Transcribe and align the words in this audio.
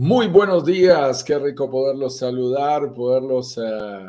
Muy 0.00 0.28
buenos 0.28 0.64
días, 0.64 1.24
qué 1.24 1.36
rico 1.40 1.68
poderlos 1.68 2.18
saludar, 2.18 2.94
poderlos, 2.94 3.58
uh, 3.58 4.08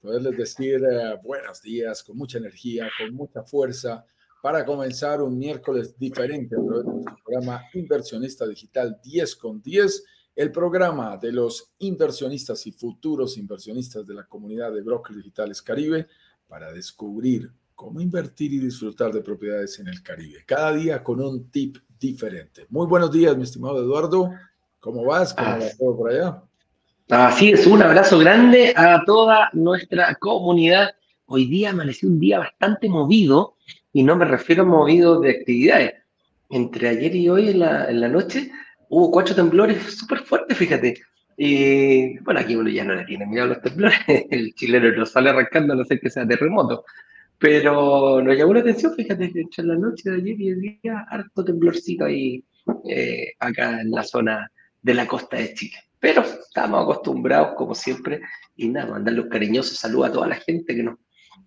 poderles 0.00 0.36
decir 0.36 0.80
uh, 0.80 1.20
buenos 1.26 1.60
días 1.60 2.04
con 2.04 2.16
mucha 2.16 2.38
energía, 2.38 2.88
con 2.96 3.12
mucha 3.14 3.42
fuerza 3.42 4.06
para 4.40 4.64
comenzar 4.64 5.20
un 5.20 5.36
miércoles 5.36 5.98
diferente 5.98 6.54
a 6.54 6.64
través 6.64 6.86
de 6.86 6.92
nuestro 6.92 7.16
programa 7.24 7.64
Inversionista 7.74 8.46
Digital 8.46 9.00
10 9.02 9.34
con 9.34 9.60
10, 9.60 10.04
el 10.36 10.52
programa 10.52 11.16
de 11.16 11.32
los 11.32 11.72
inversionistas 11.78 12.64
y 12.68 12.70
futuros 12.70 13.36
inversionistas 13.38 14.06
de 14.06 14.14
la 14.14 14.24
comunidad 14.24 14.72
de 14.72 14.82
brokers 14.82 15.16
digitales 15.16 15.60
Caribe 15.62 16.06
para 16.46 16.72
descubrir 16.72 17.52
cómo 17.74 18.00
invertir 18.00 18.52
y 18.52 18.60
disfrutar 18.60 19.12
de 19.12 19.22
propiedades 19.22 19.80
en 19.80 19.88
el 19.88 20.00
Caribe. 20.00 20.44
Cada 20.46 20.72
día 20.74 21.02
con 21.02 21.20
un 21.20 21.50
tip 21.50 21.78
diferente. 21.98 22.66
Muy 22.68 22.86
buenos 22.86 23.10
días, 23.10 23.36
mi 23.36 23.42
estimado 23.42 23.82
Eduardo. 23.82 24.30
¿Cómo 24.80 25.04
vas? 25.04 25.34
¿Cómo 25.34 25.50
va 25.50 25.70
todo 25.78 25.96
por 25.96 26.10
allá? 26.10 26.42
Así 27.10 27.50
es, 27.50 27.66
un 27.66 27.82
abrazo 27.82 28.18
grande 28.18 28.72
a 28.76 29.02
toda 29.04 29.50
nuestra 29.52 30.14
comunidad. 30.16 30.90
Hoy 31.26 31.46
día 31.46 31.70
amaneció 31.70 32.08
un 32.08 32.20
día 32.20 32.38
bastante 32.38 32.88
movido 32.88 33.56
y 33.92 34.02
no 34.02 34.14
me 34.14 34.24
refiero 34.24 34.62
a 34.62 34.66
movido 34.66 35.20
de 35.20 35.30
actividades. 35.30 35.94
Entre 36.50 36.88
ayer 36.88 37.14
y 37.16 37.28
hoy 37.28 37.48
en 37.48 37.60
la, 37.60 37.90
en 37.90 38.00
la 38.00 38.08
noche 38.08 38.52
hubo 38.88 39.10
cuatro 39.10 39.34
temblores 39.34 39.82
súper 39.96 40.20
fuertes, 40.20 40.56
fíjate. 40.56 41.00
Y 41.36 42.18
bueno, 42.20 42.40
aquí 42.40 42.54
uno 42.54 42.70
ya 42.70 42.84
no 42.84 42.94
le 42.94 43.04
tiene 43.04 43.26
miedo 43.26 43.44
a 43.44 43.48
los 43.48 43.62
temblores, 43.62 43.98
el 44.30 44.54
chileno 44.54 44.90
no 44.96 45.06
sale 45.06 45.30
arrancando 45.30 45.72
a 45.72 45.76
no 45.76 45.84
ser 45.84 46.00
que 46.00 46.10
sea 46.10 46.26
terremoto. 46.26 46.84
Pero 47.38 48.22
nos 48.22 48.36
llamó 48.36 48.54
la 48.54 48.60
atención, 48.60 48.94
fíjate, 48.94 49.32
que 49.32 49.40
entre 49.40 49.64
la 49.64 49.76
noche 49.76 50.10
de 50.10 50.16
ayer 50.16 50.40
y 50.40 50.48
el 50.48 50.60
día, 50.60 51.06
harto 51.08 51.44
temblorcito 51.44 52.04
ahí 52.04 52.44
eh, 52.88 53.32
acá 53.38 53.80
en 53.80 53.90
la 53.92 54.02
zona 54.02 54.50
de 54.82 54.94
la 54.94 55.06
costa 55.06 55.36
de 55.36 55.54
Chile. 55.54 55.78
Pero 56.00 56.22
estamos 56.22 56.82
acostumbrados, 56.82 57.54
como 57.56 57.74
siempre, 57.74 58.20
y 58.56 58.68
nada, 58.68 58.92
mandarle 58.92 59.22
un 59.22 59.28
cariñoso 59.28 59.74
saludo 59.74 60.04
a 60.04 60.12
toda 60.12 60.28
la 60.28 60.36
gente 60.36 60.74
que 60.74 60.82
nos, 60.82 60.98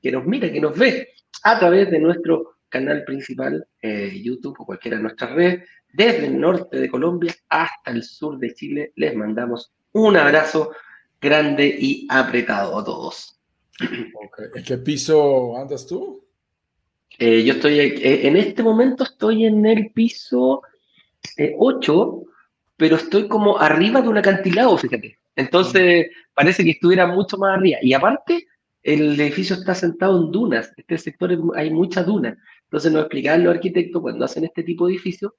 que 0.01 0.11
nos 0.11 0.25
mira, 0.25 0.51
que 0.51 0.59
nos 0.59 0.77
ve 0.77 1.09
a 1.43 1.57
través 1.57 1.89
de 1.89 1.99
nuestro 1.99 2.57
canal 2.69 3.03
principal, 3.03 3.67
eh, 3.81 4.19
YouTube 4.21 4.55
o 4.59 4.65
cualquiera 4.65 4.97
de 4.97 5.03
nuestras 5.03 5.31
redes, 5.31 5.69
desde 5.93 6.27
el 6.27 6.39
norte 6.39 6.79
de 6.79 6.89
Colombia 6.89 7.33
hasta 7.49 7.91
el 7.91 8.03
sur 8.03 8.37
de 8.39 8.53
Chile. 8.53 8.93
Les 8.95 9.15
mandamos 9.15 9.73
un 9.93 10.17
abrazo 10.17 10.71
grande 11.19 11.67
y 11.67 12.07
apretado 12.09 12.77
a 12.77 12.83
todos. 12.83 13.39
¿En 14.55 14.63
qué 14.63 14.77
piso 14.77 15.57
andas 15.57 15.85
tú? 15.85 16.25
Eh, 17.19 17.43
yo 17.43 17.53
estoy, 17.53 17.79
eh, 17.79 18.27
en 18.27 18.37
este 18.37 18.63
momento 18.63 19.03
estoy 19.03 19.45
en 19.45 19.65
el 19.65 19.91
piso 19.91 20.61
8, 21.57 22.23
pero 22.81 22.95
estoy 22.95 23.27
como 23.27 23.59
arriba 23.59 24.01
de 24.01 24.07
un 24.07 24.17
acantilado, 24.17 24.75
fíjate. 24.75 25.19
Entonces 25.35 26.07
parece 26.33 26.63
que 26.63 26.71
estuviera 26.71 27.05
mucho 27.05 27.37
más 27.37 27.55
arriba. 27.55 27.77
Y 27.83 27.93
aparte, 27.93 28.47
el 28.81 29.19
edificio 29.21 29.55
está 29.55 29.75
sentado 29.75 30.19
en 30.19 30.31
dunas. 30.31 30.73
Este 30.75 30.97
sector 30.97 31.31
hay 31.55 31.69
muchas 31.69 32.07
dunas. 32.07 32.35
Entonces 32.63 32.91
nos 32.91 33.01
explicaban 33.01 33.43
los 33.43 33.53
arquitectos 33.53 34.01
cuando 34.01 34.25
hacen 34.25 34.45
este 34.45 34.63
tipo 34.63 34.87
de 34.87 34.93
edificios, 34.93 35.31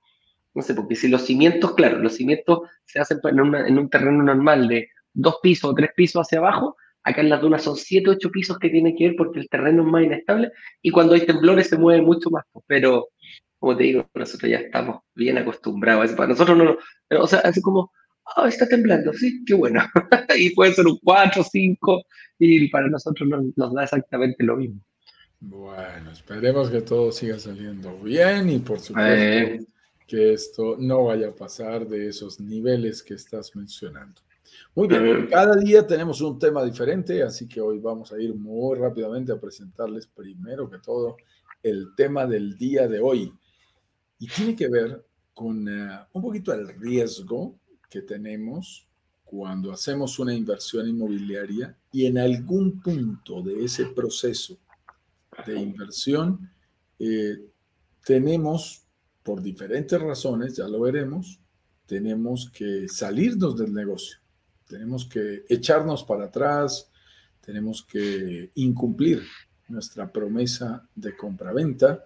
no 0.54 0.62
sé, 0.62 0.72
porque 0.72 0.94
si 0.94 1.08
los 1.08 1.22
cimientos, 1.22 1.74
claro, 1.74 1.98
los 1.98 2.14
cimientos 2.14 2.60
se 2.84 3.00
hacen 3.00 3.18
en, 3.24 3.76
un 3.76 3.90
terreno 3.90 4.22
normal 4.22 4.68
de 4.68 4.90
dos 5.12 5.38
pisos 5.42 5.72
o 5.72 5.74
tres 5.74 5.90
pisos 5.96 6.24
hacia 6.24 6.38
abajo, 6.38 6.76
acá 7.02 7.22
en 7.22 7.28
las 7.30 7.40
dunas 7.40 7.64
son 7.64 7.76
siete, 7.76 8.10
ocho 8.10 8.30
pisos 8.30 8.56
que 8.60 8.70
tienen 8.70 8.96
que 8.96 9.08
ver 9.08 9.16
porque 9.16 9.40
el 9.40 9.48
terreno 9.48 9.82
es 9.82 9.88
más 9.88 10.04
inestable 10.04 10.52
y 10.80 10.92
cuando 10.92 11.14
hay 11.14 11.26
temblores 11.26 11.68
se 11.68 11.76
mueve 11.76 12.02
mucho 12.02 12.30
más. 12.30 12.44
Pero 12.68 13.08
como 13.62 13.76
te 13.76 13.84
digo, 13.84 14.10
nosotros 14.12 14.50
ya 14.50 14.58
estamos 14.58 15.02
bien 15.14 15.38
acostumbrados. 15.38 16.10
Para 16.14 16.30
nosotros 16.30 16.58
no, 16.58 16.76
o 17.22 17.26
sea, 17.28 17.38
así 17.44 17.62
como, 17.62 17.92
ah, 18.34 18.48
está 18.48 18.66
temblando, 18.66 19.12
sí, 19.12 19.44
qué 19.46 19.54
bueno. 19.54 19.80
y 20.36 20.52
puede 20.52 20.74
ser 20.74 20.84
un 20.88 20.98
4, 20.98 21.44
5, 21.44 22.02
y 22.40 22.68
para 22.70 22.88
nosotros 22.88 23.28
nos 23.54 23.72
da 23.72 23.84
exactamente 23.84 24.42
lo 24.42 24.56
mismo. 24.56 24.80
Bueno, 25.38 26.10
esperemos 26.10 26.70
que 26.70 26.80
todo 26.80 27.12
siga 27.12 27.38
saliendo 27.38 27.96
bien 28.00 28.50
y 28.50 28.58
por 28.58 28.80
supuesto 28.80 29.14
eh. 29.14 29.60
que 30.08 30.32
esto 30.32 30.76
no 30.80 31.04
vaya 31.04 31.28
a 31.28 31.34
pasar 31.34 31.86
de 31.86 32.08
esos 32.08 32.40
niveles 32.40 33.00
que 33.00 33.14
estás 33.14 33.54
mencionando. 33.54 34.20
Muy 34.74 34.88
bien, 34.88 35.28
cada 35.30 35.54
día 35.54 35.86
tenemos 35.86 36.20
un 36.20 36.36
tema 36.36 36.64
diferente, 36.64 37.22
así 37.22 37.46
que 37.46 37.60
hoy 37.60 37.78
vamos 37.78 38.12
a 38.12 38.20
ir 38.20 38.34
muy 38.34 38.76
rápidamente 38.76 39.30
a 39.30 39.38
presentarles 39.40 40.08
primero 40.08 40.68
que 40.68 40.78
todo 40.78 41.16
el 41.62 41.94
tema 41.96 42.26
del 42.26 42.58
día 42.58 42.88
de 42.88 42.98
hoy. 42.98 43.32
Y 44.22 44.28
tiene 44.28 44.54
que 44.54 44.68
ver 44.68 45.04
con 45.34 45.68
eh, 45.68 45.98
un 46.12 46.22
poquito 46.22 46.52
el 46.52 46.68
riesgo 46.78 47.58
que 47.90 48.02
tenemos 48.02 48.86
cuando 49.24 49.72
hacemos 49.72 50.16
una 50.20 50.32
inversión 50.32 50.88
inmobiliaria 50.88 51.76
y 51.90 52.06
en 52.06 52.18
algún 52.18 52.80
punto 52.80 53.42
de 53.42 53.64
ese 53.64 53.86
proceso 53.86 54.60
de 55.44 55.60
inversión 55.60 56.48
eh, 57.00 57.36
tenemos, 58.04 58.84
por 59.24 59.42
diferentes 59.42 60.00
razones, 60.00 60.54
ya 60.54 60.68
lo 60.68 60.82
veremos, 60.82 61.40
tenemos 61.84 62.48
que 62.48 62.88
salirnos 62.88 63.58
del 63.58 63.74
negocio, 63.74 64.18
tenemos 64.68 65.04
que 65.04 65.42
echarnos 65.48 66.04
para 66.04 66.26
atrás, 66.26 66.92
tenemos 67.40 67.82
que 67.82 68.52
incumplir 68.54 69.24
nuestra 69.66 70.12
promesa 70.12 70.88
de 70.94 71.16
compraventa. 71.16 72.04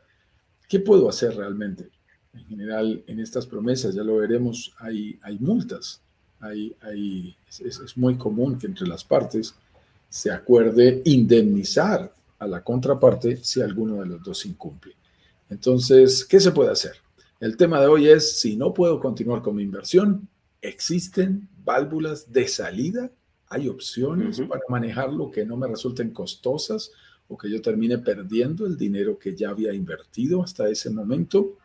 ¿Qué 0.67 0.81
puedo 0.81 1.11
hacer 1.11 1.37
realmente? 1.37 1.91
En 2.37 2.47
general, 2.47 3.03
en 3.07 3.21
estas 3.21 3.47
promesas, 3.47 3.95
ya 3.95 4.03
lo 4.03 4.17
veremos, 4.17 4.75
hay, 4.79 5.19
hay 5.23 5.39
multas. 5.39 6.01
Hay, 6.39 6.77
hay, 6.83 7.35
es, 7.49 7.97
muy 7.97 8.17
común 8.17 8.59
que 8.59 8.67
entre 8.67 8.87
las 8.87 9.03
partes 9.05 9.55
se 10.09 10.31
acuerde 10.31 11.01
indemnizar 11.07 12.15
a 12.39 12.47
la 12.47 12.63
contraparte 12.63 13.39
si 13.39 13.63
alguno 13.63 14.01
de 14.01 14.07
los 14.07 14.23
dos 14.23 14.45
incumple. 14.45 14.95
Entonces, 15.49 16.25
¿qué 16.25 16.39
se 16.39 16.53
puede 16.53 16.71
hacer? 16.71 16.93
El 17.41 17.57
tema 17.57 17.81
de 17.81 17.87
hoy 17.87 18.09
es, 18.09 18.39
si 18.39 18.57
no 18.57 18.75
puedo 18.75 19.01
continuar 19.01 19.41
con 19.41 19.57
mi 19.57 19.63
inversión, 19.63 20.29
¿existen 20.61 21.49
válvulas 21.65 22.31
de 22.31 22.49
salida? 22.49 23.11
¿Hay 23.49 23.69
opciones 23.69 24.41
para 24.41 24.63
manejarlo 24.69 25.31
que 25.31 25.47
no 25.47 25.57
me 25.57 25.69
resulten 25.69 26.11
costosas 26.11 26.91
o 27.29 27.39
que 27.39 27.51
yo 27.51 27.63
termine 27.63 27.99
perdiendo 27.99 28.67
el 28.67 28.77
dinero 28.77 29.19
que 29.19 29.35
ya 29.35 29.51
había 29.51 29.73
invertido 29.73 30.43
hasta 30.43 30.69
ese 30.69 30.91
momento? 30.91 31.57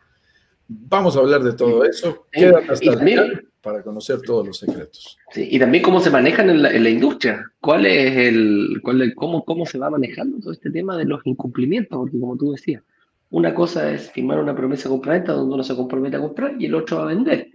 Vamos 0.88 1.16
a 1.16 1.20
hablar 1.20 1.42
de 1.42 1.52
todo 1.52 1.84
eso. 1.84 2.26
Quédate 2.30 2.72
hasta 2.72 2.90
el 2.90 2.98
final 2.98 3.48
para 3.60 3.82
conocer 3.82 4.20
todos 4.22 4.46
los 4.46 4.58
secretos. 4.58 5.18
Sí, 5.30 5.48
y 5.50 5.58
también 5.58 5.82
cómo 5.82 6.00
se 6.00 6.10
manejan 6.10 6.50
en 6.50 6.62
la, 6.62 6.90
industria. 6.90 7.50
¿Cuál 7.60 7.86
es 7.86 8.16
el, 8.16 8.80
cuál 8.82 9.14
cómo, 9.14 9.44
cómo 9.44 9.64
se 9.64 9.78
va 9.78 9.88
manejando 9.88 10.40
todo 10.40 10.52
este 10.52 10.70
tema 10.70 10.96
de 10.96 11.04
los 11.04 11.20
incumplimientos? 11.24 11.96
Porque 11.96 12.18
como 12.18 12.36
tú 12.36 12.52
decías, 12.52 12.82
una 13.30 13.54
cosa 13.54 13.90
es 13.92 14.10
firmar 14.10 14.40
una 14.40 14.54
promesa 14.54 14.88
compraventa 14.88 15.32
donde 15.32 15.54
uno 15.54 15.62
se 15.62 15.76
compromete 15.76 16.16
a 16.16 16.20
comprar 16.20 16.54
y 16.58 16.66
el 16.66 16.74
otro 16.74 16.98
a 16.98 17.06
vender. 17.06 17.48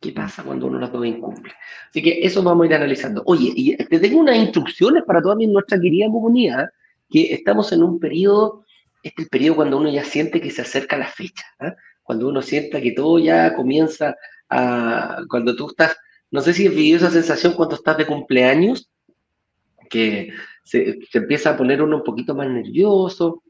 ¿Qué 0.00 0.12
pasa 0.12 0.42
cuando 0.42 0.66
uno 0.66 0.78
las 0.78 0.92
dos 0.92 1.04
incumple? 1.04 1.52
Así 1.90 2.02
que 2.02 2.20
eso 2.22 2.42
vamos 2.42 2.64
a 2.64 2.66
ir 2.68 2.74
analizando. 2.74 3.22
Oye, 3.26 3.52
y 3.54 3.76
te 3.76 3.98
tengo 3.98 4.18
unas 4.18 4.36
instrucciones 4.36 5.02
para 5.04 5.20
toda 5.20 5.34
nuestra 5.34 5.78
querida 5.78 6.06
comunidad, 6.06 6.70
que 7.10 7.34
estamos 7.34 7.70
en 7.72 7.82
un 7.82 8.00
periodo, 8.00 8.64
este 9.02 9.22
es 9.22 9.26
el 9.26 9.30
periodo 9.30 9.56
cuando 9.56 9.76
uno 9.76 9.90
ya 9.90 10.04
siente 10.04 10.40
que 10.40 10.50
se 10.50 10.62
acerca 10.62 10.96
la 10.96 11.08
fecha. 11.08 11.44
¿eh? 11.60 11.74
Cuando 12.10 12.26
uno 12.26 12.42
sienta 12.42 12.80
que 12.80 12.90
todo 12.90 13.20
ya 13.20 13.54
comienza 13.54 14.16
a, 14.48 15.22
cuando 15.28 15.54
tú 15.54 15.68
estás, 15.68 15.96
no 16.32 16.40
sé 16.40 16.52
si 16.52 16.66
has 16.66 16.74
vivido 16.74 16.96
esa 16.96 17.10
sensación 17.12 17.52
cuando 17.52 17.76
estás 17.76 17.98
de 17.98 18.04
cumpleaños, 18.04 18.90
que 19.88 20.32
se, 20.64 20.98
empieza 21.12 21.50
a 21.50 21.56
poner 21.56 21.80
uno 21.80 21.98
un 21.98 22.02
poquito 22.02 22.34
más 22.34 22.48
nervioso, 22.48 23.44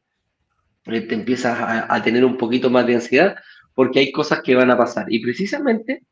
eh, 0.85 1.01
te 1.01 1.15
empiezas 1.15 1.57
a, 1.89 2.03
tener 2.03 2.23
un 2.23 2.37
poquito 2.37 2.69
más 2.69 2.87
de 2.87 2.97
ansiedad, 2.97 3.35
porque 3.75 4.01
hay 4.01 4.13
cosas 4.13 4.43
que 4.43 4.55
van 4.55 4.71
a 4.71 4.77
pasar. 4.77 5.07
Y 5.09 5.21
precisamente 5.21 6.03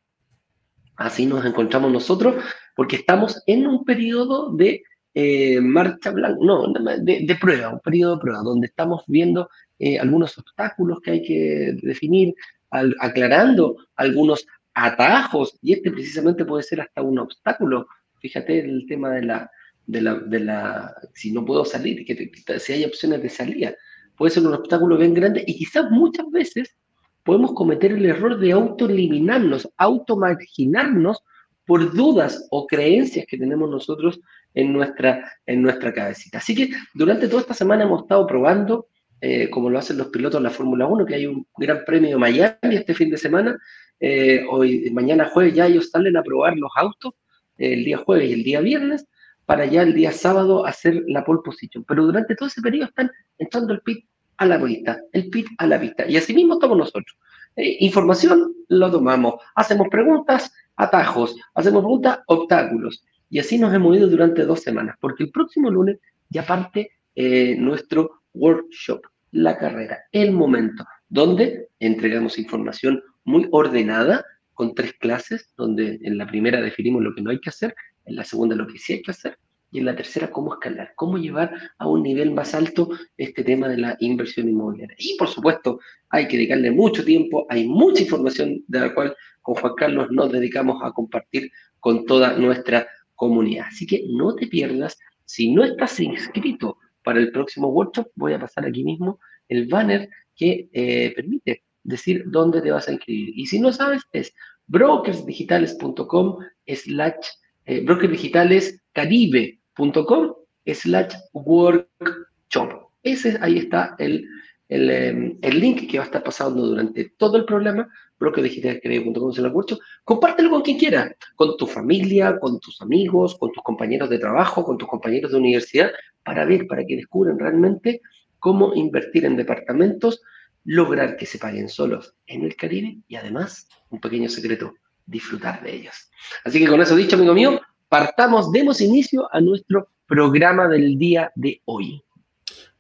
así 0.96 1.26
nos 1.26 1.44
encontramos 1.44 1.92
nosotros, 1.92 2.42
porque 2.74 2.96
estamos 2.96 3.42
en 3.44 3.66
un 3.66 3.84
periodo 3.84 4.56
de 4.56 4.84
eh, 5.12 5.60
marcha 5.60 6.12
blanca, 6.12 6.38
no, 6.40 6.72
de, 6.72 7.26
de, 7.26 7.36
prueba, 7.36 7.68
un 7.68 7.80
periodo 7.80 8.14
de 8.14 8.20
prueba, 8.22 8.40
donde 8.42 8.68
estamos 8.68 9.02
viendo 9.06 9.50
eh, 9.78 9.98
algunos 9.98 10.36
obstáculos 10.38 11.00
que 11.00 11.10
hay 11.12 11.22
que 11.22 11.78
definir, 11.82 12.34
aclarando 12.70 13.76
algunos 13.96 14.46
atajos, 14.74 15.58
y 15.62 15.72
este 15.72 15.90
precisamente 15.90 16.44
puede 16.44 16.62
ser 16.62 16.80
hasta 16.80 17.02
un 17.02 17.18
obstáculo. 17.18 17.86
Fíjate 18.20 18.58
el 18.58 18.86
tema 18.86 19.10
de 19.10 19.22
la, 19.22 19.50
de 19.86 20.00
la, 20.02 20.14
de 20.14 20.40
la 20.40 20.94
si 21.14 21.32
no 21.32 21.44
puedo 21.44 21.64
salir, 21.64 22.04
que, 22.04 22.30
si 22.58 22.72
hay 22.72 22.84
opciones 22.84 23.22
de 23.22 23.28
salida, 23.28 23.74
puede 24.16 24.32
ser 24.32 24.46
un 24.46 24.54
obstáculo 24.54 24.96
bien 24.96 25.14
grande 25.14 25.44
y 25.46 25.56
quizás 25.56 25.90
muchas 25.90 26.30
veces 26.30 26.76
podemos 27.24 27.52
cometer 27.52 27.92
el 27.92 28.06
error 28.06 28.38
de 28.38 28.52
autoeliminarnos, 28.52 29.68
automarginarnos 29.76 31.22
por 31.66 31.94
dudas 31.94 32.46
o 32.50 32.66
creencias 32.66 33.26
que 33.26 33.36
tenemos 33.36 33.68
nosotros 33.70 34.20
en 34.54 34.72
nuestra, 34.72 35.32
en 35.46 35.62
nuestra 35.62 35.92
cabecita. 35.92 36.38
Así 36.38 36.54
que 36.54 36.70
durante 36.94 37.28
toda 37.28 37.42
esta 37.42 37.54
semana 37.54 37.84
hemos 37.84 38.02
estado 38.02 38.26
probando 38.26 38.86
eh, 39.20 39.50
como 39.50 39.70
lo 39.70 39.78
hacen 39.78 39.98
los 39.98 40.08
pilotos 40.08 40.40
de 40.40 40.44
la 40.44 40.54
Fórmula 40.54 40.86
1, 40.86 41.04
que 41.04 41.14
hay 41.14 41.26
un 41.26 41.46
gran 41.56 41.84
premio 41.84 42.10
de 42.10 42.16
Miami 42.16 42.56
este 42.62 42.94
fin 42.94 43.10
de 43.10 43.18
semana. 43.18 43.58
Eh, 44.00 44.44
hoy, 44.48 44.90
mañana 44.92 45.28
jueves 45.28 45.54
ya 45.54 45.66
ellos 45.66 45.90
salen 45.90 46.16
a 46.16 46.22
probar 46.22 46.56
los 46.56 46.70
autos, 46.76 47.14
el 47.56 47.84
día 47.84 47.98
jueves 47.98 48.30
y 48.30 48.32
el 48.34 48.44
día 48.44 48.60
viernes, 48.60 49.06
para 49.44 49.64
ya 49.66 49.82
el 49.82 49.94
día 49.94 50.12
sábado 50.12 50.66
hacer 50.66 51.02
la 51.06 51.24
pole 51.24 51.40
position. 51.44 51.84
Pero 51.84 52.04
durante 52.04 52.36
todo 52.36 52.48
ese 52.48 52.60
periodo 52.60 52.86
están 52.86 53.10
entrando 53.38 53.72
el 53.72 53.80
pit 53.80 54.04
a 54.36 54.46
la 54.46 54.62
pista, 54.62 55.00
el 55.12 55.30
pit 55.30 55.46
a 55.58 55.66
la 55.66 55.80
pista. 55.80 56.06
Y 56.08 56.16
así 56.16 56.32
mismo 56.32 56.54
estamos 56.54 56.78
nosotros. 56.78 57.16
Eh, 57.56 57.78
información 57.80 58.54
lo 58.68 58.90
tomamos, 58.90 59.34
hacemos 59.56 59.88
preguntas, 59.88 60.52
atajos, 60.76 61.34
hacemos 61.54 61.82
preguntas, 61.82 62.20
obstáculos. 62.26 63.04
Y 63.30 63.40
así 63.40 63.58
nos 63.58 63.74
hemos 63.74 63.96
ido 63.96 64.06
durante 64.06 64.44
dos 64.44 64.60
semanas, 64.60 64.96
porque 65.00 65.24
el 65.24 65.30
próximo 65.30 65.70
lunes 65.70 65.98
ya 66.30 66.46
parte 66.46 66.92
eh, 67.14 67.56
nuestro 67.58 68.17
workshop, 68.38 69.02
la 69.32 69.58
carrera, 69.58 69.98
el 70.12 70.32
momento, 70.32 70.84
donde 71.08 71.68
entregamos 71.80 72.38
información 72.38 73.02
muy 73.24 73.46
ordenada 73.50 74.24
con 74.54 74.74
tres 74.74 74.94
clases, 74.94 75.52
donde 75.56 75.98
en 76.02 76.18
la 76.18 76.26
primera 76.26 76.60
definimos 76.60 77.02
lo 77.02 77.14
que 77.14 77.22
no 77.22 77.30
hay 77.30 77.40
que 77.40 77.50
hacer, 77.50 77.74
en 78.06 78.16
la 78.16 78.24
segunda 78.24 78.56
lo 78.56 78.66
que 78.66 78.78
sí 78.78 78.94
hay 78.94 79.02
que 79.02 79.10
hacer, 79.10 79.38
y 79.70 79.80
en 79.80 79.84
la 79.84 79.94
tercera 79.94 80.30
cómo 80.30 80.54
escalar, 80.54 80.92
cómo 80.96 81.18
llevar 81.18 81.52
a 81.78 81.86
un 81.86 82.02
nivel 82.02 82.32
más 82.32 82.54
alto 82.54 82.88
este 83.16 83.44
tema 83.44 83.68
de 83.68 83.76
la 83.76 83.96
inversión 84.00 84.48
inmobiliaria. 84.48 84.96
Y 84.98 85.16
por 85.16 85.28
supuesto, 85.28 85.78
hay 86.08 86.26
que 86.26 86.38
dedicarle 86.38 86.70
mucho 86.70 87.04
tiempo, 87.04 87.46
hay 87.50 87.66
mucha 87.66 88.02
información 88.02 88.64
de 88.66 88.80
la 88.80 88.94
cual 88.94 89.14
con 89.42 89.56
Juan 89.56 89.74
Carlos 89.76 90.08
nos 90.10 90.32
dedicamos 90.32 90.82
a 90.82 90.92
compartir 90.92 91.50
con 91.80 92.06
toda 92.06 92.36
nuestra 92.38 92.88
comunidad. 93.14 93.66
Así 93.68 93.86
que 93.86 94.04
no 94.08 94.34
te 94.34 94.46
pierdas, 94.46 94.98
si 95.24 95.52
no 95.52 95.64
estás 95.64 96.00
inscrito 96.00 96.78
para 97.08 97.20
el 97.20 97.32
próximo 97.32 97.68
workshop, 97.68 98.08
voy 98.16 98.34
a 98.34 98.38
pasar 98.38 98.66
aquí 98.66 98.84
mismo 98.84 99.18
el 99.48 99.66
banner 99.66 100.10
que 100.36 100.68
eh, 100.74 101.14
permite 101.16 101.64
decir 101.82 102.22
dónde 102.26 102.60
te 102.60 102.70
vas 102.70 102.86
a 102.86 102.92
inscribir. 102.92 103.32
Y 103.34 103.46
si 103.46 103.58
no 103.58 103.72
sabes, 103.72 104.02
es 104.12 104.34
brokersdigitales.com 104.66 106.36
slash 106.66 107.28
eh, 107.64 107.82
brokersdigalescaribe.com 107.82 110.34
slash 110.66 111.14
workshop. 111.32 112.90
Ese, 113.02 113.38
ahí 113.40 113.56
está 113.56 113.96
el, 113.98 114.28
em, 114.68 115.38
el, 115.40 115.60
link 115.60 115.90
que 115.90 115.98
va 115.98 116.04
a 116.04 116.06
estar 116.06 116.22
pasando 116.22 116.66
durante 116.66 117.12
todo 117.16 117.36
el 117.36 117.44
programa, 117.44 117.88
brokersdigitales.com 118.18 119.32
slash 119.32 119.52
workshop. 119.52 119.78
Compártelo 120.04 120.50
con 120.50 120.62
quien 120.62 120.78
quiera, 120.78 121.14
con 121.36 121.56
tu 121.56 121.66
familia, 121.66 122.38
con 122.38 122.60
tus 122.60 122.80
amigos, 122.82 123.36
con 123.38 123.52
tus 123.52 123.62
compañeros 123.62 124.10
de 124.10 124.18
trabajo, 124.18 124.64
con 124.64 124.76
tus 124.76 124.88
compañeros 124.88 125.32
de 125.32 125.38
universidad, 125.38 125.90
para 126.24 126.44
ver, 126.44 126.66
para 126.66 126.84
que 126.84 126.96
descubran 126.96 127.38
realmente 127.38 128.00
cómo 128.38 128.74
invertir 128.74 129.24
en 129.24 129.36
departamentos 129.36 130.20
lograr 130.64 131.16
que 131.16 131.24
se 131.26 131.38
paguen 131.38 131.68
solos 131.68 132.14
en 132.26 132.44
el 132.44 132.54
Caribe 132.54 132.98
y 133.08 133.16
además, 133.16 133.68
un 133.88 134.00
pequeño 134.00 134.28
secreto, 134.28 134.74
disfrutar 135.06 135.62
de 135.62 135.74
ellos. 135.74 136.10
Así 136.44 136.58
que 136.58 136.66
con 136.66 136.80
eso 136.82 136.94
dicho, 136.94 137.16
amigo 137.16 137.32
mío, 137.32 137.60
partamos, 137.88 138.52
demos 138.52 138.80
inicio 138.82 139.28
a 139.32 139.40
nuestro 139.40 139.88
programa 140.06 140.68
del 140.68 140.98
día 140.98 141.32
de 141.34 141.62
hoy. 141.64 142.02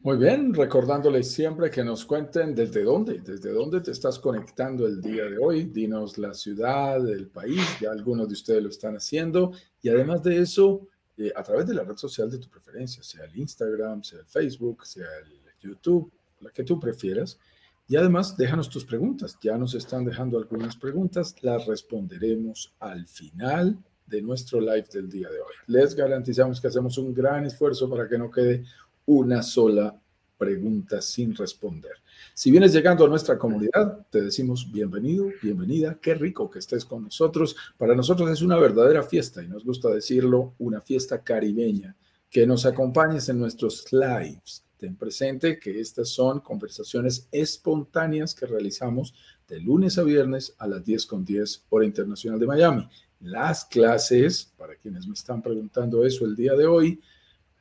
Muy 0.08 0.16
bien, 0.16 0.54
recordándoles 0.54 1.30
siempre 1.30 1.70
que 1.70 1.84
nos 1.84 2.06
cuenten 2.06 2.54
desde 2.54 2.82
dónde, 2.82 3.20
desde 3.20 3.52
dónde 3.52 3.82
te 3.82 3.90
estás 3.90 4.18
conectando 4.18 4.86
el 4.86 5.02
día 5.02 5.24
de 5.24 5.36
hoy. 5.36 5.64
Dinos 5.64 6.16
la 6.16 6.32
ciudad, 6.32 7.06
el 7.10 7.26
país, 7.26 7.60
ya 7.78 7.90
algunos 7.90 8.26
de 8.26 8.32
ustedes 8.32 8.62
lo 8.62 8.70
están 8.70 8.96
haciendo. 8.96 9.52
Y 9.82 9.90
además 9.90 10.22
de 10.22 10.40
eso, 10.40 10.88
eh, 11.18 11.30
a 11.36 11.42
través 11.42 11.66
de 11.66 11.74
la 11.74 11.84
red 11.84 11.98
social 11.98 12.30
de 12.30 12.38
tu 12.38 12.48
preferencia, 12.48 13.02
sea 13.02 13.26
el 13.26 13.36
Instagram, 13.36 14.02
sea 14.02 14.20
el 14.20 14.24
Facebook, 14.24 14.86
sea 14.86 15.04
el 15.26 15.42
YouTube, 15.60 16.10
la 16.40 16.48
que 16.52 16.64
tú 16.64 16.80
prefieras. 16.80 17.38
Y 17.86 17.96
además, 17.96 18.34
déjanos 18.34 18.70
tus 18.70 18.86
preguntas. 18.86 19.36
Ya 19.42 19.58
nos 19.58 19.74
están 19.74 20.06
dejando 20.06 20.38
algunas 20.38 20.74
preguntas. 20.74 21.34
Las 21.42 21.66
responderemos 21.66 22.74
al 22.80 23.06
final 23.06 23.76
de 24.06 24.22
nuestro 24.22 24.58
live 24.58 24.86
del 24.90 25.10
día 25.10 25.28
de 25.28 25.38
hoy. 25.38 25.52
Les 25.66 25.94
garantizamos 25.94 26.62
que 26.62 26.68
hacemos 26.68 26.96
un 26.96 27.12
gran 27.12 27.44
esfuerzo 27.44 27.90
para 27.90 28.08
que 28.08 28.16
no 28.16 28.30
quede 28.30 28.64
una 29.08 29.42
sola 29.42 30.00
pregunta 30.36 31.02
sin 31.02 31.34
responder. 31.34 31.92
Si 32.34 32.50
vienes 32.50 32.72
llegando 32.72 33.04
a 33.04 33.08
nuestra 33.08 33.38
comunidad, 33.38 34.06
te 34.10 34.22
decimos 34.22 34.70
bienvenido, 34.70 35.30
bienvenida, 35.42 35.98
qué 36.00 36.14
rico 36.14 36.48
que 36.50 36.60
estés 36.60 36.84
con 36.84 37.04
nosotros. 37.04 37.56
Para 37.76 37.94
nosotros 37.94 38.30
es 38.30 38.42
una 38.42 38.56
verdadera 38.56 39.02
fiesta 39.02 39.42
y 39.42 39.48
nos 39.48 39.64
gusta 39.64 39.88
decirlo, 39.88 40.54
una 40.58 40.80
fiesta 40.80 41.22
caribeña. 41.22 41.96
Que 42.30 42.46
nos 42.46 42.66
acompañes 42.66 43.28
en 43.30 43.38
nuestros 43.38 43.90
lives 43.90 44.62
Ten 44.78 44.94
presente 44.94 45.58
que 45.58 45.80
estas 45.80 46.08
son 46.08 46.38
conversaciones 46.38 47.28
espontáneas 47.32 48.32
que 48.32 48.46
realizamos 48.46 49.12
de 49.48 49.58
lunes 49.60 49.98
a 49.98 50.04
viernes 50.04 50.54
a 50.56 50.68
las 50.68 50.84
10 50.84 51.06
con 51.06 51.24
10 51.24 51.64
hora 51.68 51.84
internacional 51.84 52.38
de 52.38 52.46
Miami. 52.46 52.88
Las 53.20 53.64
clases, 53.64 54.52
para 54.56 54.76
quienes 54.76 55.08
me 55.08 55.14
están 55.14 55.42
preguntando 55.42 56.06
eso 56.06 56.24
el 56.24 56.36
día 56.36 56.54
de 56.54 56.66
hoy, 56.66 57.00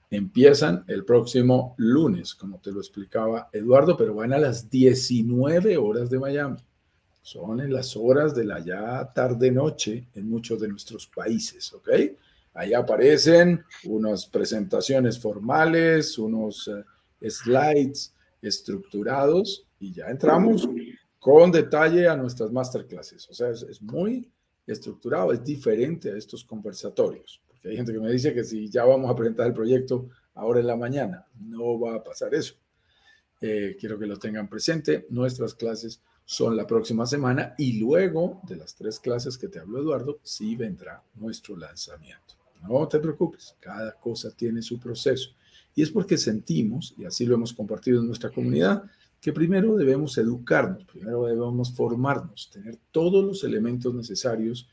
empiezan 0.10 0.84
el 0.88 1.06
próximo 1.06 1.76
lunes, 1.78 2.36
como 2.36 2.60
te 2.60 2.72
lo 2.72 2.80
explicaba 2.80 3.50
Eduardo, 3.52 3.98
pero 3.98 4.16
van 4.16 4.34
a 4.34 4.38
las 4.38 4.70
19 4.70 5.78
horas 5.78 6.10
de 6.10 6.20
Miami. 6.20 6.58
Son 7.22 7.60
en 7.60 7.74
las 7.74 7.98
horas 7.98 8.34
de 8.34 8.46
la 8.46 8.60
ya 8.60 9.12
tarde-noche 9.14 10.08
en 10.14 10.30
muchos 10.30 10.62
de 10.62 10.70
nuestros 10.70 11.08
países, 11.08 11.74
¿ok? 11.74 11.90
Ahí 12.54 12.74
aparecen 12.74 13.64
unas 13.86 14.26
presentaciones 14.26 15.20
formales, 15.20 16.18
unos... 16.18 16.68
Eh, 16.68 16.84
slides 17.22 18.14
estructurados 18.42 19.66
y 19.80 19.92
ya 19.94 20.08
entramos 20.08 20.68
con 21.20 21.52
detalle 21.52 22.08
a 22.08 22.16
nuestras 22.16 22.52
masterclasses. 22.52 23.28
O 23.30 23.34
sea, 23.34 23.50
es, 23.50 23.82
muy 23.82 24.30
estructurado, 24.66 25.32
es 25.32 25.44
diferente 25.44 26.12
a 26.12 26.18
estos 26.18 26.44
conversatorios. 26.44 27.42
Hay 27.64 27.76
gente 27.76 27.94
que 27.94 28.00
me 28.00 28.12
dice 28.12 28.34
que 28.34 28.44
si 28.44 28.70
ya 28.70 28.86
vamos 28.86 29.10
a 29.10 29.16
presentar 29.16 29.48
el 29.48 29.54
proyecto 29.54 30.10
ahora 30.36 30.60
en 30.60 30.68
la 30.68 30.76
mañana, 30.76 31.26
no 31.40 31.80
va 31.80 31.96
a 31.96 32.04
pasar 32.04 32.34
eso. 32.34 32.56
Eh, 33.42 33.78
quiero 33.80 34.00
que 34.00 34.06
lo 34.06 34.18
tengan 34.18 34.48
presente. 34.48 35.06
Nuestras 35.10 35.54
clases 35.54 36.02
son 36.26 36.58
la 36.58 36.68
próxima 36.68 37.06
semana 37.06 37.56
y 37.58 37.80
luego 37.80 38.42
de 38.48 38.58
las 38.58 38.76
tres 38.76 39.00
clases 39.00 39.38
que 39.38 39.48
te 39.48 39.60
habló 39.60 39.80
Eduardo, 39.80 40.20
sí 40.24 40.56
vendrá 40.56 41.02
nuestro 41.16 41.56
lanzamiento. 41.56 42.36
No 42.68 42.88
te 42.88 43.00
preocupes, 43.00 43.56
cada 43.60 43.94
cosa 43.94 44.32
tiene 44.36 44.62
su 44.62 44.80
proceso. 44.80 45.32
Y 45.76 45.84
es 45.84 45.92
porque 45.92 46.18
sentimos, 46.18 46.96
y 46.98 47.06
así 47.06 47.26
lo 47.26 47.36
hemos 47.36 47.54
compartido 47.54 48.02
en 48.02 48.08
nuestra 48.08 48.32
comunidad, 48.32 48.84
que 49.22 49.32
primero 49.32 49.76
debemos 49.76 50.18
educarnos, 50.18 50.84
primero 50.86 51.26
debemos 51.26 51.72
formarnos, 51.74 52.50
tener 52.52 52.78
todos 52.92 53.24
los 53.24 53.44
elementos 53.44 53.94
necesarios 53.94 54.68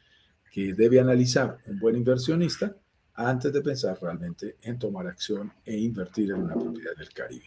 que 0.55 0.73
debe 0.73 1.01
analizar 1.01 1.59
un 1.67 1.81
buen 1.81 1.97
inversionista 1.97 2.77
antes 3.15 3.53
de 3.53 3.61
pensar 3.61 3.99
realmente 4.01 4.55
en 4.63 4.79
tomar 4.79 5.09
acción 5.09 5.53
e 5.65 5.77
invertir 5.77 6.31
en 6.31 6.43
una 6.43 6.55
propiedad 6.55 6.95
del 6.97 7.09
Caribe. 7.09 7.47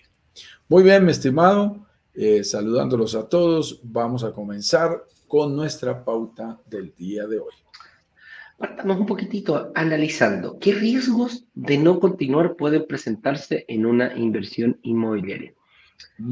Muy 0.68 0.84
bien, 0.84 1.06
mi 1.06 1.12
estimado, 1.12 1.88
eh, 2.14 2.44
saludándolos 2.44 3.16
a 3.16 3.30
todos, 3.30 3.80
vamos 3.82 4.26
a 4.26 4.34
comenzar 4.34 5.06
con 5.26 5.56
nuestra 5.56 6.04
pauta 6.04 6.60
del 6.70 6.94
día 6.96 7.26
de 7.28 7.40
hoy. 7.40 7.54
Partamos 8.58 9.00
un 9.00 9.06
poquitito 9.06 9.72
analizando 9.74 10.60
qué 10.60 10.74
riesgos 10.74 11.46
de 11.54 11.78
no 11.78 12.02
continuar 12.02 12.58
pueden 12.58 12.86
presentarse 12.88 13.64
en 13.70 13.86
una 13.86 14.18
inversión 14.18 14.80
inmobiliaria. 14.82 15.54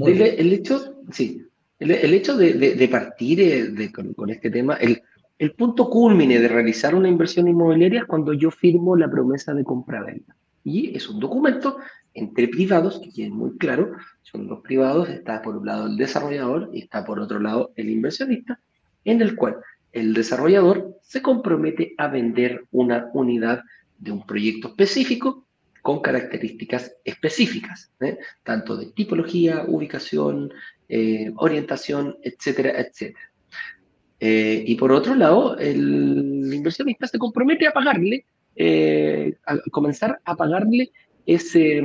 El, 0.06 0.52
hecho, 0.52 0.94
sí, 1.10 1.48
el, 1.80 2.14
hecho 2.14 2.36
de, 2.36 2.90
partir 2.92 3.40
eh, 3.40 3.92
con, 3.94 4.30
este 4.30 4.50
tema, 4.50 4.76
el, 4.76 5.02
el 5.38 5.52
punto 5.52 5.90
culmine 5.90 6.40
de 6.40 6.48
realizar 6.48 6.96
una 6.96 7.10
inversión 7.10 7.48
inmobiliaria 7.48 8.02
es 8.02 8.06
cuando 8.06 8.34
yo 8.34 8.52
firmo 8.52 8.96
la 8.96 9.10
promesa 9.10 9.54
de 9.54 9.64
compra-venta. 9.64 10.36
Y 10.64 10.96
es 10.96 11.10
un 11.10 11.20
documento 11.20 11.78
entre 12.14 12.48
privados, 12.48 13.02
que 13.14 13.26
es 13.26 13.30
muy 13.30 13.58
claro, 13.58 13.92
son 14.24 14.48
los 14.48 14.62
privados, 14.62 15.10
está 15.10 15.42
por 15.42 15.58
un 15.58 15.66
lado 15.66 15.88
el 15.88 15.98
desarrollador 15.98 16.70
y 16.74 16.84
está 16.84 17.04
por 17.04 17.20
otro 17.20 17.40
lado 17.40 17.72
el 17.76 17.90
inversionista, 17.90 18.60
en 19.04 19.22
el 19.22 19.36
cual 19.36 19.58
el 19.92 20.14
desarrollador 20.14 20.98
se 21.02 21.22
compromete 21.22 21.94
a 21.98 22.08
vender 22.08 22.66
una 22.72 23.10
unidad 23.14 23.64
de 23.98 24.12
un 24.12 24.26
proyecto 24.26 24.70
específico 24.70 25.46
con 25.82 26.02
características 26.02 26.96
específicas, 27.04 27.92
¿eh? 28.00 28.18
tanto 28.44 28.76
de 28.76 28.88
tipología, 28.88 29.66
ubicación, 29.68 30.52
eh, 30.90 31.32
orientación, 31.36 32.18
etcétera, 32.24 32.80
etcétera. 32.80 33.32
Eh, 34.20 34.64
y 34.66 34.76
por 34.76 34.92
otro 34.92 35.16
lado, 35.16 35.58
el 35.58 36.54
inversionista 36.54 37.08
se 37.08 37.20
compromete 37.20 37.68
a 37.68 37.72
pagarle, 37.72 38.26
a 39.46 39.58
comenzar 39.72 40.20
a 40.24 40.36
pagarle 40.36 40.92
ese, 41.26 41.82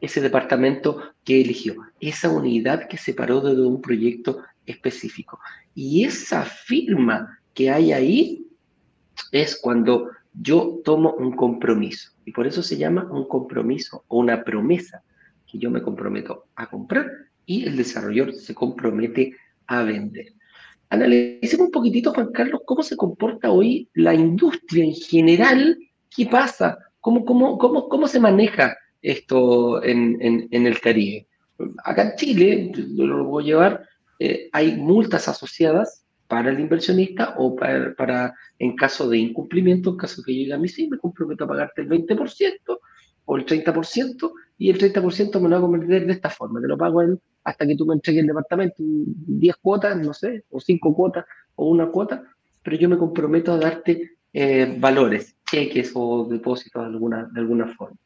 ese 0.00 0.20
departamento 0.20 1.00
que 1.24 1.40
eligió, 1.40 1.76
esa 2.00 2.30
unidad 2.30 2.88
que 2.88 2.96
se 2.96 3.14
paró 3.14 3.40
de 3.40 3.66
un 3.66 3.80
proyecto 3.80 4.42
específico. 4.66 5.38
Y 5.74 6.04
esa 6.04 6.42
firma 6.42 7.40
que 7.52 7.70
hay 7.70 7.92
ahí 7.92 8.46
es 9.32 9.56
cuando 9.60 10.10
yo 10.32 10.80
tomo 10.84 11.14
un 11.14 11.36
compromiso. 11.36 12.12
Y 12.24 12.32
por 12.32 12.46
eso 12.46 12.62
se 12.62 12.76
llama 12.76 13.08
un 13.10 13.28
compromiso 13.28 14.04
o 14.08 14.18
una 14.18 14.44
promesa, 14.44 15.02
que 15.46 15.58
yo 15.58 15.70
me 15.70 15.82
comprometo 15.82 16.46
a 16.56 16.68
comprar 16.68 17.10
y 17.46 17.64
el 17.66 17.76
desarrollador 17.76 18.34
se 18.34 18.54
compromete 18.54 19.36
a 19.66 19.82
vender. 19.82 20.32
Analicemos 20.90 21.66
un 21.66 21.72
poquitito, 21.72 22.12
Juan 22.12 22.32
Carlos, 22.32 22.60
cómo 22.64 22.82
se 22.82 22.96
comporta 22.96 23.50
hoy 23.50 23.88
la 23.94 24.14
industria 24.14 24.84
en 24.84 24.94
general, 24.94 25.78
qué 26.14 26.26
pasa, 26.26 26.78
cómo, 27.00 27.24
cómo, 27.24 27.58
cómo, 27.58 27.88
cómo 27.88 28.06
se 28.06 28.20
maneja 28.20 28.76
esto 29.02 29.82
en, 29.82 30.18
en, 30.50 30.66
el 30.66 30.80
Caribe. 30.80 31.26
Acá 31.84 32.02
en 32.02 32.16
Chile, 32.16 32.72
lo 32.96 33.24
voy 33.24 33.44
a 33.44 33.46
llevar, 33.46 33.88
eh, 34.18 34.48
hay 34.52 34.76
multas 34.76 35.28
asociadas 35.28 36.04
para 36.26 36.50
el 36.50 36.58
inversionista 36.58 37.34
o 37.36 37.54
para, 37.54 38.34
en 38.58 38.76
caso 38.76 39.08
de 39.08 39.18
incumplimiento, 39.18 39.90
en 39.90 39.96
caso 39.96 40.22
que 40.22 40.34
yo 40.34 40.38
diga 40.38 40.56
a 40.56 40.58
mí 40.58 40.68
sí, 40.68 40.88
me 40.88 40.98
comprometo 40.98 41.44
a 41.44 41.48
pagarte 41.48 41.82
el 41.82 41.88
20% 41.88 42.78
o 43.26 43.36
el 43.36 43.46
30% 43.46 44.32
y 44.58 44.70
el 44.70 44.78
30% 44.78 45.40
me 45.40 45.48
lo 45.48 45.56
hago 45.56 45.66
convertir 45.66 46.06
de 46.06 46.12
esta 46.12 46.30
forma, 46.30 46.60
te 46.60 46.68
lo 46.68 46.78
pago 46.78 47.02
hasta 47.44 47.66
que 47.66 47.76
tú 47.76 47.86
me 47.86 47.94
entregues 47.94 48.22
el 48.22 48.28
departamento, 48.28 48.76
10 48.78 49.56
cuotas, 49.56 49.96
no 49.98 50.14
sé, 50.14 50.44
o 50.50 50.60
5 50.60 50.94
cuotas 50.94 51.26
o 51.56 51.68
una 51.68 51.90
cuota, 51.90 52.24
pero 52.62 52.76
yo 52.76 52.88
me 52.88 52.98
comprometo 52.98 53.52
a 53.52 53.58
darte 53.58 54.16
eh, 54.32 54.76
valores, 54.80 55.36
cheques 55.48 55.92
o 55.94 56.26
depósitos 56.28 56.82
de 56.82 56.88
alguna, 56.88 57.28
de 57.32 57.40
alguna 57.40 57.68
forma. 57.74 57.96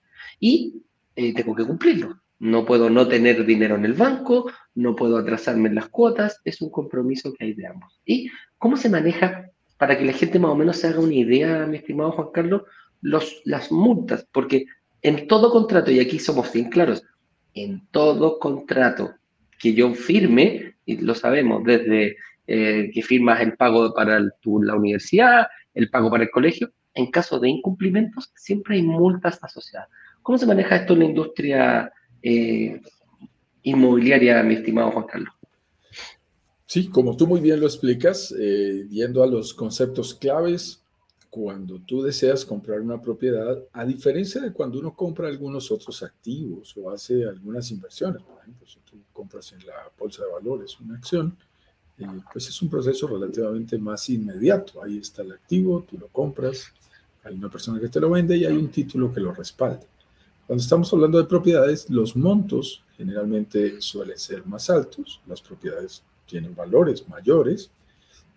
Y 0.40 0.82
eh, 1.14 1.32
tengo 1.32 1.54
que 1.54 1.64
cumplirlo. 1.64 2.20
No 2.40 2.64
puedo 2.64 2.90
no 2.90 3.08
tener 3.08 3.44
dinero 3.46 3.76
en 3.76 3.84
el 3.84 3.94
banco, 3.94 4.50
no 4.74 4.94
puedo 4.94 5.16
atrasarme 5.16 5.68
en 5.68 5.76
las 5.76 5.88
cuotas, 5.88 6.40
es 6.44 6.60
un 6.60 6.70
compromiso 6.70 7.32
que 7.32 7.46
hay 7.46 7.54
de 7.54 7.66
ambos. 7.66 8.00
¿Y 8.04 8.30
cómo 8.58 8.76
se 8.76 8.88
maneja, 8.88 9.50
para 9.76 9.96
que 9.96 10.04
la 10.04 10.12
gente 10.12 10.38
más 10.38 10.50
o 10.50 10.56
menos 10.56 10.76
se 10.76 10.88
haga 10.88 11.00
una 11.00 11.14
idea, 11.14 11.66
mi 11.66 11.78
estimado 11.78 12.12
Juan 12.12 12.28
Carlos, 12.32 12.62
los, 13.00 13.40
las 13.44 13.72
multas? 13.72 14.26
Porque 14.32 14.66
en 15.02 15.26
todo 15.26 15.50
contrato, 15.50 15.90
y 15.90 16.00
aquí 16.00 16.18
somos 16.18 16.52
bien 16.52 16.70
claros, 16.70 17.04
en 17.54 17.86
todo 17.90 18.38
contrato 18.38 19.14
que 19.58 19.74
yo 19.74 19.92
firme, 19.94 20.76
y 20.84 20.98
lo 20.98 21.14
sabemos 21.14 21.64
desde 21.64 22.16
eh, 22.46 22.90
que 22.92 23.02
firmas 23.02 23.40
el 23.40 23.56
pago 23.56 23.92
para 23.92 24.20
la 24.20 24.74
universidad, 24.76 25.48
el 25.74 25.90
pago 25.90 26.10
para 26.10 26.24
el 26.24 26.30
colegio, 26.30 26.72
en 26.94 27.10
caso 27.10 27.38
de 27.38 27.48
incumplimientos 27.48 28.32
siempre 28.34 28.76
hay 28.76 28.82
multas 28.82 29.38
asociadas. 29.42 29.88
¿Cómo 30.22 30.38
se 30.38 30.46
maneja 30.46 30.76
esto 30.76 30.94
en 30.94 30.98
la 31.00 31.04
industria 31.04 31.92
eh, 32.22 32.80
inmobiliaria, 33.62 34.42
mi 34.42 34.54
estimado 34.54 34.90
Juan 34.92 35.06
Carlos? 35.06 35.34
Sí, 36.66 36.88
como 36.88 37.16
tú 37.16 37.26
muy 37.26 37.40
bien 37.40 37.60
lo 37.60 37.66
explicas, 37.66 38.34
eh, 38.38 38.86
yendo 38.90 39.22
a 39.22 39.26
los 39.26 39.54
conceptos 39.54 40.14
claves, 40.14 40.84
cuando 41.30 41.78
tú 41.80 42.02
deseas 42.02 42.44
comprar 42.44 42.80
una 42.80 43.00
propiedad, 43.00 43.58
a 43.72 43.84
diferencia 43.84 44.40
de 44.40 44.52
cuando 44.52 44.78
uno 44.78 44.94
compra 44.94 45.28
algunos 45.28 45.70
otros 45.70 46.02
activos 46.02 46.74
o 46.76 46.90
hace 46.90 47.24
algunas 47.26 47.70
inversiones, 47.70 48.22
por 48.22 48.40
ejemplo, 48.40 48.66
si 48.66 48.78
tú 48.80 48.96
compras 49.12 49.52
en 49.52 49.66
la 49.66 49.90
bolsa 49.98 50.24
de 50.24 50.32
valores 50.32 50.78
una 50.80 50.96
acción, 50.96 51.36
eh, 51.98 52.06
pues 52.32 52.48
es 52.48 52.62
un 52.62 52.70
proceso 52.70 53.06
relativamente 53.08 53.76
más 53.76 54.08
inmediato. 54.08 54.82
Ahí 54.82 54.98
está 54.98 55.22
el 55.22 55.32
activo, 55.32 55.84
tú 55.88 55.98
lo 55.98 56.08
compras, 56.08 56.72
hay 57.24 57.34
una 57.34 57.50
persona 57.50 57.80
que 57.80 57.88
te 57.88 58.00
lo 58.00 58.10
vende 58.10 58.36
y 58.36 58.44
hay 58.44 58.56
un 58.56 58.68
título 58.68 59.12
que 59.12 59.20
lo 59.20 59.34
respalda. 59.34 59.80
Cuando 60.46 60.62
estamos 60.62 60.90
hablando 60.94 61.18
de 61.18 61.24
propiedades, 61.24 61.90
los 61.90 62.16
montos 62.16 62.82
generalmente 62.96 63.82
suelen 63.82 64.18
ser 64.18 64.46
más 64.46 64.70
altos, 64.70 65.20
las 65.26 65.42
propiedades 65.42 66.02
tienen 66.26 66.54
valores 66.54 67.06
mayores 67.08 67.70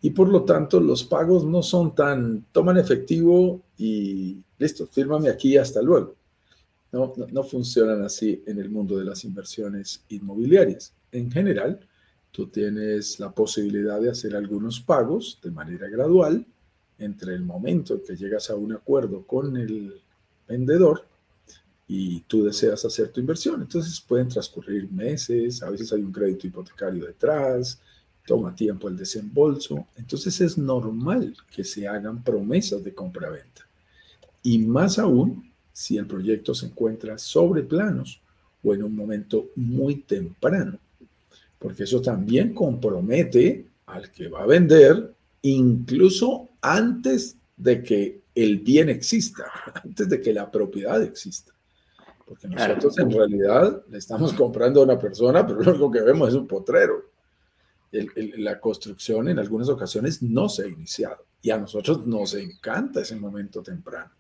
y 0.01 0.10
por 0.10 0.29
lo 0.29 0.43
tanto 0.43 0.79
los 0.79 1.03
pagos 1.03 1.46
no 1.46 1.62
son 1.62 1.93
tan, 1.93 2.46
toman 2.51 2.77
efectivo 2.77 3.62
y 3.77 4.43
listo, 4.58 4.88
fírmame 4.88 5.29
aquí 5.29 5.58
hasta 5.58 5.81
luego. 5.81 6.15
No, 6.91 7.13
no, 7.15 7.27
no, 7.31 7.43
funcionan 7.43 8.03
así 8.03 8.43
en 8.46 8.60
el 8.60 8.70
mundo 8.70 8.98
de 8.98 9.05
las 9.05 9.24
inversiones 9.24 10.03
inmobiliarias. 10.10 10.93
En 11.12 11.31
general, 11.31 11.79
tú 12.31 12.48
tienes 12.48 13.20
la 13.20 13.31
posibilidad 13.31 14.01
de 14.01 14.10
hacer 14.10 14.36
algunos 14.36 14.81
pagos 14.81 15.39
de 15.41 15.51
manera 15.51 15.88
gradual 15.88 16.46
entre 16.98 17.34
el 17.34 17.43
momento 17.43 17.93
en 17.93 18.03
que 18.03 18.15
llegas 18.15 18.50
a 18.50 18.55
un 18.55 18.74
acuerdo 18.74 19.25
con 19.25 19.55
el 19.55 20.01
vendedor 20.48 21.05
y 21.88 22.22
tú 22.22 22.43
deseas 22.43 22.84
hacer 22.86 23.10
tu 23.10 23.20
inversión. 23.20 23.62
Entonces 23.62 24.00
pueden 24.01 24.29
transcurrir 24.29 24.89
meses, 24.91 25.62
a 25.62 25.70
veces 25.70 25.91
hay 25.93 26.01
un 26.01 26.12
crédito 26.12 26.48
hipotecario 26.48 27.05
detrás, 27.05 27.81
toma 28.25 28.56
tiempo 28.56 28.88
el 28.88 28.98
desembolso. 28.98 29.88
Entonces 29.96 30.40
es 30.42 30.58
normal 30.58 31.36
que 31.54 31.63
se 31.63 31.88
hagan 31.88 32.24
promesas 32.24 32.84
de 32.84 32.94
compra-venta. 32.94 33.68
Y 34.44 34.60
más 34.60 35.00
aún 35.00 35.51
si 35.74 35.98
el 35.98 36.06
proyecto 36.06 36.54
se 36.54 36.68
encuentra 36.68 37.18
sobre 37.18 37.63
planos 37.63 38.22
o 38.63 38.74
en 38.74 38.84
un 38.84 38.96
momento 38.96 39.50
muy 39.56 39.96
temprano, 39.96 40.78
porque 41.58 41.84
eso 41.84 42.01
también 42.01 42.54
compromete 42.54 43.66
al 43.88 44.12
que 44.12 44.28
va 44.28 44.44
a 44.44 44.48
vender 44.48 45.13
incluso 45.42 46.50
antes 46.62 47.38
de 47.58 47.82
que 47.84 48.22
el 48.36 48.60
bien 48.60 48.90
exista, 48.90 49.46
antes 49.84 50.10
de 50.10 50.22
que 50.22 50.34
la 50.34 50.50
propiedad 50.50 51.01
exista. 51.01 51.54
Porque 52.25 52.48
nosotros 52.48 52.98
en 52.98 53.12
realidad 53.12 53.84
le 53.90 53.98
estamos 53.98 54.32
comprando 54.34 54.80
a 54.80 54.86
una 54.86 54.98
persona, 54.98 55.46
pero 55.46 55.62
lo 55.62 55.72
único 55.72 55.92
que 55.92 56.01
vemos 56.01 56.30
es 56.30 56.36
un 56.36 56.48
potrero. 56.48 57.11
La 57.91 58.60
construcción 58.60 59.27
en 59.27 59.39
algunas 59.39 59.69
ocasiones 59.69 60.21
no 60.21 60.48
se 60.48 60.63
ha 60.63 60.67
iniciado 60.67 61.25
y 61.41 61.50
a 61.50 61.57
nosotros 61.57 62.05
nos 62.05 62.33
encanta 62.36 63.01
ese 63.01 63.15
momento 63.15 63.62
temprano. 63.62 64.12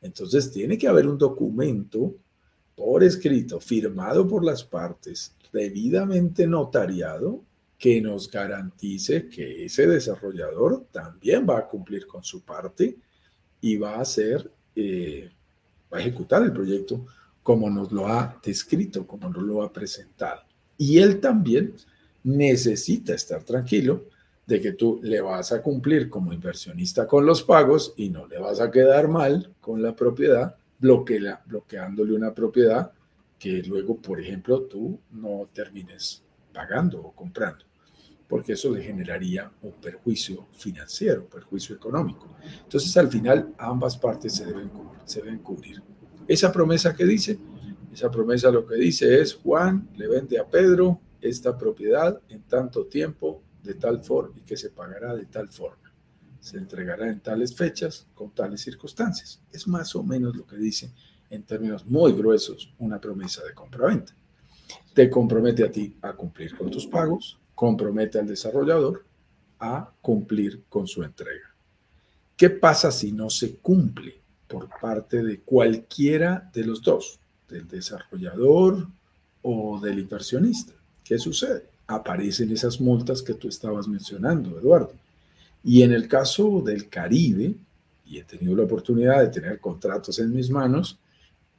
Entonces 0.00 0.50
tiene 0.50 0.76
que 0.76 0.88
haber 0.88 1.06
un 1.06 1.16
documento 1.16 2.14
por 2.74 3.02
escrito, 3.04 3.60
firmado 3.60 4.26
por 4.26 4.44
las 4.44 4.64
partes, 4.64 5.34
debidamente 5.52 6.46
notariado, 6.46 7.42
que 7.78 8.00
nos 8.00 8.30
garantice 8.30 9.28
que 9.28 9.66
ese 9.66 9.86
desarrollador 9.86 10.86
también 10.90 11.46
va 11.48 11.58
a 11.58 11.68
cumplir 11.68 12.06
con 12.06 12.22
su 12.22 12.42
parte 12.42 12.96
y 13.60 13.76
va 13.76 13.96
a 13.96 14.00
hacer, 14.00 14.50
eh, 14.74 15.30
va 15.92 15.98
a 15.98 16.00
ejecutar 16.00 16.42
el 16.42 16.52
proyecto 16.52 17.04
como 17.42 17.68
nos 17.68 17.92
lo 17.92 18.06
ha 18.06 18.40
descrito, 18.42 19.06
como 19.06 19.28
nos 19.28 19.42
lo 19.42 19.62
ha 19.62 19.72
presentado. 19.72 20.42
Y 20.78 20.98
él 20.98 21.20
también 21.20 21.74
necesita 22.24 23.14
estar 23.14 23.44
tranquilo 23.44 24.06
de 24.46 24.60
que 24.60 24.72
tú 24.72 25.00
le 25.02 25.20
vas 25.20 25.52
a 25.52 25.62
cumplir 25.62 26.10
como 26.10 26.32
inversionista 26.32 27.06
con 27.06 27.24
los 27.24 27.42
pagos 27.42 27.94
y 27.96 28.10
no 28.10 28.26
le 28.26 28.38
vas 28.38 28.60
a 28.60 28.70
quedar 28.70 29.08
mal 29.08 29.54
con 29.60 29.82
la 29.82 29.94
propiedad, 29.94 30.56
bloqueándole 30.78 32.14
una 32.14 32.34
propiedad 32.34 32.92
que 33.38 33.62
luego, 33.62 33.96
por 33.96 34.20
ejemplo, 34.20 34.62
tú 34.62 34.98
no 35.12 35.48
termines 35.52 36.22
pagando 36.52 37.00
o 37.00 37.12
comprando, 37.12 37.64
porque 38.28 38.52
eso 38.52 38.70
le 38.70 38.82
generaría 38.82 39.50
un 39.62 39.72
perjuicio 39.72 40.46
financiero, 40.52 41.26
perjuicio 41.26 41.74
económico. 41.74 42.36
Entonces, 42.62 42.96
al 42.96 43.08
final, 43.08 43.54
ambas 43.58 43.96
partes 43.96 44.34
se 44.34 44.46
deben, 44.46 44.70
se 45.04 45.20
deben 45.20 45.38
cubrir. 45.38 45.82
Esa 46.26 46.52
promesa 46.52 46.94
que 46.94 47.04
dice, 47.04 47.38
esa 47.92 48.10
promesa 48.10 48.50
lo 48.50 48.66
que 48.66 48.76
dice 48.76 49.20
es, 49.20 49.34
Juan 49.34 49.88
le 49.96 50.08
vende 50.08 50.38
a 50.38 50.46
Pedro 50.46 51.00
esta 51.24 51.56
propiedad 51.56 52.20
en 52.28 52.42
tanto 52.42 52.86
tiempo, 52.86 53.42
de 53.62 53.74
tal 53.74 54.04
forma, 54.04 54.36
y 54.38 54.42
que 54.42 54.56
se 54.56 54.70
pagará 54.70 55.14
de 55.14 55.26
tal 55.26 55.48
forma. 55.48 55.92
Se 56.40 56.58
entregará 56.58 57.08
en 57.08 57.20
tales 57.20 57.54
fechas, 57.54 58.06
con 58.14 58.30
tales 58.30 58.60
circunstancias. 58.60 59.40
Es 59.52 59.66
más 59.66 59.94
o 59.96 60.02
menos 60.02 60.36
lo 60.36 60.46
que 60.46 60.56
dice 60.56 60.92
en 61.30 61.42
términos 61.42 61.86
muy 61.86 62.12
gruesos 62.12 62.72
una 62.78 63.00
promesa 63.00 63.42
de 63.44 63.54
compra-venta. 63.54 64.14
Te 64.92 65.08
compromete 65.08 65.64
a 65.64 65.72
ti 65.72 65.96
a 66.02 66.12
cumplir 66.12 66.56
con 66.56 66.70
tus 66.70 66.86
pagos, 66.86 67.38
compromete 67.54 68.18
al 68.18 68.26
desarrollador 68.26 69.04
a 69.58 69.90
cumplir 70.02 70.64
con 70.68 70.86
su 70.86 71.02
entrega. 71.02 71.54
¿Qué 72.36 72.50
pasa 72.50 72.90
si 72.90 73.12
no 73.12 73.30
se 73.30 73.56
cumple? 73.56 74.24
por 74.54 74.68
parte 74.80 75.22
de 75.22 75.40
cualquiera 75.40 76.48
de 76.52 76.64
los 76.64 76.82
dos, 76.82 77.18
del 77.48 77.66
desarrollador 77.66 78.88
o 79.42 79.80
del 79.80 79.98
inversionista. 79.98 80.72
¿Qué 81.04 81.18
sucede? 81.18 81.64
Aparecen 81.86 82.50
esas 82.50 82.80
multas 82.80 83.22
que 83.22 83.34
tú 83.34 83.48
estabas 83.48 83.86
mencionando, 83.86 84.58
Eduardo. 84.58 84.92
Y 85.62 85.82
en 85.82 85.92
el 85.92 86.08
caso 86.08 86.62
del 86.64 86.88
Caribe, 86.88 87.54
y 88.06 88.18
he 88.18 88.24
tenido 88.24 88.56
la 88.56 88.64
oportunidad 88.64 89.20
de 89.20 89.28
tener 89.28 89.60
contratos 89.60 90.18
en 90.18 90.34
mis 90.34 90.50
manos 90.50 90.98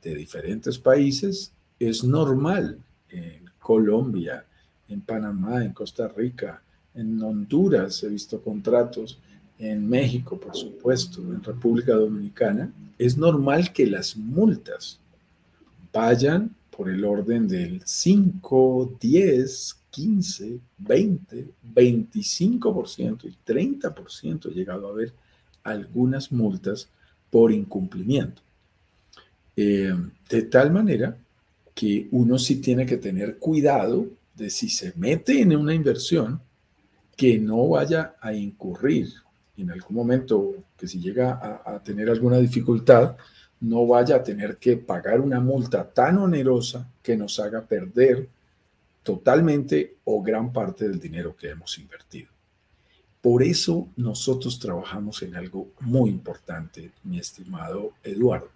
de 0.02 0.16
diferentes 0.16 0.78
países, 0.78 1.52
es 1.80 2.04
normal 2.04 2.80
en 3.10 3.46
Colombia, 3.60 4.46
en 4.90 5.02
Panamá, 5.02 5.64
en 5.64 5.74
Costa 5.74 6.08
Rica, 6.08 6.62
en 6.96 7.22
Honduras 7.22 8.04
he 8.04 8.10
visto 8.10 8.42
contratos 8.42 9.20
en 9.60 9.88
México, 9.88 10.40
por 10.40 10.56
supuesto, 10.56 11.22
en 11.22 11.44
República 11.44 11.94
Dominicana, 11.94 12.72
es 12.98 13.18
normal 13.18 13.72
que 13.74 13.86
las 13.86 14.16
multas 14.16 15.00
vayan 15.94 16.54
por 16.76 16.90
el 16.90 17.04
orden 17.06 17.48
del 17.48 17.82
5, 17.86 18.98
10, 19.00 19.76
15, 19.90 20.60
20, 20.78 21.48
25% 21.74 23.26
y 23.26 23.52
30% 23.54 24.52
he 24.52 24.54
llegado 24.54 24.90
a 24.90 24.94
ver 24.94 25.14
algunas 25.64 26.32
multas 26.32 26.90
por 27.30 27.52
incumplimiento. 27.52 28.42
Eh, 29.56 29.94
de 30.30 30.42
tal 30.44 30.72
manera 30.72 31.18
que 31.74 32.08
uno 32.12 32.38
sí 32.38 32.58
tiene 32.58 32.86
que 32.86 32.98
tener 32.98 33.38
cuidado 33.38 34.08
de 34.36 34.50
si 34.50 34.70
se 34.70 34.94
mete 34.96 35.42
en 35.42 35.56
una 35.56 35.74
inversión, 35.74 36.42
que 37.16 37.40
no 37.40 37.70
vaya 37.70 38.16
a 38.20 38.34
incurrir 38.34 39.14
en 39.58 39.72
algún 39.72 39.96
momento, 39.96 40.54
que 40.78 40.88
si 40.88 41.00
llega 41.00 41.62
a, 41.66 41.82
tener 41.82 42.10
alguna 42.10 42.38
dificultad, 42.38 43.16
no 43.62 43.88
vaya 43.88 44.18
a 44.18 44.24
tener 44.24 44.58
que 44.58 44.78
pagar 44.78 45.22
una 45.22 45.40
multa 45.40 45.90
tan 45.90 46.18
onerosa 46.18 46.88
que 47.02 47.16
nos 47.16 47.40
haga 47.40 47.62
perder 47.62 48.28
totalmente 49.04 49.98
o 50.04 50.22
gran 50.22 50.52
parte 50.52 50.88
del 50.88 51.00
dinero 51.00 51.36
que 51.36 51.50
hemos 51.50 51.78
invertido. 51.78 52.30
Por 53.22 53.42
eso 53.42 53.88
nosotros 53.96 54.60
trabajamos 54.60 55.22
en 55.24 55.36
algo 55.36 55.70
muy 55.80 56.10
importante, 56.10 56.92
mi 57.04 57.18
estimado 57.18 57.94
Eduardo, 58.04 58.50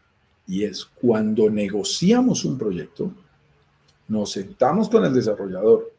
y 0.46 0.64
es 0.64 0.86
cuando 0.86 1.50
negociamos 1.50 2.46
un 2.46 2.58
proyecto, 2.58 3.12
nos 4.08 4.32
sentamos 4.32 4.90
con 4.90 5.06
el 5.06 5.14
desarrollador, 5.14 5.92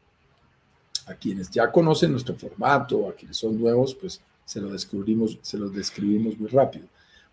a 1.06 1.14
quienes 1.14 1.50
ya 1.50 1.70
conocen 1.70 2.12
nuestro 2.12 2.36
formato, 2.36 3.08
a 3.08 3.14
quienes 3.14 3.36
son 3.36 3.58
nuevos, 3.58 3.94
pues 3.94 4.20
se 4.44 4.60
lo 4.60 4.68
descubrimos, 4.68 5.38
se 5.42 5.58
lo 5.58 5.68
describimos 5.68 6.38
muy 6.38 6.48
rápido. 6.48 6.86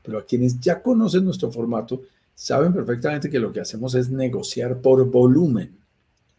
Pero 0.08 0.20
a 0.20 0.26
quienes 0.26 0.60
ya 0.60 0.82
conocen 0.82 1.26
nuestro 1.26 1.52
formato, 1.52 2.02
saben 2.34 2.74
perfectamente 2.74 3.30
que 3.30 3.38
lo 3.38 3.52
que 3.52 3.60
hacemos 3.60 3.94
es 3.94 4.10
negociar 4.10 4.82
por 4.82 5.06
volumen 5.12 5.78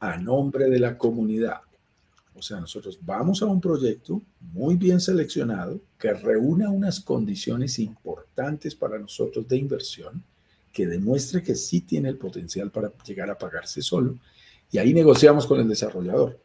a 0.00 0.16
nombre 0.16 0.68
de 0.68 0.80
la 0.80 0.98
comunidad. 0.98 1.60
O 2.34 2.42
sea, 2.42 2.58
nosotros 2.58 2.98
vamos 3.00 3.42
a 3.42 3.46
un 3.46 3.60
proyecto 3.60 4.20
muy 4.52 4.76
bien 4.76 5.00
seleccionado 5.00 5.80
que 5.98 6.12
reúna 6.12 6.70
unas 6.70 6.98
condiciones 6.98 7.78
importantes 7.78 8.74
para 8.74 8.98
nosotros 8.98 9.46
de 9.46 9.58
inversión, 9.58 10.22
que 10.72 10.86
demuestre 10.86 11.42
que 11.42 11.54
sí 11.54 11.82
tiene 11.82 12.08
el 12.08 12.16
potencial 12.16 12.70
para 12.70 12.92
llegar 13.04 13.30
a 13.30 13.38
pagarse 13.38 13.82
solo. 13.82 14.16
Y 14.72 14.78
ahí 14.78 14.94
negociamos 14.94 15.46
con 15.46 15.60
el 15.60 15.68
desarrollador 15.68 16.38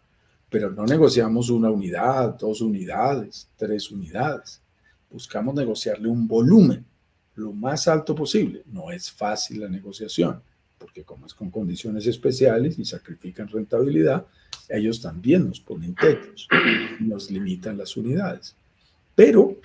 pero 0.53 0.69
no 0.69 0.85
negociamos 0.85 1.49
una 1.49 1.71
unidad, 1.71 2.35
dos 2.35 2.61
unidades, 2.61 3.47
tres 3.57 3.89
unidades. 3.89 4.61
Buscamos 5.09 5.55
negociarle 5.55 6.07
un 6.07 6.27
volumen 6.27 6.85
lo 7.35 7.53
más 7.53 7.87
alto 7.87 8.15
posible. 8.15 8.63
No 8.67 8.91
es 8.91 9.11
fácil 9.11 9.61
la 9.61 9.69
negociación, 9.69 10.41
porque 10.77 11.03
como 11.03 11.25
es 11.25 11.33
con 11.33 11.49
condiciones 11.49 12.05
especiales 12.07 12.77
y 12.77 12.85
sacrifican 12.85 13.47
rentabilidad, 13.47 14.25
ellos 14.69 15.01
también 15.01 15.47
nos 15.47 15.59
ponen 15.59 15.95
techos 15.95 16.47
nos 16.99 17.29
limitan 17.29 17.77
las 17.77 17.97
unidades. 17.97 18.55
Pero 19.15 19.57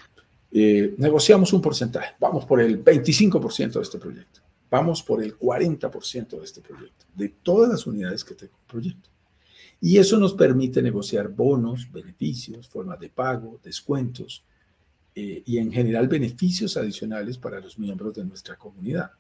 eh, 0.50 0.94
negociamos 0.98 1.52
un 1.52 1.62
porcentaje. 1.62 2.14
Vamos 2.18 2.44
por 2.44 2.60
el 2.60 2.82
25% 2.82 3.72
de 3.72 3.82
este 3.82 3.98
proyecto. 3.98 4.40
Vamos 4.70 5.02
por 5.02 5.22
el 5.22 5.38
40% 5.38 6.38
de 6.38 6.44
este 6.44 6.60
proyecto, 6.60 7.06
de 7.14 7.30
todas 7.30 7.70
las 7.70 7.87
unidades 7.87 8.22
que 8.22 8.34
tengo 8.34 8.58
proyecto. 8.66 9.08
Y 9.80 9.96
eso 9.96 10.18
nos 10.18 10.34
permite 10.34 10.82
negociar 10.82 11.28
bonos, 11.28 11.90
beneficios, 11.90 12.68
formas 12.68 12.98
de 13.00 13.08
pago, 13.08 13.60
descuentos 13.62 14.44
eh, 15.20 15.42
y 15.44 15.58
en 15.58 15.72
general 15.72 16.06
beneficios 16.06 16.76
adicionales 16.76 17.38
para 17.38 17.58
los 17.58 17.76
miembros 17.76 18.14
de 18.14 18.25
nuestra 18.25 18.56
comunidad. 18.56 19.10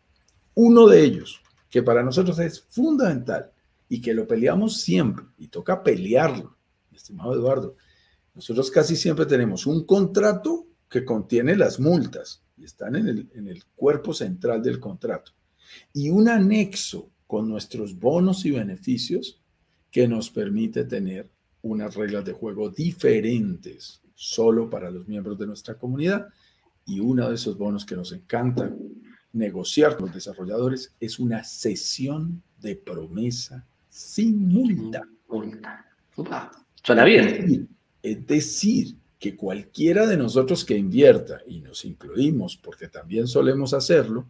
Uno 0.54 0.86
de 0.86 1.02
ellos, 1.02 1.42
que 1.68 1.82
para 1.82 2.04
nosotros 2.04 2.38
es 2.38 2.60
fundamental 2.60 3.50
y 3.88 4.00
que 4.00 4.14
lo 4.14 4.24
peleamos 4.24 4.80
siempre 4.80 5.24
y 5.38 5.48
toca 5.48 5.82
pelearlo, 5.82 6.56
estimado 6.92 7.34
Eduardo, 7.34 7.74
nosotros 8.32 8.70
casi 8.70 8.94
siempre 8.94 9.26
tenemos 9.26 9.66
un 9.66 9.84
contrato 9.86 10.68
que 10.88 11.04
contiene 11.04 11.56
las 11.56 11.80
multas 11.80 12.44
y 12.56 12.62
están 12.62 12.94
en 12.94 13.08
el, 13.08 13.28
en 13.34 13.48
el 13.48 13.64
cuerpo 13.74 14.14
central 14.14 14.62
del 14.62 14.78
contrato 14.78 15.32
y 15.92 16.10
un 16.10 16.28
anexo 16.28 17.10
con 17.26 17.48
nuestros 17.48 17.98
bonos 17.98 18.46
y 18.46 18.52
beneficios 18.52 19.42
que 19.90 20.06
nos 20.06 20.30
permite 20.30 20.84
tener 20.84 21.28
unas 21.62 21.96
reglas 21.96 22.24
de 22.24 22.34
juego 22.34 22.70
diferentes 22.70 24.00
solo 24.20 24.68
para 24.68 24.90
los 24.90 25.06
miembros 25.06 25.38
de 25.38 25.46
nuestra 25.46 25.74
comunidad. 25.74 26.26
Y 26.84 26.98
uno 26.98 27.28
de 27.28 27.36
esos 27.36 27.56
bonos 27.56 27.86
que 27.86 27.94
nos 27.94 28.10
encanta 28.10 28.74
negociar 29.32 29.96
con 29.96 30.06
los 30.06 30.14
desarrolladores 30.14 30.92
es 30.98 31.20
una 31.20 31.44
sesión 31.44 32.42
de 32.58 32.74
promesa 32.74 33.64
sin 33.88 34.48
multa. 34.48 35.02
Multa. 35.28 35.86
Suena 36.82 37.04
bien. 37.04 37.68
Es 38.02 38.26
decir, 38.26 38.96
que 39.20 39.36
cualquiera 39.36 40.04
de 40.04 40.16
nosotros 40.16 40.64
que 40.64 40.76
invierta, 40.76 41.38
y 41.46 41.60
nos 41.60 41.84
incluimos 41.84 42.56
porque 42.56 42.88
también 42.88 43.28
solemos 43.28 43.72
hacerlo, 43.72 44.26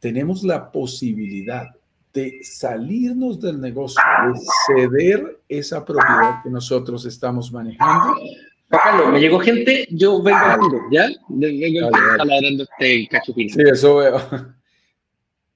tenemos 0.00 0.42
la 0.42 0.72
posibilidad 0.72 1.68
de 2.12 2.40
salirnos 2.42 3.40
del 3.40 3.60
negocio, 3.60 4.02
de 4.32 4.40
ceder 4.66 5.40
esa 5.48 5.84
propiedad 5.84 6.42
que 6.42 6.50
nosotros 6.50 7.04
estamos 7.04 7.52
manejando. 7.52 8.20
Carlos, 8.68 9.12
me 9.12 9.20
llegó 9.20 9.40
gente, 9.40 9.88
yo 9.90 10.22
vengo 10.22 10.38
a 10.38 10.58
¿ya? 10.90 11.08
Vengo 11.28 11.90
dale, 11.90 12.62
este 12.62 13.08
cachupín. 13.08 13.48
Sí, 13.48 13.62
eso 13.62 13.96
veo. 13.96 14.20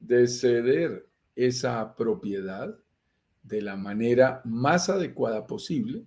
De 0.01 0.27
ceder 0.27 1.07
esa 1.37 1.95
propiedad 1.95 2.75
de 3.43 3.63
la 3.63 3.77
manera 3.77 4.41
más 4.45 4.89
adecuada 4.89 5.47
posible 5.47 6.05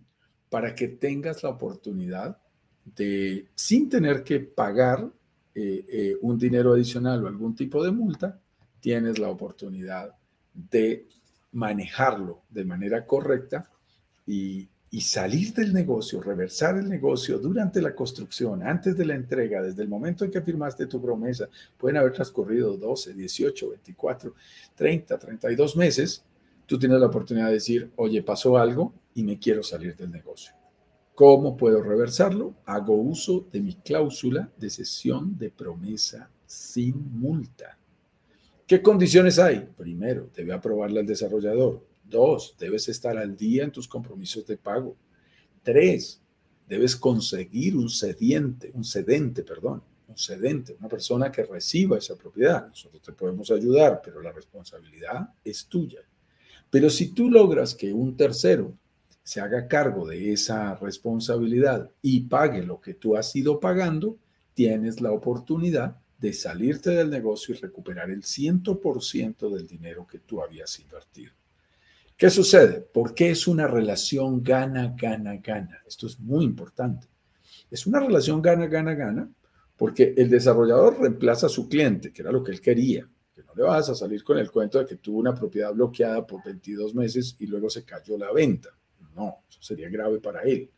para 0.50 0.74
que 0.74 0.88
tengas 0.88 1.44
la 1.44 1.50
oportunidad 1.50 2.38
de, 2.84 3.50
sin 3.56 3.90
tener 3.90 4.24
que 4.24 4.40
pagar 4.40 5.10
eh, 5.54 5.86
eh, 5.88 6.16
un 6.22 6.38
dinero 6.38 6.74
adicional 6.74 7.24
o 7.24 7.28
algún 7.28 7.56
tipo 7.56 7.84
de 7.84 7.92
multa, 7.92 8.40
tienes 8.80 9.18
la 9.20 9.30
oportunidad 9.30 10.14
de 10.54 11.08
manejarlo 11.52 12.44
de 12.50 12.66
manera 12.66 13.06
correcta 13.06 13.70
y, 14.26 14.70
salir 15.02 15.54
del 15.54 15.74
negocio, 15.74 16.22
reversar 16.22 16.78
el 16.78 16.88
negocio 16.88 17.38
durante 17.38 17.82
la 17.82 17.94
construcción, 17.94 18.64
antes 18.64 18.96
de 18.96 19.06
la 19.06 19.16
entrega, 19.16 19.62
desde 19.62 19.84
el 19.84 19.90
momento 19.90 20.24
en 20.24 20.32
que 20.32 20.42
firmaste 20.42 20.88
tu 20.88 21.02
promesa, 21.02 21.50
pueden 21.78 21.98
haber 21.98 22.14
transcurrido 22.14 22.78
12, 22.78 23.14
18, 23.14 23.70
24, 23.70 24.34
30, 24.76 25.20
32 25.20 25.76
meses, 25.76 26.24
tú 26.66 26.80
tienes 26.80 27.00
la 27.00 27.08
oportunidad 27.08 27.48
de 27.48 27.54
decir, 27.54 27.92
oye, 27.98 28.24
pasó 28.24 28.58
algo 28.58 28.94
y 29.14 29.24
me 29.24 29.38
quiero 29.38 29.64
salir 29.64 29.96
del 29.96 30.12
negocio. 30.12 30.54
¿Cómo 31.14 31.56
puedo 31.56 31.82
reversarlo? 31.82 32.56
Hago 32.66 32.96
uso 32.96 33.48
de 33.52 33.62
mi 33.62 33.76
cláusula 33.76 34.50
de 34.58 34.70
cesión 34.70 35.38
de 35.38 35.50
promesa 35.50 36.30
sin 36.46 37.20
multa. 37.20 37.78
¿Qué 38.68 38.82
condiciones 38.82 39.40
hay? 39.40 39.70
Primero, 39.78 40.30
debe 40.36 40.54
aprobarla 40.54 41.00
el 41.00 41.06
desarrollador. 41.06 41.82
Dos, 42.08 42.56
debes 42.60 42.88
estar 42.88 43.18
al 43.18 43.36
día 43.36 43.64
en 43.64 43.72
tus 43.72 43.88
compromisos 43.88 44.46
de 44.46 44.58
pago. 44.58 44.96
Tres, 45.64 46.22
debes 46.68 46.96
conseguir 46.96 47.76
un 47.76 47.90
cediente, 47.90 48.72
un 48.74 48.84
cedente, 48.84 49.44
perdón, 49.44 49.82
un 50.08 50.18
cedente, 50.18 50.76
una 50.80 50.88
persona 50.88 51.32
que 51.32 51.44
reciba 51.44 51.98
esa 51.98 52.16
propiedad. 52.16 52.68
Nosotros 52.68 53.02
te 53.02 53.14
podemos 53.14 53.50
ayudar, 53.52 54.02
pero 54.04 54.22
la 54.22 54.32
responsabilidad 54.32 55.30
es 55.44 55.66
tuya. 55.66 56.02
Pero 56.70 56.90
si 56.90 57.14
tú 57.14 57.30
logras 57.30 57.74
que 57.74 57.92
un 57.94 58.16
tercero 58.16 58.74
se 59.24 59.42
haga 59.42 59.68
cargo 59.68 60.08
de 60.08 60.34
esa 60.34 60.76
responsabilidad 60.76 61.90
y 62.02 62.22
pague 62.22 62.64
lo 62.64 62.80
que 62.80 62.94
tú 62.94 63.16
has 63.16 63.36
ido 63.36 63.60
pagando, 63.60 64.18
tienes 64.54 65.02
la 65.02 65.12
oportunidad 65.12 65.98
de 66.20 66.34
salirte 66.34 66.92
del 66.92 67.10
negocio 67.10 67.56
y 67.56 67.58
recuperar 67.58 68.12
el 68.12 68.22
100% 68.22 69.50
del 69.50 69.68
dinero 69.68 70.06
que 70.08 70.20
tú 70.20 70.42
habías 70.42 70.80
invertido. 70.80 71.34
¿Qué 72.18 72.30
sucede? 72.30 72.80
¿Por 72.80 73.14
qué 73.14 73.32
es 73.32 73.46
una 73.46 73.68
relación 73.68 74.42
gana, 74.42 74.96
gana, 74.98 75.36
gana? 75.36 75.82
Esto 75.86 76.08
es 76.08 76.18
muy 76.20 76.46
importante. 76.46 77.08
Es 77.70 77.86
una 77.86 78.00
relación 78.00 78.42
gana, 78.42 78.68
gana, 78.68 78.94
gana, 78.94 79.30
porque 79.76 80.14
el 80.16 80.30
desarrollador 80.30 81.00
reemplaza 81.02 81.48
a 81.48 81.50
su 81.50 81.68
cliente, 81.68 82.14
que 82.14 82.22
era 82.22 82.32
lo 82.32 82.42
que 82.42 82.54
él 82.54 82.62
quería. 82.62 83.10
Que 83.34 83.44
no 83.44 83.54
le 83.54 83.64
vas 83.64 83.90
a 83.90 83.96
salir 83.96 84.24
con 84.24 84.38
el 84.38 84.50
cuento 84.50 84.80
de 84.80 84.86
que 84.86 84.96
tuvo 84.96 85.20
una 85.20 85.36
propiedad 85.36 85.74
bloqueada 85.74 86.26
por 86.26 86.42
22 86.42 86.96
meses 86.96 87.36
y 87.38 87.48
luego 87.48 87.70
se 87.70 87.84
cayó 87.84 88.18
la 88.18 88.32
venta. 88.32 88.70
No, 89.14 89.44
eso 89.50 89.62
sería 89.62 89.90
grave 89.90 90.22
para 90.22 90.42
él. 90.44 90.72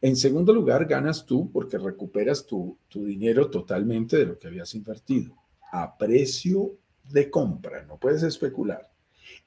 En 0.00 0.16
segundo 0.16 0.52
lugar, 0.52 0.86
ganas 0.86 1.26
tú 1.26 1.50
porque 1.50 1.78
recuperas 1.78 2.46
tu, 2.46 2.78
dinero 2.92 3.50
totalmente 3.50 4.16
de 4.16 4.26
lo 4.26 4.38
que 4.38 4.48
habías 4.48 4.74
invertido 4.74 5.36
a 5.72 5.96
precio 5.96 6.76
de 7.10 7.30
compra, 7.30 7.84
no 7.84 7.98
puedes 7.98 8.22
especular. 8.22 8.90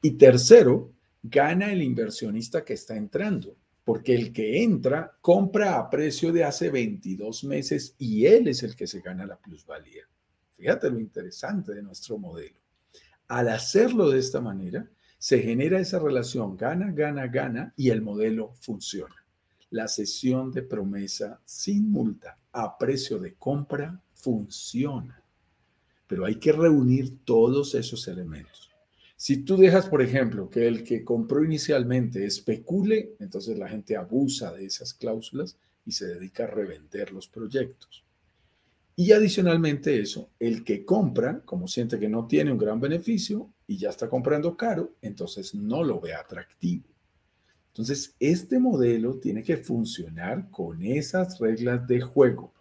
Y 0.01 0.11
tercero, 0.11 0.94
gana 1.29 1.71
el 1.71 1.81
inversionista 1.81 2.63
que 2.63 2.73
está 2.73 2.95
entrando, 2.95 3.57
porque 3.83 4.15
el 4.15 4.33
que 4.33 4.63
entra 4.63 5.17
compra 5.21 5.77
a 5.77 5.89
precio 5.89 6.31
de 6.31 6.43
hace 6.43 6.69
22 6.69 7.43
meses 7.43 7.95
y 7.97 8.25
él 8.25 8.47
es 8.47 8.63
el 8.63 8.75
que 8.75 8.87
se 8.87 9.01
gana 9.01 9.25
la 9.25 9.37
plusvalía. 9.37 10.03
Fíjate 10.57 10.89
lo 10.89 10.99
interesante 10.99 11.73
de 11.73 11.83
nuestro 11.83 12.17
modelo. 12.17 12.59
Al 13.27 13.49
hacerlo 13.49 14.09
de 14.09 14.19
esta 14.19 14.41
manera, 14.41 14.89
se 15.17 15.39
genera 15.39 15.79
esa 15.79 15.99
relación 15.99 16.55
gana, 16.55 16.91
gana, 16.91 17.27
gana 17.27 17.73
y 17.75 17.89
el 17.89 18.01
modelo 18.01 18.53
funciona 18.61 19.15
la 19.75 19.87
sesión 19.87 20.51
de 20.51 20.61
promesa 20.61 21.41
sin 21.43 21.91
multa 21.91 22.37
a 22.53 22.77
precio 22.77 23.19
de 23.19 23.35
compra 23.35 24.01
funciona. 24.13 25.21
Pero 26.07 26.25
hay 26.25 26.35
que 26.35 26.51
reunir 26.51 27.25
todos 27.25 27.75
esos 27.75 28.07
elementos. 28.07 28.71
Si 29.25 29.37
tú 29.37 29.57
dejas, 29.57 29.89
por 29.89 30.03
ejemplo, 30.03 30.51
que 30.51 30.67
el 30.67 30.83
que 30.83 31.03
compró 31.03 31.43
inicialmente 31.43 32.27
especule, 32.27 33.15
entonces 33.17 33.57
la 33.57 33.67
gente 33.67 33.97
abusa 33.97 34.53
de 34.53 34.67
esas 34.67 34.93
cláusulas 34.93 35.57
y 35.83 35.93
se 35.93 36.05
dedica 36.05 36.43
a 36.43 36.51
revender 36.51 37.11
los 37.11 37.27
proyectos. 37.27 38.05
Y 38.95 39.13
adicionalmente 39.13 39.99
eso, 39.99 40.29
el 40.37 40.63
que 40.63 40.85
compra, 40.85 41.41
como 41.43 41.67
siente 41.67 41.97
que 41.97 42.07
no 42.07 42.27
tiene 42.27 42.51
un 42.51 42.59
gran 42.59 42.79
beneficio 42.79 43.49
y 43.65 43.77
ya 43.77 43.89
está 43.89 44.07
comprando 44.09 44.55
caro, 44.55 44.93
entonces 45.01 45.55
no 45.55 45.83
lo 45.83 45.99
ve 45.99 46.13
atractivo. 46.13 46.85
Entonces, 47.69 48.13
este 48.19 48.59
modelo 48.59 49.15
tiene 49.15 49.41
que 49.41 49.57
funcionar 49.57 50.51
con 50.51 50.83
esas 50.83 51.39
reglas 51.39 51.87
de 51.87 51.99
juego, 51.99 52.53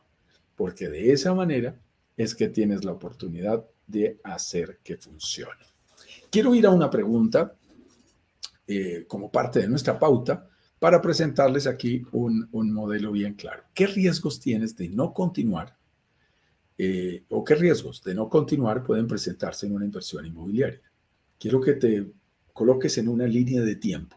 porque 0.57 0.89
de 0.89 1.13
esa 1.13 1.35
manera 1.35 1.79
es 2.17 2.35
que 2.35 2.49
tienes 2.49 2.87
la 2.87 2.93
oportunidad 2.93 3.67
de 3.87 4.19
hacer 4.25 4.79
que 4.83 4.97
funcione. 4.97 5.74
Quiero 6.35 6.53
ir 6.53 6.67
a 6.67 6.71
una 6.71 6.91
pregunta 6.91 7.55
eh, 8.67 9.05
como 9.07 9.31
parte 9.31 9.61
de 9.61 9.69
nuestra 9.69 9.97
pauta 10.01 10.49
para 10.81 11.01
presentarles 11.01 11.69
aquí 11.69 12.03
un, 12.11 12.49
modelo 12.73 13.13
bien 13.13 13.35
claro. 13.35 13.63
¿Qué 13.73 13.87
riesgos 13.87 14.41
tienes 14.41 14.75
de 14.75 14.89
no 14.89 15.15
continuar? 15.15 15.77
Eh, 16.77 17.23
¿O 17.29 17.45
qué 17.45 17.55
riesgos 17.55 18.03
de 18.03 18.17
no 18.17 18.29
continuar 18.29 18.83
pueden 18.83 19.07
presentarse 19.07 19.67
en 19.67 19.77
una 19.77 19.85
inversión 19.85 20.27
inmobiliaria? 20.27 20.81
Quiero 21.39 21.61
que 21.61 21.75
te 21.75 22.11
coloques 22.53 22.99
en 22.99 23.07
una 23.07 23.29
línea 23.29 23.63
de 23.63 23.77
tiempo. 23.77 24.17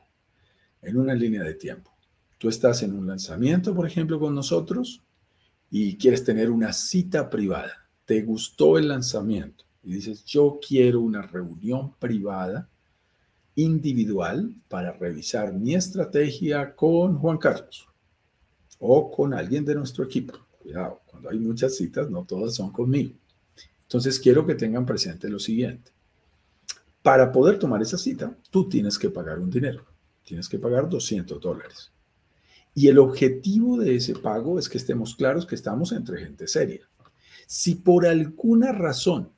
En 0.82 0.98
una 0.98 1.14
línea 1.14 1.44
de 1.44 1.54
tiempo. 1.54 1.96
Tú 2.40 2.50
estás 2.50 2.82
en 2.82 2.96
un 2.96 3.06
lanzamiento, 3.06 3.76
por 3.76 3.86
ejemplo, 3.86 4.20
con 4.20 4.34
nosotros 4.34 5.04
y 5.70 5.98
quieres 5.98 6.24
tener 6.24 6.50
una 6.50 6.74
cita 6.74 7.30
privada. 7.30 7.88
Te 8.06 8.24
gustó 8.24 8.80
el 8.80 8.88
lanzamiento 8.88 9.67
y 9.88 9.94
dices, 9.94 10.26
yo 10.26 10.60
quiero 10.60 11.00
una 11.00 11.22
reunión 11.22 11.94
privada, 11.98 12.68
individual, 13.56 14.54
para 14.68 14.92
revisar 14.92 15.54
mi 15.54 15.76
estrategia 15.76 16.76
con 16.76 17.18
Juan 17.18 17.38
Carlos 17.38 17.88
o 18.80 19.10
con 19.10 19.34
alguien 19.34 19.64
de 19.64 19.76
nuestro 19.76 20.04
equipo. 20.04 20.34
Cuidado, 20.60 21.00
cuando 21.06 21.30
hay 21.30 21.40
muchas 21.40 21.78
citas, 21.78 22.10
no 22.10 22.26
todas 22.26 22.56
son 22.56 22.70
conmigo. 22.74 23.16
Entonces 23.84 24.20
quiero 24.20 24.46
que 24.46 24.56
tengan 24.56 24.86
presente 24.86 25.30
lo 25.30 25.40
siguiente. 25.40 25.90
Para 27.02 27.32
poder 27.32 27.58
tomar 27.58 27.82
esa 27.82 27.98
cita, 27.98 28.38
tú 28.50 28.68
tienes 28.68 29.00
que 29.00 29.10
pagar 29.10 29.40
un 29.40 29.50
dinero. 29.50 29.86
Tienes 30.26 30.50
que 30.50 30.60
pagar 30.60 30.90
200 30.90 31.40
dólares. 31.40 31.94
Y 32.76 32.90
el 32.90 33.00
objetivo 33.00 33.78
de 33.78 33.96
ese 33.96 34.16
pago 34.16 34.60
es 34.60 34.68
que 34.68 34.80
estemos 34.80 35.16
claros 35.16 35.46
que 35.46 35.56
estamos 35.56 35.94
entre 35.94 36.26
gente 36.26 36.46
seria. 36.46 36.90
Si 37.48 37.76
por 37.76 38.06
alguna 38.06 38.74
razón 38.74 39.37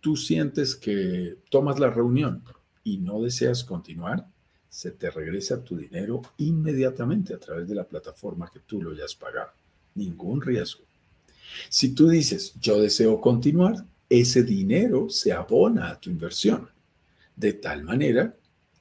tú 0.00 0.16
sientes 0.16 0.74
que 0.74 1.38
tomas 1.50 1.78
la 1.78 1.90
reunión 1.90 2.42
y 2.82 2.98
no 2.98 3.20
deseas 3.22 3.64
continuar, 3.64 4.26
se 4.68 4.92
te 4.92 5.10
regresa 5.10 5.62
tu 5.62 5.76
dinero 5.76 6.22
inmediatamente 6.38 7.34
a 7.34 7.38
través 7.38 7.68
de 7.68 7.74
la 7.74 7.84
plataforma 7.84 8.50
que 8.52 8.60
tú 8.60 8.80
lo 8.80 8.92
hayas 8.92 9.14
pagado. 9.14 9.50
Ningún 9.94 10.40
riesgo. 10.40 10.84
Si 11.68 11.94
tú 11.94 12.08
dices, 12.08 12.54
yo 12.60 12.80
deseo 12.80 13.20
continuar, 13.20 13.84
ese 14.08 14.44
dinero 14.44 15.08
se 15.10 15.32
abona 15.32 15.90
a 15.90 16.00
tu 16.00 16.10
inversión, 16.10 16.68
de 17.34 17.52
tal 17.54 17.82
manera 17.82 18.36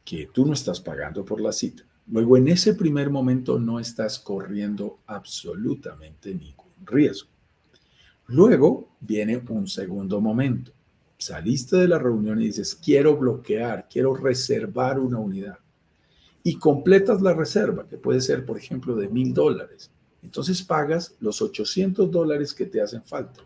que 0.05 0.29
tú 0.31 0.45
no 0.45 0.53
estás 0.53 0.79
pagando 0.79 1.25
por 1.25 1.41
la 1.41 1.51
cita. 1.51 1.83
Luego, 2.07 2.37
en 2.37 2.47
ese 2.47 2.73
primer 2.73 3.09
momento 3.09 3.59
no 3.59 3.79
estás 3.79 4.17
corriendo 4.19 4.99
absolutamente 5.05 6.33
ningún 6.33 6.73
riesgo. 6.85 7.29
Luego 8.27 8.89
viene 8.99 9.41
un 9.49 9.67
segundo 9.67 10.21
momento 10.21 10.71
saliste 11.19 11.75
de 11.75 11.87
la 11.89 11.99
reunión 11.99 12.41
y 12.41 12.45
dices, 12.45 12.75
quiero 12.75 13.15
bloquear, 13.17 13.87
quiero 13.89 14.15
reservar 14.15 14.99
una 14.99 15.19
unidad. 15.19 15.59
Y 16.43 16.55
completas 16.55 17.21
la 17.21 17.33
reserva, 17.33 17.87
que 17.87 17.97
puede 17.97 18.21
ser, 18.21 18.45
por 18.45 18.57
ejemplo, 18.57 18.95
de 18.95 19.09
mil 19.09 19.33
dólares. 19.33 19.91
Entonces 20.23 20.63
pagas 20.63 21.15
los 21.19 21.41
800 21.41 22.09
dólares 22.09 22.53
que 22.53 22.65
te 22.65 22.81
hacen 22.81 23.03
falta. 23.03 23.41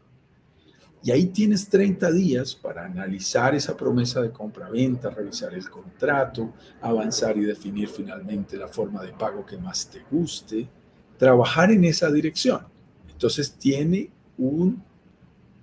Y 1.03 1.11
ahí 1.11 1.25
tienes 1.25 1.67
30 1.67 2.11
días 2.11 2.55
para 2.55 2.85
analizar 2.85 3.53
esa 3.55 3.75
promesa 3.75 4.21
de 4.21 4.31
compra-venta, 4.31 5.09
revisar 5.09 5.53
el 5.53 5.69
contrato, 5.69 6.53
avanzar 6.79 7.35
y 7.37 7.41
definir 7.41 7.89
finalmente 7.89 8.55
la 8.55 8.69
forma 8.69 9.03
de 9.03 9.11
pago 9.11 9.45
que 9.45 9.57
más 9.57 9.89
te 9.89 10.03
guste, 10.09 10.69
trabajar 11.17 11.71
en 11.71 11.83
esa 11.83 12.09
dirección. 12.09 12.61
Entonces 13.09 13.51
tiene 13.53 14.11
un 14.37 14.81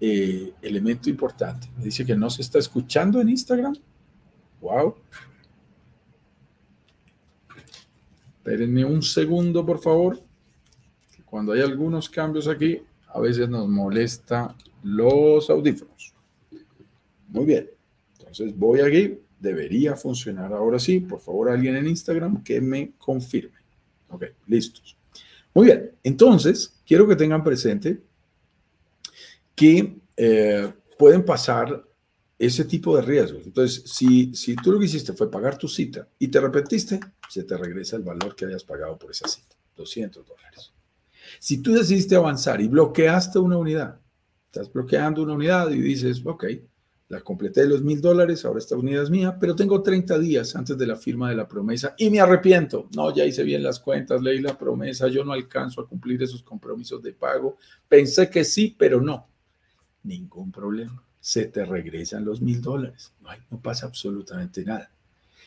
eh, 0.01 0.55
elemento 0.63 1.11
importante. 1.11 1.69
Me 1.77 1.85
dice 1.85 2.07
que 2.07 2.17
no 2.17 2.31
se 2.31 2.43
está 2.43 2.59
escuchando 2.59 3.21
en 3.21 3.29
Instagram. 3.29 3.77
Wow. 4.61 4.95
Espérenme 8.39 8.85
un 8.85 9.03
segundo, 9.03 9.65
por 9.65 9.79
favor. 9.79 10.19
cuando 11.27 11.53
hay 11.53 11.61
algunos 11.61 12.09
cambios 12.09 12.49
aquí, 12.49 12.83
a 13.07 13.21
veces 13.21 13.49
nos 13.49 13.69
molesta 13.69 14.57
los 14.83 15.49
audífonos. 15.51 16.15
Muy 17.29 17.45
bien. 17.45 17.71
Entonces 18.19 18.57
voy 18.57 18.81
aquí. 18.81 19.19
Debería 19.39 19.97
funcionar 19.97 20.53
ahora 20.53 20.79
sí. 20.79 21.01
Por 21.01 21.21
favor, 21.21 21.51
alguien 21.51 21.77
en 21.77 21.87
Instagram 21.87 22.43
que 22.43 22.61
me 22.61 22.93
confirme. 22.99 23.59
Ok, 24.09 24.25
listos. 24.47 24.97
Muy 25.55 25.67
bien. 25.67 25.93
Entonces, 26.03 26.81
quiero 26.87 27.07
que 27.07 27.17
tengan 27.17 27.45
presente 27.45 28.01
que 29.61 29.94
eh, 30.16 30.73
pueden 30.99 31.23
pasar 31.23 31.87
ese 32.38 32.64
tipo 32.64 32.96
de 32.96 33.03
riesgos. 33.03 33.42
Entonces, 33.44 33.83
si, 33.85 34.35
si 34.35 34.57
tú 34.57 34.73
lo 34.73 34.79
que 34.79 34.87
hiciste 34.87 35.12
fue 35.12 35.31
pagar 35.31 35.59
tu 35.59 35.68
cita 35.68 36.09
y 36.18 36.29
te 36.29 36.40
repetiste, 36.40 36.99
se 37.29 37.44
te 37.44 37.59
regresa 37.59 37.96
el 37.96 38.03
valor 38.03 38.35
que 38.35 38.46
hayas 38.46 38.64
pagado 38.64 38.99
por 38.99 39.11
esa 39.11 39.29
cita, 39.29 39.55
200 39.77 40.27
dólares. 40.27 40.73
Si 41.38 41.59
tú 41.59 41.75
decidiste 41.75 42.16
avanzar 42.16 42.59
y 42.62 42.68
bloqueaste 42.68 43.38
una 43.38 43.59
unidad, 43.59 44.01
estás 44.46 44.73
bloqueando 44.73 45.25
una 45.25 45.35
unidad 45.35 45.68
y 45.68 45.79
dices, 45.79 46.23
ok, 46.25 46.46
la 47.09 47.20
completé 47.20 47.61
de 47.61 47.68
los 47.68 47.83
mil 47.83 48.01
dólares, 48.01 48.42
ahora 48.46 48.61
esta 48.61 48.77
unidad 48.77 49.03
es 49.03 49.11
mía, 49.11 49.37
pero 49.38 49.55
tengo 49.55 49.83
30 49.83 50.18
días 50.20 50.57
antes 50.57 50.79
de 50.79 50.87
la 50.87 50.96
firma 50.96 51.29
de 51.29 51.37
la 51.37 51.46
promesa 51.46 51.94
y 51.99 52.09
me 52.09 52.20
arrepiento. 52.20 52.88
No, 52.96 53.14
ya 53.14 53.27
hice 53.27 53.42
bien 53.42 53.62
las 53.62 53.79
cuentas, 53.79 54.23
leí 54.23 54.40
la 54.40 54.57
promesa, 54.57 55.07
yo 55.09 55.23
no 55.23 55.33
alcanzo 55.33 55.83
a 55.83 55.87
cumplir 55.87 56.23
esos 56.23 56.42
compromisos 56.42 57.03
de 57.03 57.12
pago. 57.12 57.59
Pensé 57.87 58.31
que 58.31 58.42
sí, 58.42 58.75
pero 58.79 59.03
no 59.03 59.30
ningún 60.03 60.51
problema. 60.51 61.03
Se 61.21 61.47
te 61.47 61.65
regresan 61.65 62.25
los 62.25 62.41
mil 62.41 62.61
dólares. 62.61 63.13
No, 63.51 63.61
pasa 63.61 63.87
absolutamente 63.87 64.65
nada. 64.65 64.91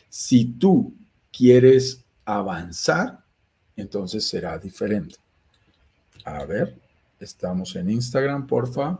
Si 0.10 0.46
tú 0.46 0.94
quieres 1.36 2.04
avanzar, 2.26 3.24
entonces 3.76 4.26
será 4.26 4.58
diferente. 4.58 5.16
A 6.26 6.46
ver, 6.46 6.80
estamos 7.20 7.76
en 7.76 7.90
Instagram, 7.90 8.46
porfa. 8.46 9.00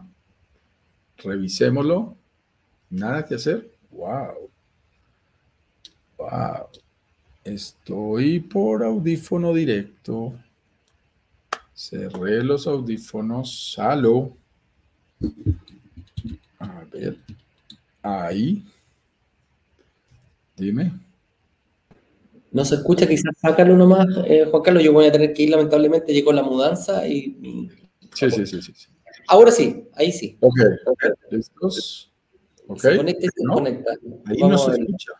Revisémoslo. 1.18 2.18
Nada 2.90 3.26
que 3.26 3.36
hacer. 3.36 3.72
Wow. 3.92 4.50
Wow. 6.18 6.68
Estoy 7.44 8.40
por 8.40 8.84
audífono 8.84 9.54
directo. 9.54 10.34
Cerré 11.74 12.44
los 12.44 12.68
audífonos. 12.68 13.74
Salud. 13.74 14.32
A 16.60 16.86
ver, 16.92 17.18
ahí. 18.02 18.64
Dime. 20.56 20.94
No 22.52 22.64
se 22.64 22.76
escucha, 22.76 23.08
quizás 23.08 23.36
sácalo 23.42 23.76
nomás, 23.76 24.06
eh, 24.28 24.46
Juan 24.50 24.62
Carlos. 24.62 24.84
Yo 24.84 24.94
voy 24.94 25.08
a 25.08 25.12
tener 25.12 25.34
que 25.34 25.44
ir, 25.44 25.50
lamentablemente, 25.50 26.14
llegó 26.14 26.32
la 26.32 26.44
mudanza 26.44 27.08
y. 27.08 27.70
Sí, 28.14 28.30
sí, 28.30 28.46
sí, 28.46 28.62
sí, 28.62 28.74
Ahora 29.28 29.52
sí, 29.52 29.86
ahí 29.96 30.12
sí. 30.12 30.38
Ok, 30.40 30.60
ok, 30.86 31.04
listos. 31.32 32.12
Ok. 32.68 32.80
Se 32.80 32.98
conecta 32.98 33.26
y 33.26 33.30
se 33.30 33.44
conecta. 33.52 33.92
Ahí 34.26 34.38
no 34.38 34.58
se 34.58 34.72
escucha. 34.72 35.12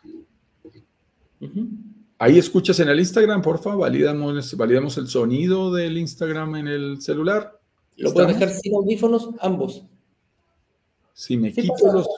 Ahí 2.18 2.38
escuchas 2.38 2.78
en 2.80 2.88
el 2.88 3.00
Instagram, 3.00 3.42
porfa, 3.42 3.74
validamos, 3.74 4.56
validamos 4.56 4.96
el 4.98 5.08
sonido 5.08 5.74
del 5.74 5.98
Instagram 5.98 6.54
en 6.56 6.68
el 6.68 7.02
celular. 7.02 7.60
Lo 7.96 8.12
puedes 8.12 8.38
dejar 8.38 8.50
sin 8.50 8.74
audífonos, 8.74 9.30
ambos. 9.40 9.84
Si 11.14 11.36
me 11.36 11.52
quito 11.52 11.92
los 11.92 12.08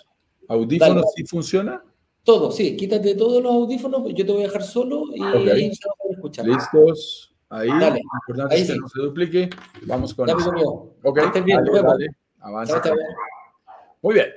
audífonos, 0.49 1.05
¿sí 1.15 1.25
funciona? 1.27 1.85
Todo, 2.25 2.51
sí, 2.51 2.77
quítate 2.77 3.15
todos 3.15 3.43
los 3.43 3.53
audífonos, 3.53 4.03
yo 4.15 4.27
te 4.27 4.33
voy 4.33 4.43
a 4.43 4.47
dejar 4.47 4.65
solo 4.65 5.05
y 5.15 5.23
ahí 5.23 5.73
se 5.75 5.89
a 5.89 6.13
escuchar. 6.13 6.47
Listos, 6.47 7.35
ahí, 7.51 7.69
Dale. 7.69 8.01
importante 8.01 8.55
ahí 8.55 8.63
es 8.63 8.71
que 8.73 8.77
no 8.77 8.89
se 8.89 9.01
duplique. 9.01 9.51
Vamos 9.83 10.15
con 10.15 10.29
eso. 10.29 10.97
Ok, 11.05 11.21
bien, 11.45 11.61
avanza. 12.41 12.83
Muy 14.03 14.15
bien. 14.15 14.29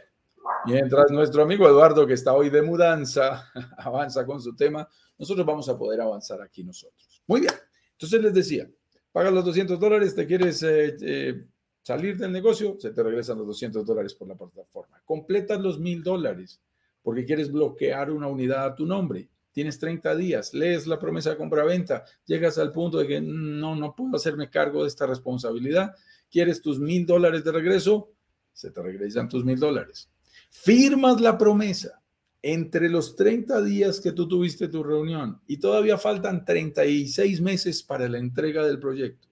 Mientras 0.66 1.10
nuestro 1.12 1.42
amigo 1.42 1.68
Eduardo, 1.68 2.06
que 2.06 2.14
está 2.14 2.34
hoy 2.34 2.50
de 2.50 2.62
mudanza, 2.62 3.50
avanza 3.78 4.26
con 4.26 4.42
su 4.42 4.56
tema, 4.56 4.88
nosotros 5.18 5.46
vamos 5.46 5.70
a 5.70 5.78
poder 5.78 6.02
avanzar 6.02 6.42
aquí 6.42 6.64
nosotros. 6.64 7.24
Muy 7.28 7.42
bien. 7.42 7.54
Entonces 7.94 8.22
les 8.22 8.34
decía, 8.34 8.70
pagas 9.12 9.34
los 9.34 9.46
200 9.46 9.80
dólares, 9.80 10.16
te 10.16 10.28
quieres 10.28 10.62
eh, 10.64 10.96
eh, 11.02 11.46
salir 11.82 12.18
del 12.18 12.32
negocio, 12.32 12.78
se 12.80 12.92
te 12.92 13.04
regresan 13.04 13.38
los 13.38 13.48
200 13.48 13.86
dólares 13.86 14.14
por 14.14 14.28
la 14.28 14.36
plataforma. 14.36 15.02
Completas 15.06 15.60
los 15.60 15.80
1000 15.80 16.04
dólares 16.04 16.62
porque 17.02 17.26
quieres 17.26 17.52
bloquear 17.52 18.12
una 18.12 18.28
unidad 18.28 18.66
a 18.66 18.76
tu 18.76 18.86
nombre. 18.86 19.30
Tienes 19.52 19.80
30 19.80 20.16
días, 20.16 20.54
lees 20.54 20.86
la 20.86 21.00
promesa 21.00 21.32
de 21.32 21.38
compra-venta, 21.38 22.06
llegas 22.26 22.58
al 22.58 22.72
punto 22.72 23.00
de 23.00 23.08
que 23.08 23.20
no, 23.22 23.76
no 23.76 23.96
puedo 23.96 24.16
hacerme 24.16 24.50
cargo 24.50 24.84
de 24.84 24.90
esta 24.90 25.08
responsabilidad. 25.08 25.96
¿Quieres 26.30 26.62
tus 26.62 26.80
mil 26.80 27.06
dólares 27.06 27.44
de 27.44 27.52
regreso? 27.52 28.12
Se 28.54 28.70
te 28.72 28.82
regresan 28.82 29.28
tus 29.28 29.44
mil 29.44 29.60
dólares. 29.60 30.10
Firmas 30.52 31.20
la 31.20 31.38
promesa 31.38 32.02
entre 32.42 32.90
los 32.90 33.16
30 33.16 33.62
días 33.64 34.00
que 34.00 34.12
tú 34.12 34.28
tuviste 34.28 34.68
tu 34.68 34.84
reunión 34.84 35.42
y 35.48 35.58
todavía 35.58 35.98
faltan 35.98 36.46
36 36.46 37.42
meses 37.42 37.84
para 37.84 38.08
la 38.08 38.20
entrega 38.20 38.66
del 38.66 38.80
proyecto. 38.80 39.29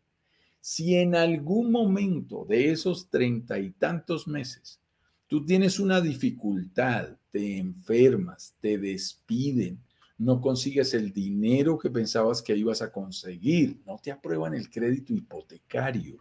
Si 0.69 0.95
en 0.95 1.15
algún 1.15 1.71
momento 1.71 2.43
de 2.43 2.71
esos 2.73 3.10
treinta 3.10 3.58
y 3.58 3.71
tantos 3.71 4.27
meses 4.27 4.82
tú 5.25 5.45
tienes 5.45 5.80
una 5.80 6.01
dificultad, 6.01 7.15
te 7.32 7.58
enfermas, 7.58 8.53
te 8.60 8.77
despiden, 8.77 9.80
no 10.17 10.41
consigues 10.41 10.93
el 10.93 11.13
dinero 11.13 11.77
que 11.77 11.89
pensabas 11.89 12.41
que 12.41 12.58
ibas 12.58 12.82
a 12.82 12.91
conseguir, 12.91 13.80
no 13.86 13.97
te 14.03 14.12
aprueban 14.12 14.53
el 14.53 14.69
crédito 14.69 15.13
hipotecario 15.13 16.17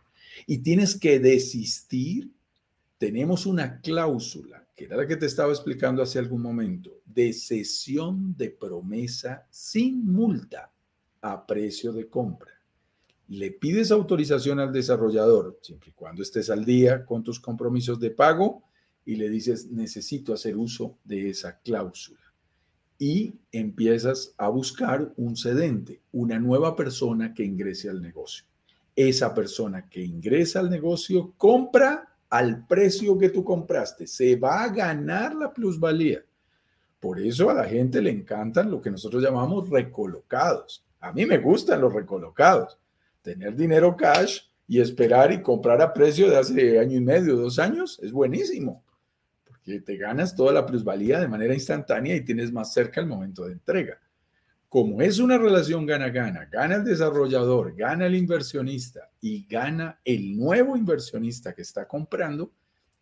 y 0.46 0.58
tienes 0.58 0.94
que 0.94 1.18
desistir, 1.18 2.30
tenemos 2.98 3.46
una 3.46 3.80
cláusula, 3.80 4.64
que 4.76 4.84
era 4.84 4.96
la 4.96 5.08
que 5.08 5.16
te 5.16 5.26
estaba 5.26 5.50
explicando 5.50 6.04
hace 6.04 6.20
algún 6.20 6.42
momento, 6.42 7.00
de 7.04 7.32
cesión 7.32 8.36
de 8.36 8.50
promesa 8.50 9.44
sin 9.50 10.06
multa 10.06 10.72
a 11.20 11.44
precio 11.44 11.92
de 11.92 12.08
compra. 12.08 12.55
Le 13.28 13.50
pides 13.50 13.90
autorización 13.90 14.60
al 14.60 14.72
desarrollador, 14.72 15.58
siempre 15.60 15.90
y 15.90 15.92
cuando 15.92 16.22
estés 16.22 16.48
al 16.50 16.64
día 16.64 17.04
con 17.04 17.24
tus 17.24 17.40
compromisos 17.40 17.98
de 17.98 18.10
pago, 18.10 18.62
y 19.04 19.16
le 19.16 19.28
dices, 19.28 19.70
necesito 19.70 20.32
hacer 20.34 20.56
uso 20.56 20.98
de 21.04 21.30
esa 21.30 21.58
cláusula. 21.60 22.20
Y 22.98 23.34
empiezas 23.52 24.34
a 24.36 24.48
buscar 24.48 25.12
un 25.16 25.36
cedente, 25.36 26.02
una 26.12 26.38
nueva 26.38 26.74
persona 26.74 27.32
que 27.34 27.44
ingrese 27.44 27.88
al 27.88 28.02
negocio. 28.02 28.44
Esa 28.94 29.34
persona 29.34 29.88
que 29.88 30.02
ingresa 30.02 30.60
al 30.60 30.70
negocio 30.70 31.34
compra 31.36 32.16
al 32.30 32.66
precio 32.66 33.16
que 33.18 33.30
tú 33.30 33.44
compraste, 33.44 34.06
se 34.06 34.36
va 34.36 34.64
a 34.64 34.68
ganar 34.68 35.34
la 35.34 35.52
plusvalía. 35.52 36.24
Por 36.98 37.20
eso 37.20 37.50
a 37.50 37.54
la 37.54 37.64
gente 37.64 38.02
le 38.02 38.10
encantan 38.10 38.70
lo 38.70 38.80
que 38.80 38.90
nosotros 38.90 39.22
llamamos 39.22 39.70
recolocados. 39.70 40.84
A 41.00 41.12
mí 41.12 41.24
me 41.26 41.38
gustan 41.38 41.80
los 41.80 41.92
recolocados. 41.92 42.78
Tener 43.26 43.56
dinero 43.56 43.96
cash 43.96 44.38
y 44.68 44.78
esperar 44.78 45.32
y 45.32 45.42
comprar 45.42 45.82
a 45.82 45.92
precio 45.92 46.30
de 46.30 46.36
hace 46.36 46.78
año 46.78 46.96
y 46.96 47.00
medio, 47.00 47.34
dos 47.34 47.58
años, 47.58 47.98
es 48.00 48.12
buenísimo 48.12 48.84
que 49.64 49.80
te 49.80 49.96
ganas 49.96 50.36
toda 50.36 50.52
la 50.52 50.64
plusvalía 50.64 51.18
de 51.18 51.26
manera 51.26 51.52
instantánea 51.52 52.14
y 52.14 52.24
tienes 52.24 52.52
más 52.52 52.72
cerca 52.72 53.00
el 53.00 53.08
momento 53.08 53.44
de 53.44 53.54
entrega. 53.54 54.00
Como 54.68 55.02
es 55.02 55.18
una 55.18 55.38
relación 55.38 55.86
gana-gana, 55.86 56.44
gana 56.44 56.76
el 56.76 56.84
desarrollador, 56.84 57.74
gana 57.74 58.06
el 58.06 58.14
inversionista 58.14 59.10
y 59.20 59.44
gana 59.44 59.98
el 60.04 60.36
nuevo 60.36 60.76
inversionista 60.76 61.52
que 61.52 61.62
está 61.62 61.88
comprando, 61.88 62.52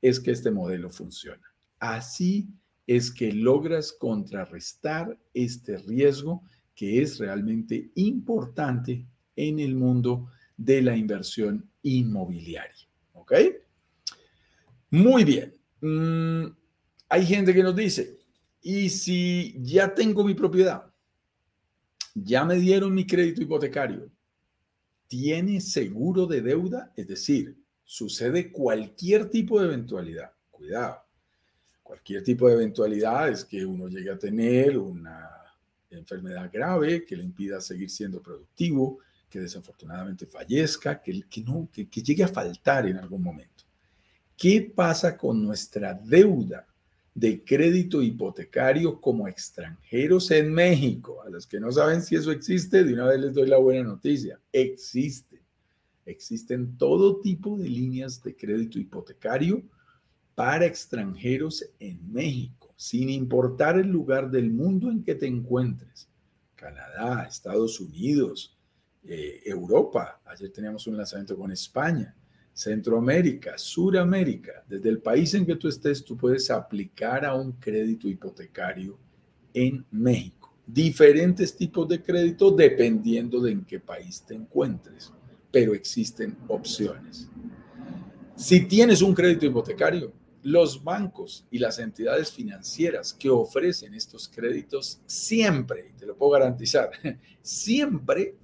es 0.00 0.18
que 0.18 0.30
este 0.30 0.50
modelo 0.50 0.88
funciona. 0.88 1.54
Así 1.78 2.48
es 2.86 3.12
que 3.12 3.30
logras 3.30 3.92
contrarrestar 3.92 5.18
este 5.34 5.76
riesgo 5.76 6.42
que 6.74 7.02
es 7.02 7.18
realmente 7.18 7.90
importante 7.96 9.04
en 9.36 9.60
el 9.60 9.74
mundo 9.74 10.30
de 10.56 10.82
la 10.82 10.96
inversión 10.96 11.68
inmobiliaria. 11.82 12.88
¿Ok? 13.12 13.32
Muy 14.90 15.24
bien. 15.24 15.54
Mm, 15.80 16.46
hay 17.08 17.26
gente 17.26 17.52
que 17.52 17.62
nos 17.62 17.76
dice, 17.76 18.18
¿y 18.62 18.88
si 18.88 19.56
ya 19.60 19.94
tengo 19.94 20.24
mi 20.24 20.34
propiedad? 20.34 20.84
Ya 22.14 22.44
me 22.44 22.56
dieron 22.56 22.94
mi 22.94 23.06
crédito 23.06 23.42
hipotecario. 23.42 24.10
¿Tiene 25.08 25.60
seguro 25.60 26.26
de 26.26 26.40
deuda? 26.40 26.92
Es 26.96 27.06
decir, 27.06 27.56
sucede 27.84 28.50
cualquier 28.50 29.28
tipo 29.28 29.60
de 29.60 29.66
eventualidad. 29.66 30.32
Cuidado. 30.50 31.02
Cualquier 31.82 32.22
tipo 32.22 32.48
de 32.48 32.54
eventualidad 32.54 33.28
es 33.28 33.44
que 33.44 33.66
uno 33.66 33.88
llegue 33.88 34.10
a 34.10 34.18
tener 34.18 34.78
una 34.78 35.28
enfermedad 35.90 36.50
grave 36.52 37.04
que 37.04 37.16
le 37.16 37.24
impida 37.24 37.60
seguir 37.60 37.90
siendo 37.90 38.22
productivo, 38.22 38.98
que 39.34 39.40
desafortunadamente 39.40 40.26
fallezca, 40.26 41.02
que, 41.02 41.22
que 41.28 41.40
no, 41.42 41.68
que 41.72 41.84
llegue 41.84 42.22
a 42.22 42.28
faltar 42.28 42.86
en 42.86 42.98
algún 42.98 43.20
momento. 43.20 43.64
¿Qué 44.36 44.60
pasa 44.60 45.16
con 45.16 45.42
nuestra 45.42 45.92
deuda 45.92 46.64
de 47.12 47.42
crédito 47.42 48.00
hipotecario 48.00 49.00
como 49.00 49.26
extranjeros 49.26 50.30
en 50.30 50.52
México? 50.52 51.20
A 51.26 51.30
los 51.30 51.48
que 51.48 51.58
no 51.58 51.72
saben 51.72 52.00
si 52.00 52.14
eso 52.14 52.30
existe, 52.30 52.84
de 52.84 52.94
una 52.94 53.06
vez 53.06 53.18
les 53.18 53.34
doy 53.34 53.48
la 53.48 53.58
buena 53.58 53.82
noticia. 53.82 54.38
Existe. 54.52 55.42
Existen 56.06 56.78
todo 56.78 57.20
tipo 57.20 57.58
de 57.58 57.68
líneas 57.68 58.22
de 58.22 58.36
crédito 58.36 58.78
hipotecario 58.78 59.64
para 60.36 60.64
extranjeros 60.64 61.68
en 61.80 61.98
México, 62.12 62.72
sin 62.76 63.10
importar 63.10 63.80
el 63.80 63.88
lugar 63.88 64.30
del 64.30 64.52
mundo 64.52 64.92
en 64.92 65.02
que 65.02 65.16
te 65.16 65.26
encuentres. 65.26 66.08
Canadá, 66.54 67.24
Estados 67.24 67.80
Unidos, 67.80 68.53
eh, 69.06 69.42
Europa. 69.44 70.20
Ayer 70.24 70.50
teníamos 70.50 70.86
un 70.86 70.96
lanzamiento 70.96 71.36
con 71.36 71.50
España. 71.50 72.14
Centroamérica, 72.54 73.58
Suramérica, 73.58 74.64
desde 74.68 74.88
el 74.88 75.00
país 75.00 75.34
en 75.34 75.44
que 75.44 75.56
tú 75.56 75.66
estés, 75.66 76.04
tú 76.04 76.16
puedes 76.16 76.50
aplicar 76.50 77.24
a 77.24 77.34
un 77.34 77.52
crédito 77.52 78.08
hipotecario 78.08 78.96
en 79.52 79.84
México. 79.90 80.54
Diferentes 80.64 81.56
tipos 81.56 81.88
de 81.88 82.00
crédito 82.00 82.52
dependiendo 82.52 83.40
de 83.40 83.52
en 83.52 83.64
qué 83.64 83.80
país 83.80 84.22
te 84.24 84.34
encuentres, 84.34 85.12
pero 85.50 85.74
existen 85.74 86.36
opciones. 86.46 87.28
Si 88.36 88.66
tienes 88.66 89.02
un 89.02 89.14
crédito 89.14 89.46
hipotecario, 89.46 90.12
los 90.42 90.82
bancos 90.82 91.46
y 91.50 91.58
las 91.58 91.78
entidades 91.78 92.30
financieras 92.30 93.12
que 93.12 93.30
ofrecen 93.30 93.94
estos 93.94 94.28
créditos 94.28 95.00
siempre, 95.06 95.92
te 95.98 96.06
lo 96.06 96.16
puedo 96.16 96.32
garantizar, 96.32 96.90
siempre 97.42 98.36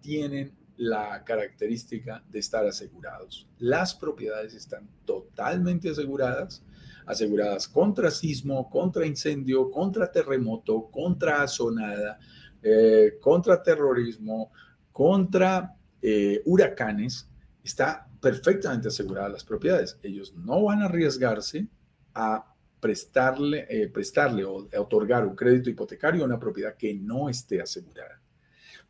tienen 0.00 0.52
la 0.76 1.22
característica 1.24 2.24
de 2.30 2.38
estar 2.38 2.66
asegurados. 2.66 3.46
Las 3.58 3.94
propiedades 3.94 4.54
están 4.54 4.88
totalmente 5.04 5.90
aseguradas, 5.90 6.62
aseguradas 7.04 7.68
contra 7.68 8.10
sismo, 8.10 8.70
contra 8.70 9.04
incendio, 9.04 9.70
contra 9.70 10.10
terremoto, 10.10 10.88
contra 10.90 11.42
azonada, 11.42 12.18
eh, 12.62 13.18
contra 13.20 13.62
terrorismo, 13.62 14.52
contra 14.90 15.76
eh, 16.00 16.40
huracanes. 16.46 17.28
Está 17.62 18.08
perfectamente 18.20 18.88
aseguradas 18.88 19.32
las 19.32 19.44
propiedades. 19.44 19.98
Ellos 20.02 20.34
no 20.34 20.64
van 20.64 20.80
a 20.80 20.86
arriesgarse 20.86 21.68
a 22.14 22.54
prestarle, 22.80 23.66
eh, 23.68 23.88
prestarle 23.88 24.44
o 24.44 24.66
otorgar 24.78 25.26
un 25.26 25.36
crédito 25.36 25.68
hipotecario 25.68 26.22
a 26.22 26.26
una 26.26 26.40
propiedad 26.40 26.74
que 26.74 26.94
no 26.94 27.28
esté 27.28 27.60
asegurada. 27.60 28.20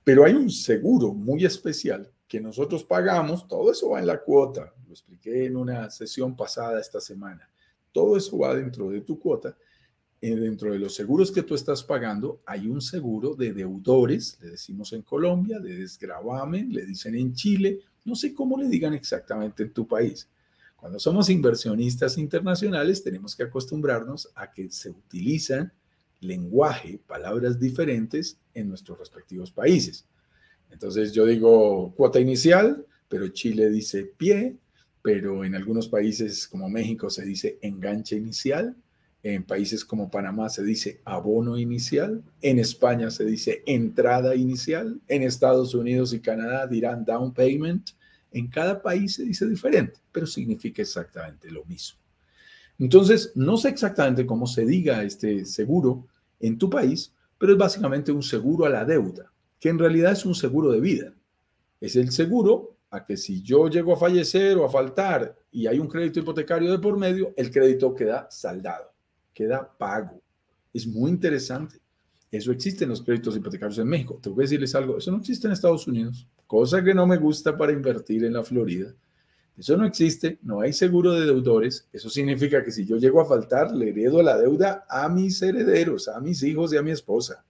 Pero 0.04 0.24
hay 0.24 0.34
un 0.34 0.50
seguro 0.50 1.12
muy 1.12 1.44
especial 1.44 2.10
que 2.26 2.40
nosotros 2.40 2.84
pagamos, 2.84 3.46
todo 3.48 3.72
eso 3.72 3.90
va 3.90 4.00
en 4.00 4.06
la 4.06 4.20
cuota, 4.20 4.72
lo 4.86 4.92
expliqué 4.92 5.46
en 5.46 5.56
una 5.56 5.90
sesión 5.90 6.36
pasada 6.36 6.80
esta 6.80 7.00
semana, 7.00 7.50
todo 7.92 8.16
eso 8.16 8.38
va 8.38 8.54
dentro 8.54 8.90
de 8.90 9.00
tu 9.00 9.18
cuota, 9.18 9.56
eh, 10.20 10.36
dentro 10.36 10.70
de 10.72 10.78
los 10.78 10.94
seguros 10.94 11.32
que 11.32 11.42
tú 11.42 11.54
estás 11.54 11.82
pagando, 11.82 12.40
hay 12.46 12.68
un 12.68 12.80
seguro 12.80 13.34
de 13.34 13.52
deudores, 13.52 14.38
le 14.40 14.50
decimos 14.50 14.92
en 14.92 15.02
Colombia, 15.02 15.58
de 15.58 15.76
desgravamen, 15.76 16.72
le 16.72 16.86
dicen 16.86 17.14
en 17.14 17.32
Chile, 17.32 17.80
no 18.04 18.14
sé 18.14 18.34
cómo 18.34 18.58
le 18.58 18.68
digan 18.68 18.94
exactamente 18.94 19.62
en 19.64 19.72
tu 19.72 19.88
país. 19.88 20.28
Cuando 20.76 20.98
somos 20.98 21.28
inversionistas 21.30 22.16
internacionales 22.16 23.02
tenemos 23.02 23.34
que 23.34 23.42
acostumbrarnos 23.42 24.30
a 24.34 24.50
que 24.52 24.70
se 24.70 24.90
utilizan 24.90 25.72
lenguaje, 26.20 27.00
palabras 27.06 27.58
diferentes 27.58 28.38
en 28.54 28.68
nuestros 28.68 28.98
respectivos 28.98 29.50
países. 29.50 30.06
Entonces 30.70 31.12
yo 31.12 31.26
digo 31.26 31.94
cuota 31.96 32.20
inicial, 32.20 32.86
pero 33.08 33.28
Chile 33.28 33.70
dice 33.70 34.04
pie, 34.04 34.56
pero 35.02 35.44
en 35.44 35.54
algunos 35.54 35.88
países 35.88 36.46
como 36.46 36.68
México 36.68 37.10
se 37.10 37.24
dice 37.24 37.58
enganche 37.62 38.16
inicial, 38.16 38.76
en 39.22 39.44
países 39.44 39.84
como 39.84 40.10
Panamá 40.10 40.48
se 40.48 40.62
dice 40.62 41.00
abono 41.04 41.58
inicial, 41.58 42.22
en 42.40 42.58
España 42.58 43.10
se 43.10 43.24
dice 43.24 43.62
entrada 43.66 44.34
inicial, 44.34 45.00
en 45.08 45.22
Estados 45.22 45.74
Unidos 45.74 46.14
y 46.14 46.20
Canadá 46.20 46.66
dirán 46.66 47.04
down 47.04 47.34
payment. 47.34 47.90
En 48.32 48.46
cada 48.46 48.80
país 48.80 49.14
se 49.14 49.24
dice 49.24 49.46
diferente, 49.46 49.98
pero 50.12 50.26
significa 50.26 50.80
exactamente 50.80 51.50
lo 51.50 51.64
mismo. 51.64 51.99
Entonces, 52.80 53.32
no 53.34 53.58
sé 53.58 53.68
exactamente 53.68 54.24
cómo 54.24 54.46
se 54.46 54.64
diga 54.64 55.04
este 55.04 55.44
seguro 55.44 56.06
en 56.40 56.56
tu 56.56 56.70
país, 56.70 57.14
pero 57.36 57.52
es 57.52 57.58
básicamente 57.58 58.10
un 58.10 58.22
seguro 58.22 58.64
a 58.64 58.70
la 58.70 58.86
deuda, 58.86 59.30
que 59.58 59.68
en 59.68 59.78
realidad 59.78 60.12
es 60.12 60.24
un 60.24 60.34
seguro 60.34 60.72
de 60.72 60.80
vida. 60.80 61.12
Es 61.78 61.94
el 61.96 62.10
seguro 62.10 62.78
a 62.90 63.04
que 63.04 63.18
si 63.18 63.42
yo 63.42 63.68
llego 63.68 63.92
a 63.92 63.98
fallecer 63.98 64.56
o 64.56 64.64
a 64.64 64.70
faltar 64.70 65.36
y 65.52 65.66
hay 65.66 65.78
un 65.78 65.88
crédito 65.88 66.20
hipotecario 66.20 66.70
de 66.72 66.78
por 66.78 66.98
medio, 66.98 67.34
el 67.36 67.50
crédito 67.50 67.94
queda 67.94 68.26
saldado, 68.30 68.90
queda 69.34 69.70
pago. 69.78 70.20
Es 70.72 70.86
muy 70.86 71.10
interesante. 71.10 71.76
Eso 72.30 72.50
existe 72.50 72.84
en 72.84 72.90
los 72.90 73.02
créditos 73.02 73.36
hipotecarios 73.36 73.78
en 73.78 73.88
México. 73.88 74.18
Te 74.22 74.30
voy 74.30 74.42
a 74.42 74.46
decirles 74.46 74.74
algo, 74.74 74.96
eso 74.96 75.10
no 75.10 75.18
existe 75.18 75.46
en 75.46 75.52
Estados 75.52 75.86
Unidos, 75.86 76.26
cosa 76.46 76.82
que 76.82 76.94
no 76.94 77.06
me 77.06 77.18
gusta 77.18 77.58
para 77.58 77.72
invertir 77.72 78.24
en 78.24 78.32
la 78.32 78.42
Florida. 78.42 78.94
Eso 79.60 79.76
no 79.76 79.84
existe, 79.84 80.38
no 80.40 80.62
hay 80.62 80.72
seguro 80.72 81.12
de 81.12 81.26
deudores. 81.26 81.86
Eso 81.92 82.08
significa 82.08 82.64
que 82.64 82.72
si 82.72 82.86
yo 82.86 82.96
llego 82.96 83.20
a 83.20 83.26
faltar, 83.26 83.70
le 83.76 83.90
heredo 83.90 84.22
la 84.22 84.38
deuda 84.38 84.86
a 84.88 85.06
mis 85.10 85.42
herederos, 85.42 86.08
a 86.08 86.18
mis 86.18 86.42
hijos 86.42 86.72
y 86.72 86.78
a 86.78 86.82
mi 86.82 86.92
esposa. 86.92 87.44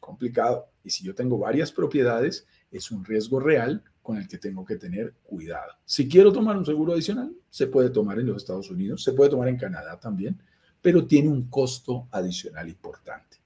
Complicado. 0.00 0.68
Y 0.84 0.90
si 0.90 1.04
yo 1.04 1.14
tengo 1.14 1.38
varias 1.38 1.72
propiedades, 1.72 2.46
es 2.70 2.90
un 2.90 3.06
riesgo 3.06 3.40
real 3.40 3.82
con 4.02 4.18
el 4.18 4.28
que 4.28 4.36
tengo 4.36 4.66
que 4.66 4.76
tener 4.76 5.14
cuidado. 5.22 5.72
Si 5.86 6.06
quiero 6.06 6.30
tomar 6.30 6.58
un 6.58 6.66
seguro 6.66 6.92
adicional, 6.92 7.34
se 7.48 7.68
puede 7.68 7.88
tomar 7.88 8.18
en 8.18 8.26
los 8.26 8.36
Estados 8.36 8.70
Unidos, 8.70 9.02
se 9.02 9.14
puede 9.14 9.30
tomar 9.30 9.48
en 9.48 9.56
Canadá 9.56 9.98
también, 9.98 10.38
pero 10.82 11.06
tiene 11.06 11.30
un 11.30 11.48
costo 11.48 12.06
adicional 12.10 12.68
importante. 12.68 13.38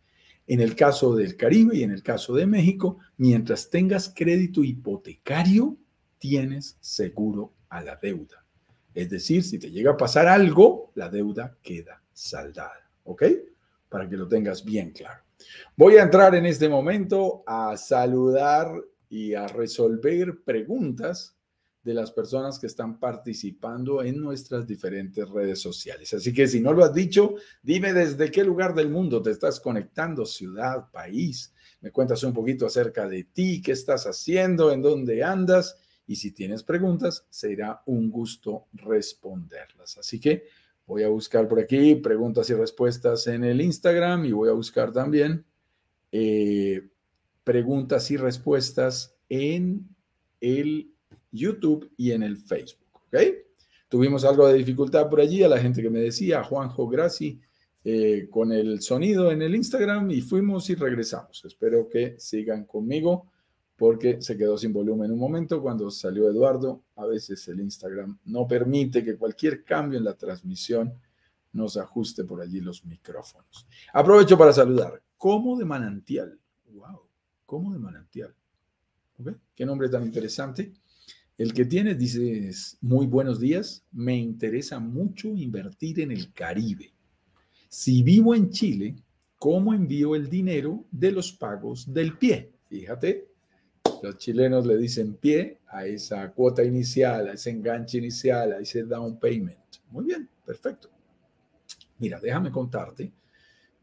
En 0.48 0.60
el 0.60 0.74
caso 0.74 1.14
del 1.14 1.36
Caribe 1.36 1.76
y 1.76 1.84
en 1.84 1.92
el 1.92 2.02
caso 2.02 2.34
de 2.34 2.44
México, 2.44 2.98
mientras 3.18 3.70
tengas 3.70 4.12
crédito 4.12 4.64
hipotecario, 4.64 5.76
tienes 6.22 6.76
seguro 6.78 7.52
a 7.68 7.82
la 7.82 7.96
deuda. 7.96 8.44
Es 8.94 9.10
decir, 9.10 9.42
si 9.42 9.58
te 9.58 9.72
llega 9.72 9.90
a 9.90 9.96
pasar 9.96 10.28
algo, 10.28 10.92
la 10.94 11.08
deuda 11.08 11.58
queda 11.60 12.00
saldada. 12.12 12.88
¿Ok? 13.02 13.24
Para 13.88 14.08
que 14.08 14.16
lo 14.16 14.28
tengas 14.28 14.64
bien 14.64 14.92
claro. 14.92 15.20
Voy 15.76 15.96
a 15.96 16.04
entrar 16.04 16.36
en 16.36 16.46
este 16.46 16.68
momento 16.68 17.42
a 17.44 17.76
saludar 17.76 18.72
y 19.08 19.34
a 19.34 19.48
resolver 19.48 20.44
preguntas 20.44 21.36
de 21.82 21.92
las 21.92 22.12
personas 22.12 22.60
que 22.60 22.68
están 22.68 23.00
participando 23.00 24.04
en 24.04 24.20
nuestras 24.20 24.64
diferentes 24.64 25.28
redes 25.28 25.60
sociales. 25.60 26.14
Así 26.14 26.32
que 26.32 26.46
si 26.46 26.60
no 26.60 26.72
lo 26.72 26.84
has 26.84 26.94
dicho, 26.94 27.34
dime 27.64 27.92
desde 27.92 28.30
qué 28.30 28.44
lugar 28.44 28.76
del 28.76 28.90
mundo 28.90 29.20
te 29.20 29.32
estás 29.32 29.58
conectando, 29.58 30.24
ciudad, 30.24 30.88
país. 30.92 31.52
Me 31.80 31.90
cuentas 31.90 32.22
un 32.22 32.32
poquito 32.32 32.64
acerca 32.64 33.08
de 33.08 33.24
ti, 33.24 33.60
qué 33.60 33.72
estás 33.72 34.06
haciendo, 34.06 34.70
en 34.70 34.82
dónde 34.82 35.24
andas. 35.24 35.76
Y 36.06 36.16
si 36.16 36.32
tienes 36.32 36.62
preguntas, 36.62 37.26
será 37.30 37.82
un 37.86 38.10
gusto 38.10 38.66
responderlas. 38.72 39.98
Así 39.98 40.20
que 40.20 40.44
voy 40.86 41.02
a 41.02 41.08
buscar 41.08 41.48
por 41.48 41.60
aquí 41.60 41.94
preguntas 41.96 42.50
y 42.50 42.54
respuestas 42.54 43.26
en 43.26 43.44
el 43.44 43.60
Instagram 43.60 44.24
y 44.24 44.32
voy 44.32 44.48
a 44.48 44.52
buscar 44.52 44.92
también 44.92 45.44
eh, 46.10 46.88
preguntas 47.44 48.10
y 48.10 48.16
respuestas 48.16 49.16
en 49.28 49.88
el 50.40 50.92
YouTube 51.30 51.90
y 51.96 52.12
en 52.12 52.22
el 52.22 52.36
Facebook. 52.36 53.00
¿ok? 53.06 53.16
Tuvimos 53.88 54.24
algo 54.24 54.48
de 54.48 54.58
dificultad 54.58 55.08
por 55.08 55.20
allí 55.20 55.42
a 55.42 55.48
la 55.48 55.58
gente 55.58 55.82
que 55.82 55.90
me 55.90 56.00
decía, 56.00 56.42
Juanjo 56.42 56.88
Graci, 56.88 57.40
eh, 57.84 58.28
con 58.30 58.52
el 58.52 58.80
sonido 58.80 59.32
en 59.32 59.42
el 59.42 59.54
Instagram 59.54 60.10
y 60.10 60.20
fuimos 60.20 60.70
y 60.70 60.74
regresamos. 60.74 61.44
Espero 61.44 61.88
que 61.88 62.14
sigan 62.18 62.64
conmigo 62.64 63.31
porque 63.82 64.22
se 64.22 64.38
quedó 64.38 64.56
sin 64.56 64.72
volumen 64.72 65.10
un 65.10 65.18
momento 65.18 65.60
cuando 65.60 65.90
salió 65.90 66.30
Eduardo. 66.30 66.84
A 66.94 67.04
veces 67.04 67.48
el 67.48 67.58
Instagram 67.58 68.16
no 68.26 68.46
permite 68.46 69.04
que 69.04 69.16
cualquier 69.16 69.64
cambio 69.64 69.98
en 69.98 70.04
la 70.04 70.16
transmisión 70.16 70.94
nos 71.52 71.76
ajuste 71.76 72.22
por 72.22 72.40
allí 72.40 72.60
los 72.60 72.84
micrófonos. 72.84 73.66
Aprovecho 73.92 74.38
para 74.38 74.52
saludar. 74.52 75.02
Como 75.16 75.58
de 75.58 75.64
manantial. 75.64 76.38
Wow, 76.70 77.08
como 77.44 77.72
de 77.72 77.80
manantial. 77.80 78.32
Qué 79.52 79.66
nombre 79.66 79.88
tan 79.88 80.04
interesante. 80.04 80.72
El 81.36 81.52
que 81.52 81.64
tiene 81.64 81.96
dice, 81.96 82.52
muy 82.82 83.06
buenos 83.06 83.40
días, 83.40 83.84
me 83.90 84.16
interesa 84.16 84.78
mucho 84.78 85.26
invertir 85.26 85.98
en 85.98 86.12
el 86.12 86.32
Caribe. 86.32 86.94
Si 87.68 88.04
vivo 88.04 88.32
en 88.36 88.50
Chile, 88.50 88.94
¿cómo 89.40 89.74
envío 89.74 90.14
el 90.14 90.30
dinero 90.30 90.84
de 90.92 91.10
los 91.10 91.32
pagos 91.32 91.92
del 91.92 92.16
pie? 92.16 92.52
Fíjate, 92.68 93.31
los 94.02 94.18
chilenos 94.18 94.66
le 94.66 94.76
dicen 94.76 95.14
pie 95.14 95.58
a 95.68 95.86
esa 95.86 96.30
cuota 96.32 96.62
inicial, 96.62 97.28
a 97.28 97.32
ese 97.32 97.50
enganche 97.50 97.98
inicial, 97.98 98.52
a 98.52 98.58
ese 98.58 98.82
down 98.84 99.18
payment. 99.18 99.58
Muy 99.90 100.04
bien, 100.06 100.28
perfecto. 100.44 100.90
Mira, 101.98 102.18
déjame 102.20 102.50
contarte, 102.50 103.12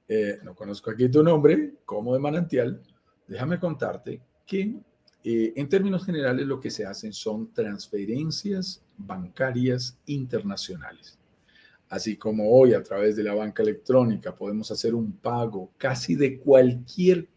eh, 0.07 0.39
no 0.43 0.53
conozco 0.53 0.91
aquí 0.91 1.09
tu 1.09 1.23
nombre, 1.23 1.75
como 1.85 2.13
de 2.13 2.19
manantial, 2.19 2.81
déjame 3.27 3.59
contarte 3.59 4.21
que 4.45 4.75
eh, 5.23 5.53
en 5.55 5.67
términos 5.67 6.05
generales, 6.05 6.45
lo 6.45 6.59
que 6.59 6.71
se 6.71 6.85
hacen 6.85 7.11
son 7.11 7.51
transferencias 7.51 8.81
bancarias 8.97 9.97
internacionales. 10.05 11.17
Así 11.89 12.15
como 12.17 12.51
hoy 12.51 12.73
a 12.73 12.83
través 12.83 13.15
de 13.15 13.23
la 13.23 13.33
banca 13.33 13.63
electrónica 13.63 14.35
podemos 14.35 14.71
hacer 14.71 14.93
un 14.95 15.11
pago 15.11 15.71
casi 15.77 16.15
de 16.15 16.39
cualquier 16.39 17.27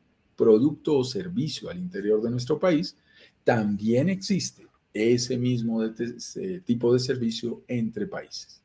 producto 0.42 0.98
o 0.98 1.04
servicio 1.04 1.70
al 1.70 1.78
interior 1.78 2.20
de 2.20 2.30
nuestro 2.30 2.58
país, 2.58 2.96
también 3.44 4.08
existe 4.08 4.66
ese 4.92 5.38
mismo 5.38 5.80
tipo 6.64 6.92
de 6.92 6.98
servicio 6.98 7.62
entre 7.68 8.08
países. 8.08 8.60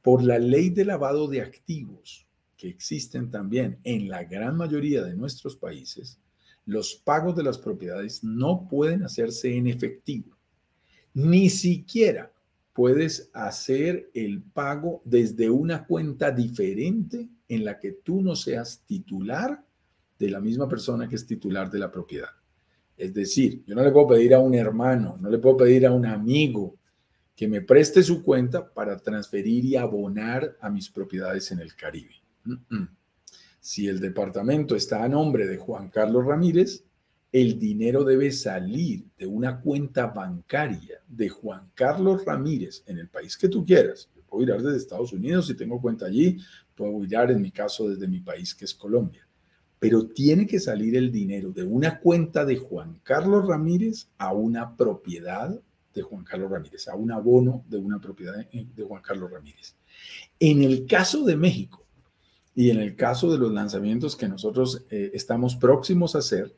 Por 0.00 0.22
la 0.22 0.38
ley 0.38 0.70
de 0.70 0.86
lavado 0.86 1.28
de 1.28 1.42
activos 1.42 2.26
que 2.56 2.68
existen 2.68 3.30
también 3.30 3.78
en 3.84 4.08
la 4.08 4.24
gran 4.24 4.56
mayoría 4.56 5.04
de 5.04 5.14
nuestros 5.14 5.56
países, 5.56 6.18
los 6.64 6.94
pagos 6.94 7.36
de 7.36 7.42
las 7.42 7.58
propiedades 7.58 8.24
no 8.24 8.66
pueden 8.66 9.02
hacerse 9.02 9.54
en 9.54 9.66
efectivo. 9.66 10.34
Ni 11.12 11.50
siquiera 11.50 12.32
puedes 12.72 13.28
hacer 13.34 14.10
el 14.14 14.40
pago 14.40 15.02
desde 15.04 15.50
una 15.50 15.84
cuenta 15.84 16.30
diferente 16.30 17.28
en 17.46 17.64
la 17.64 17.78
que 17.78 17.92
tú 17.92 18.22
no 18.22 18.34
seas 18.34 18.80
titular 18.86 19.62
de 20.20 20.30
la 20.30 20.38
misma 20.38 20.68
persona 20.68 21.08
que 21.08 21.16
es 21.16 21.26
titular 21.26 21.70
de 21.70 21.78
la 21.78 21.90
propiedad. 21.90 22.28
Es 22.94 23.14
decir, 23.14 23.64
yo 23.66 23.74
no 23.74 23.82
le 23.82 23.90
puedo 23.90 24.08
pedir 24.08 24.34
a 24.34 24.38
un 24.38 24.54
hermano, 24.54 25.16
no 25.18 25.30
le 25.30 25.38
puedo 25.38 25.56
pedir 25.56 25.86
a 25.86 25.92
un 25.92 26.04
amigo 26.04 26.76
que 27.34 27.48
me 27.48 27.62
preste 27.62 28.02
su 28.02 28.22
cuenta 28.22 28.70
para 28.70 28.98
transferir 28.98 29.64
y 29.64 29.76
abonar 29.76 30.58
a 30.60 30.68
mis 30.68 30.90
propiedades 30.90 31.50
en 31.52 31.60
el 31.60 31.74
Caribe. 31.74 32.16
Si 33.60 33.88
el 33.88 33.98
departamento 33.98 34.76
está 34.76 35.02
a 35.02 35.08
nombre 35.08 35.46
de 35.46 35.56
Juan 35.56 35.88
Carlos 35.88 36.26
Ramírez, 36.26 36.84
el 37.32 37.58
dinero 37.58 38.04
debe 38.04 38.30
salir 38.30 39.06
de 39.16 39.26
una 39.26 39.58
cuenta 39.58 40.08
bancaria 40.08 41.00
de 41.08 41.30
Juan 41.30 41.70
Carlos 41.74 42.26
Ramírez 42.26 42.82
en 42.86 42.98
el 42.98 43.08
país 43.08 43.38
que 43.38 43.48
tú 43.48 43.64
quieras. 43.64 44.10
Puedo 44.28 44.42
ir 44.42 44.62
desde 44.62 44.76
Estados 44.76 45.14
Unidos 45.14 45.46
si 45.46 45.54
tengo 45.54 45.80
cuenta 45.80 46.04
allí, 46.04 46.36
puedo 46.74 47.02
ir 47.02 47.14
en 47.14 47.40
mi 47.40 47.50
caso 47.50 47.88
desde 47.88 48.06
mi 48.06 48.20
país 48.20 48.54
que 48.54 48.66
es 48.66 48.74
Colombia. 48.74 49.26
Pero 49.80 50.06
tiene 50.06 50.46
que 50.46 50.60
salir 50.60 50.94
el 50.94 51.10
dinero 51.10 51.50
de 51.50 51.64
una 51.64 51.98
cuenta 51.98 52.44
de 52.44 52.56
Juan 52.56 53.00
Carlos 53.02 53.48
Ramírez 53.48 54.08
a 54.18 54.32
una 54.32 54.76
propiedad 54.76 55.60
de 55.92 56.02
Juan 56.02 56.22
Carlos 56.22 56.50
Ramírez, 56.50 56.86
a 56.86 56.94
un 56.94 57.10
abono 57.10 57.64
de 57.68 57.78
una 57.78 58.00
propiedad 58.00 58.46
de 58.52 58.84
Juan 58.84 59.02
Carlos 59.02 59.32
Ramírez. 59.32 59.74
En 60.38 60.62
el 60.62 60.86
caso 60.86 61.24
de 61.24 61.36
México, 61.36 61.84
y 62.54 62.70
en 62.70 62.78
el 62.78 62.96
caso 62.96 63.32
de 63.32 63.38
los 63.38 63.52
lanzamientos 63.52 64.16
que 64.16 64.28
nosotros 64.28 64.84
eh, 64.90 65.10
estamos 65.14 65.56
próximos 65.56 66.14
a 66.14 66.18
hacer 66.18 66.54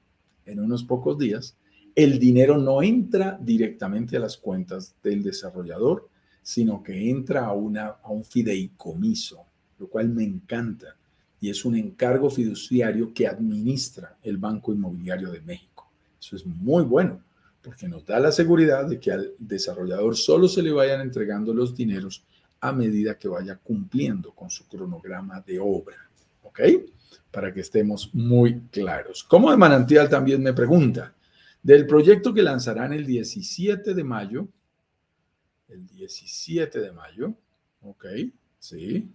en 0.46 0.60
unos 0.60 0.84
pocos 0.84 1.18
días, 1.18 1.56
el 1.94 2.18
dinero 2.18 2.56
no 2.58 2.82
entra 2.82 3.38
directamente 3.40 4.16
a 4.16 4.20
las 4.20 4.36
cuentas 4.36 4.94
del 5.02 5.22
desarrollador, 5.22 6.08
sino 6.42 6.82
que 6.82 7.10
entra 7.10 7.46
a, 7.46 7.52
una, 7.52 7.86
a 8.02 8.10
un 8.10 8.24
fideicomiso, 8.24 9.44
lo 9.78 9.88
cual 9.88 10.08
me 10.08 10.24
encanta. 10.24 10.96
Y 11.42 11.50
es 11.50 11.64
un 11.64 11.74
encargo 11.74 12.30
fiduciario 12.30 13.12
que 13.12 13.26
administra 13.26 14.16
el 14.22 14.36
Banco 14.36 14.72
Inmobiliario 14.72 15.28
de 15.28 15.40
México. 15.40 15.90
Eso 16.20 16.36
es 16.36 16.46
muy 16.46 16.84
bueno, 16.84 17.20
porque 17.60 17.88
nos 17.88 18.06
da 18.06 18.20
la 18.20 18.30
seguridad 18.30 18.86
de 18.86 19.00
que 19.00 19.10
al 19.10 19.32
desarrollador 19.40 20.16
solo 20.16 20.46
se 20.46 20.62
le 20.62 20.70
vayan 20.70 21.00
entregando 21.00 21.52
los 21.52 21.76
dineros 21.76 22.22
a 22.60 22.70
medida 22.70 23.18
que 23.18 23.26
vaya 23.26 23.56
cumpliendo 23.56 24.30
con 24.30 24.50
su 24.50 24.68
cronograma 24.68 25.40
de 25.40 25.58
obra. 25.58 25.96
¿Ok? 26.44 26.60
Para 27.32 27.52
que 27.52 27.62
estemos 27.62 28.14
muy 28.14 28.60
claros. 28.70 29.24
Como 29.24 29.50
de 29.50 29.56
manantial 29.56 30.08
también 30.08 30.40
me 30.44 30.52
pregunta, 30.52 31.12
del 31.60 31.88
proyecto 31.88 32.32
que 32.32 32.42
lanzarán 32.42 32.92
el 32.92 33.04
17 33.04 33.94
de 33.94 34.04
mayo, 34.04 34.46
el 35.68 35.88
17 35.88 36.80
de 36.80 36.92
mayo, 36.92 37.34
¿ok? 37.80 38.06
Sí. 38.60 39.10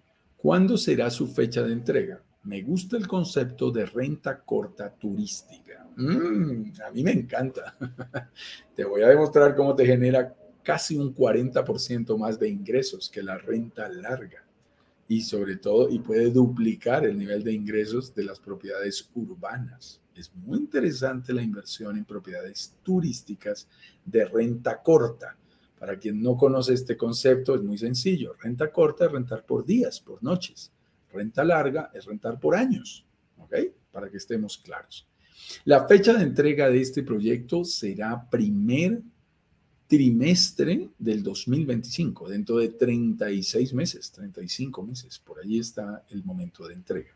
¿Cuándo 0.48 0.78
será 0.78 1.10
su 1.10 1.28
fecha 1.28 1.62
de 1.62 1.74
entrega? 1.74 2.24
Me 2.44 2.62
gusta 2.62 2.96
el 2.96 3.06
concepto 3.06 3.70
de 3.70 3.86
renta 3.86 4.40
corta 4.46 4.90
turística. 4.90 5.86
Mm, 5.98 6.72
a 6.88 6.92
mí 6.92 7.04
me 7.04 7.12
encanta. 7.12 7.76
Te 8.74 8.86
voy 8.86 9.02
a 9.02 9.10
demostrar 9.10 9.58
cómo 9.58 9.76
te 9.76 9.86
genera 9.86 10.34
casi 10.64 10.96
un 10.96 11.14
40% 11.14 12.18
más 12.18 12.40
de 12.40 12.48
ingresos 12.48 13.10
que 13.10 13.22
la 13.22 13.38
renta 13.38 13.90
larga 13.90 14.42
y 15.10 15.20
sobre 15.20 15.58
todo 15.58 15.90
y 15.90 16.00
puede 16.00 16.32
duplicar 16.32 17.06
el 17.06 17.18
nivel 17.18 17.44
de 17.44 17.52
ingresos 17.52 18.16
de 18.16 18.24
las 18.24 18.40
propiedades 18.40 19.10
urbanas. 19.16 20.00
Es 20.16 20.34
muy 20.34 20.60
interesante 20.60 21.34
la 21.34 21.42
inversión 21.42 21.98
en 21.98 22.06
propiedades 22.06 22.74
turísticas 22.84 23.68
de 24.06 24.24
renta 24.24 24.82
corta. 24.82 25.36
Para 25.80 25.98
quien 25.98 26.22
no 26.22 26.36
conoce 26.36 26.74
este 26.74 26.98
concepto, 26.98 27.56
es 27.56 27.62
muy 27.62 27.78
sencillo. 27.78 28.34
Renta 28.42 28.72
corta 28.72 29.06
es 29.06 29.12
rentar 29.12 29.46
por 29.46 29.66
días, 29.66 30.00
por 30.00 30.24
noches. 30.24 30.72
Renta 31.12 31.44
larga 31.44 31.92
es 31.94 32.06
rentar 32.06 32.40
por 32.40 32.56
años, 32.56 33.06
¿ok? 33.38 33.56
Para 33.92 34.10
que 34.10 34.18
estemos 34.18 34.58
claros. 34.58 35.08
La 35.66 35.88
fecha 35.88 36.14
de 36.14 36.24
entrega 36.24 36.70
de 36.70 36.82
este 36.82 37.04
proyecto 37.04 37.64
será 37.64 38.28
primer 38.30 39.02
trimestre 39.88 40.90
del 40.98 41.24
2025, 41.24 42.28
dentro 42.28 42.58
de 42.58 42.70
36 42.70 43.74
meses, 43.74 44.12
35 44.12 44.84
meses, 44.84 45.20
por 45.20 45.40
allí 45.40 45.60
está 45.60 46.04
el 46.10 46.24
momento 46.24 46.68
de 46.68 46.74
entrega. 46.74 47.16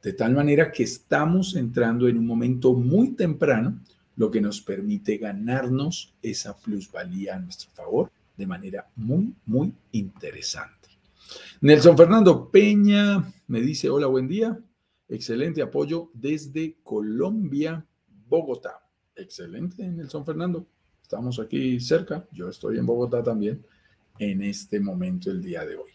De 0.00 0.12
tal 0.12 0.34
manera 0.34 0.70
que 0.70 0.84
estamos 0.84 1.56
entrando 1.56 2.06
en 2.06 2.18
un 2.18 2.26
momento 2.26 2.74
muy 2.74 3.12
temprano, 3.12 3.80
lo 4.16 4.30
que 4.30 4.40
nos 4.40 4.60
permite 4.60 5.18
ganarnos 5.18 6.14
esa 6.22 6.56
plusvalía 6.56 7.36
a 7.36 7.38
nuestro 7.38 7.70
favor 7.72 8.10
de 8.36 8.46
manera 8.46 8.88
muy, 8.96 9.34
muy 9.46 9.72
interesante. 9.92 10.88
Nelson 11.60 11.96
Fernando 11.96 12.50
Peña 12.50 13.32
me 13.46 13.60
dice, 13.60 13.88
hola, 13.88 14.06
buen 14.06 14.28
día. 14.28 14.58
Excelente 15.08 15.62
apoyo 15.62 16.10
desde 16.14 16.78
Colombia, 16.82 17.86
Bogotá. 18.28 18.80
Excelente, 19.14 19.86
Nelson 19.86 20.24
Fernando. 20.24 20.66
Estamos 21.02 21.38
aquí 21.38 21.78
cerca. 21.80 22.26
Yo 22.32 22.48
estoy 22.48 22.78
en 22.78 22.86
Bogotá 22.86 23.22
también 23.22 23.64
en 24.18 24.42
este 24.42 24.80
momento, 24.80 25.30
el 25.30 25.42
día 25.42 25.64
de 25.64 25.76
hoy. 25.76 25.90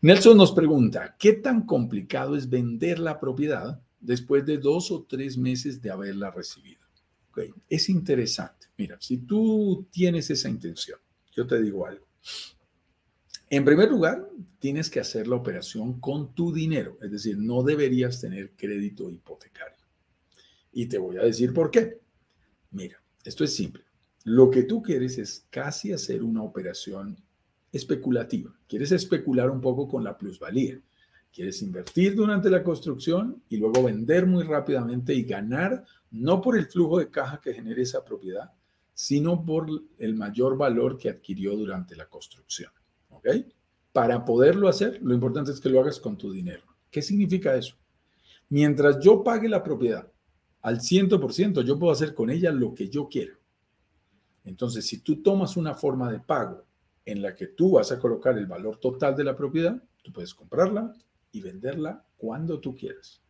Nelson 0.00 0.36
nos 0.36 0.52
pregunta, 0.52 1.16
¿qué 1.18 1.34
tan 1.34 1.64
complicado 1.64 2.36
es 2.36 2.48
vender 2.48 2.98
la 2.98 3.20
propiedad 3.20 3.80
después 4.00 4.44
de 4.44 4.58
dos 4.58 4.90
o 4.90 5.04
tres 5.04 5.38
meses 5.38 5.80
de 5.80 5.90
haberla 5.90 6.30
recibido? 6.30 6.81
Es 7.68 7.88
interesante. 7.88 8.66
Mira, 8.76 8.96
si 9.00 9.18
tú 9.18 9.86
tienes 9.90 10.30
esa 10.30 10.48
intención, 10.48 10.98
yo 11.32 11.46
te 11.46 11.60
digo 11.60 11.86
algo. 11.86 12.06
En 13.48 13.64
primer 13.64 13.90
lugar, 13.90 14.28
tienes 14.58 14.88
que 14.88 15.00
hacer 15.00 15.28
la 15.28 15.36
operación 15.36 16.00
con 16.00 16.34
tu 16.34 16.52
dinero, 16.52 16.96
es 17.02 17.10
decir, 17.10 17.36
no 17.36 17.62
deberías 17.62 18.20
tener 18.20 18.52
crédito 18.52 19.10
hipotecario. 19.10 19.76
Y 20.72 20.86
te 20.86 20.96
voy 20.96 21.18
a 21.18 21.22
decir 21.24 21.52
por 21.52 21.70
qué. 21.70 22.00
Mira, 22.70 23.02
esto 23.24 23.44
es 23.44 23.54
simple. 23.54 23.84
Lo 24.24 24.50
que 24.50 24.62
tú 24.62 24.82
quieres 24.82 25.18
es 25.18 25.44
casi 25.50 25.92
hacer 25.92 26.22
una 26.22 26.42
operación 26.42 27.18
especulativa. 27.72 28.54
Quieres 28.68 28.92
especular 28.92 29.50
un 29.50 29.60
poco 29.60 29.88
con 29.88 30.04
la 30.04 30.16
plusvalía. 30.16 30.80
Quieres 31.32 31.62
invertir 31.62 32.14
durante 32.14 32.50
la 32.50 32.62
construcción 32.62 33.42
y 33.48 33.56
luego 33.56 33.82
vender 33.82 34.26
muy 34.26 34.44
rápidamente 34.44 35.14
y 35.14 35.24
ganar 35.24 35.84
no 36.12 36.40
por 36.40 36.56
el 36.56 36.66
flujo 36.66 36.98
de 36.98 37.10
caja 37.10 37.40
que 37.40 37.54
genere 37.54 37.82
esa 37.82 38.04
propiedad, 38.04 38.52
sino 38.94 39.44
por 39.44 39.68
el 39.98 40.14
mayor 40.14 40.56
valor 40.56 40.98
que 40.98 41.08
adquirió 41.08 41.56
durante 41.56 41.96
la 41.96 42.08
construcción. 42.08 42.70
¿Ok? 43.08 43.28
Para 43.92 44.24
poderlo 44.24 44.68
hacer, 44.68 45.00
lo 45.02 45.14
importante 45.14 45.50
es 45.50 45.60
que 45.60 45.68
lo 45.68 45.80
hagas 45.80 45.98
con 45.98 46.16
tu 46.16 46.30
dinero. 46.30 46.62
¿Qué 46.90 47.02
significa 47.02 47.54
eso? 47.54 47.76
Mientras 48.48 49.00
yo 49.00 49.24
pague 49.24 49.48
la 49.48 49.62
propiedad 49.62 50.06
al 50.60 50.80
100%, 50.80 51.62
yo 51.64 51.78
puedo 51.78 51.92
hacer 51.92 52.14
con 52.14 52.30
ella 52.30 52.52
lo 52.52 52.74
que 52.74 52.88
yo 52.88 53.08
quiera. 53.08 53.32
Entonces, 54.44 54.86
si 54.86 54.98
tú 54.98 55.22
tomas 55.22 55.56
una 55.56 55.74
forma 55.74 56.10
de 56.10 56.20
pago 56.20 56.64
en 57.04 57.22
la 57.22 57.34
que 57.34 57.48
tú 57.48 57.72
vas 57.72 57.90
a 57.92 57.98
colocar 57.98 58.36
el 58.36 58.46
valor 58.46 58.76
total 58.76 59.16
de 59.16 59.24
la 59.24 59.36
propiedad, 59.36 59.82
tú 60.02 60.12
puedes 60.12 60.34
comprarla 60.34 60.92
y 61.32 61.40
venderla 61.40 62.04
cuando 62.16 62.60
tú 62.60 62.74
quieras. 62.76 63.21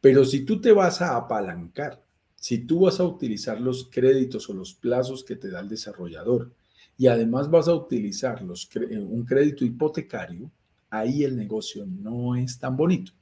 Pero 0.00 0.24
si 0.24 0.44
tú 0.44 0.60
te 0.60 0.72
vas 0.72 1.02
a 1.02 1.16
apalancar, 1.16 2.02
si 2.34 2.58
tú 2.58 2.80
vas 2.80 3.00
a 3.00 3.04
utilizar 3.04 3.60
los 3.60 3.88
créditos 3.90 4.48
o 4.48 4.54
los 4.54 4.74
plazos 4.74 5.24
que 5.24 5.36
te 5.36 5.50
da 5.50 5.60
el 5.60 5.68
desarrollador 5.68 6.52
y 6.96 7.08
además 7.08 7.50
vas 7.50 7.68
a 7.68 7.74
utilizar 7.74 8.40
eh, 8.42 8.98
un 8.98 9.24
crédito 9.24 9.64
hipotecario, 9.64 10.50
ahí 10.90 11.24
el 11.24 11.36
negocio 11.36 11.84
no 11.86 12.36
es 12.36 12.58
tan 12.58 12.76
bonito. 12.76 13.12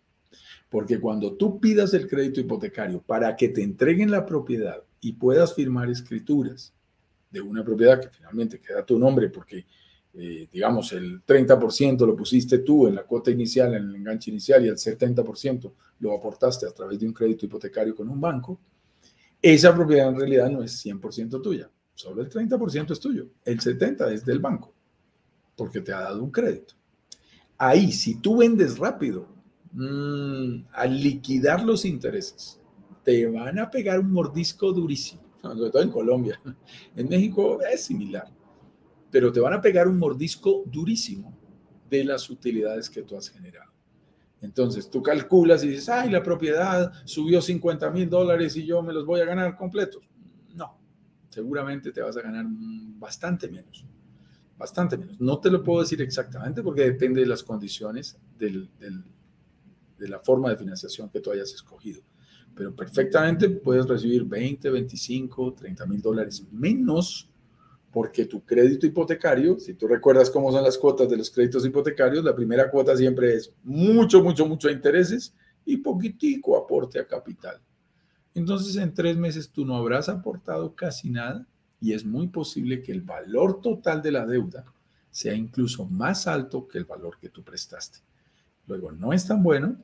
Porque 0.68 0.98
cuando 0.98 1.34
tú 1.34 1.60
pidas 1.60 1.94
el 1.94 2.08
crédito 2.08 2.40
hipotecario 2.40 3.00
para 3.00 3.36
que 3.36 3.48
te 3.48 3.62
entreguen 3.62 4.10
la 4.10 4.26
propiedad 4.26 4.82
y 5.00 5.12
puedas 5.12 5.54
firmar 5.54 5.88
escrituras 5.88 6.72
de 7.30 7.40
una 7.40 7.64
propiedad 7.64 8.00
que 8.00 8.08
finalmente 8.08 8.60
queda 8.60 8.84
tu 8.84 8.98
nombre 8.98 9.28
porque, 9.28 9.66
eh, 10.16 10.48
digamos, 10.52 10.92
el 10.92 11.24
30% 11.24 12.06
lo 12.06 12.16
pusiste 12.16 12.58
tú 12.58 12.86
en 12.86 12.94
la 12.94 13.04
cuota 13.04 13.30
inicial, 13.30 13.74
en 13.74 13.88
el 13.88 13.96
enganche 13.96 14.30
inicial 14.30 14.64
y 14.64 14.68
el 14.68 14.76
70% 14.76 15.72
lo 16.00 16.12
aportaste 16.12 16.66
a 16.66 16.70
través 16.70 16.98
de 16.98 17.06
un 17.06 17.12
crédito 17.12 17.46
hipotecario 17.46 17.94
con 17.94 18.08
un 18.08 18.20
banco, 18.20 18.60
esa 19.42 19.74
propiedad 19.74 20.08
en 20.08 20.18
realidad 20.18 20.50
no 20.50 20.62
es 20.62 20.84
100% 20.84 21.42
tuya, 21.42 21.70
solo 21.94 22.22
el 22.22 22.30
30% 22.30 22.92
es 22.92 23.00
tuyo, 23.00 23.28
el 23.44 23.60
70% 23.60 24.12
es 24.12 24.24
del 24.24 24.38
banco, 24.38 24.72
porque 25.56 25.80
te 25.80 25.92
ha 25.92 26.00
dado 26.00 26.22
un 26.22 26.30
crédito. 26.30 26.74
Ahí, 27.58 27.92
si 27.92 28.16
tú 28.16 28.38
vendes 28.38 28.78
rápido, 28.78 29.28
mmm, 29.72 30.64
al 30.72 31.02
liquidar 31.02 31.64
los 31.64 31.84
intereses, 31.84 32.60
te 33.02 33.26
van 33.26 33.58
a 33.58 33.70
pegar 33.70 34.00
un 34.00 34.12
mordisco 34.12 34.72
durísimo 34.72 35.24
sobre 35.42 35.70
todo 35.70 35.82
en 35.82 35.90
Colombia. 35.90 36.40
En 36.96 37.08
México 37.08 37.60
es 37.62 37.84
similar, 37.84 38.28
pero 39.14 39.30
te 39.30 39.38
van 39.38 39.52
a 39.52 39.60
pegar 39.60 39.86
un 39.86 39.96
mordisco 39.96 40.64
durísimo 40.66 41.38
de 41.88 42.02
las 42.02 42.28
utilidades 42.28 42.90
que 42.90 43.02
tú 43.02 43.16
has 43.16 43.28
generado. 43.30 43.70
Entonces 44.40 44.90
tú 44.90 45.04
calculas 45.04 45.62
y 45.62 45.68
dices, 45.68 45.88
ay, 45.88 46.10
la 46.10 46.20
propiedad 46.20 46.92
subió 47.04 47.40
50 47.40 47.92
mil 47.92 48.10
dólares 48.10 48.56
y 48.56 48.66
yo 48.66 48.82
me 48.82 48.92
los 48.92 49.06
voy 49.06 49.20
a 49.20 49.24
ganar 49.24 49.56
completos. 49.56 50.02
No, 50.56 50.76
seguramente 51.28 51.92
te 51.92 52.00
vas 52.00 52.16
a 52.16 52.22
ganar 52.22 52.44
bastante 52.98 53.46
menos, 53.46 53.86
bastante 54.58 54.98
menos. 54.98 55.20
No 55.20 55.38
te 55.38 55.48
lo 55.48 55.62
puedo 55.62 55.82
decir 55.82 56.02
exactamente 56.02 56.60
porque 56.64 56.82
depende 56.82 57.20
de 57.20 57.28
las 57.28 57.44
condiciones 57.44 58.18
de 58.36 58.68
la 60.08 60.18
forma 60.18 60.50
de 60.50 60.56
financiación 60.56 61.08
que 61.08 61.20
tú 61.20 61.30
hayas 61.30 61.52
escogido 61.54 62.02
pero 62.56 62.74
perfectamente 62.74 63.50
puedes 63.50 63.86
recibir 63.86 64.24
20, 64.24 64.70
25, 64.70 65.54
30 65.54 65.86
mil 65.86 66.00
dólares 66.00 66.46
menos 66.52 67.28
porque 67.94 68.24
tu 68.24 68.44
crédito 68.44 68.86
hipotecario, 68.88 69.60
si 69.60 69.74
tú 69.74 69.86
recuerdas 69.86 70.28
cómo 70.28 70.50
son 70.50 70.64
las 70.64 70.76
cuotas 70.76 71.08
de 71.08 71.16
los 71.16 71.30
créditos 71.30 71.64
hipotecarios, 71.64 72.24
la 72.24 72.34
primera 72.34 72.68
cuota 72.68 72.96
siempre 72.96 73.34
es 73.34 73.54
mucho, 73.62 74.20
mucho, 74.20 74.46
mucho 74.46 74.68
intereses 74.68 75.32
y 75.64 75.76
poquitico 75.76 76.58
aporte 76.58 76.98
a 76.98 77.06
capital. 77.06 77.60
Entonces 78.34 78.74
en 78.74 78.92
tres 78.92 79.16
meses 79.16 79.48
tú 79.48 79.64
no 79.64 79.76
habrás 79.76 80.08
aportado 80.08 80.74
casi 80.74 81.08
nada 81.08 81.46
y 81.80 81.92
es 81.92 82.04
muy 82.04 82.26
posible 82.26 82.82
que 82.82 82.90
el 82.90 83.00
valor 83.00 83.60
total 83.60 84.02
de 84.02 84.10
la 84.10 84.26
deuda 84.26 84.64
sea 85.12 85.34
incluso 85.34 85.86
más 85.86 86.26
alto 86.26 86.66
que 86.66 86.78
el 86.78 86.86
valor 86.86 87.16
que 87.20 87.28
tú 87.28 87.44
prestaste. 87.44 88.00
Luego, 88.66 88.90
no 88.90 89.12
es 89.12 89.24
tan 89.24 89.40
bueno 89.40 89.76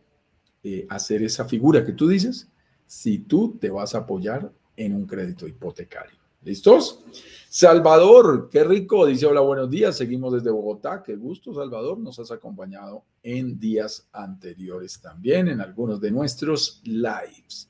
eh, 0.64 0.84
hacer 0.90 1.22
esa 1.22 1.44
figura 1.44 1.86
que 1.86 1.92
tú 1.92 2.08
dices, 2.08 2.48
si 2.88 3.20
tú 3.20 3.56
te 3.61 3.70
vas 3.70 3.94
a 3.94 3.98
apoyar 3.98 4.50
en 4.76 4.94
un 4.94 5.06
crédito 5.06 5.46
hipotecario. 5.46 6.19
¿Listos? 6.43 7.05
Salvador, 7.51 8.49
qué 8.51 8.64
rico, 8.64 9.05
dice 9.05 9.26
hola, 9.26 9.41
buenos 9.41 9.68
días, 9.68 9.95
seguimos 9.99 10.32
desde 10.32 10.51
Bogotá, 10.51 11.03
qué 11.03 11.14
gusto 11.14 11.53
Salvador, 11.53 11.99
nos 11.99 12.18
has 12.18 12.30
acompañado 12.30 13.05
en 13.22 13.59
días 13.59 14.09
anteriores 14.12 15.03
también, 15.03 15.49
en 15.49 15.61
algunos 15.61 16.01
de 16.01 16.11
nuestros 16.11 16.80
lives. 16.84 17.68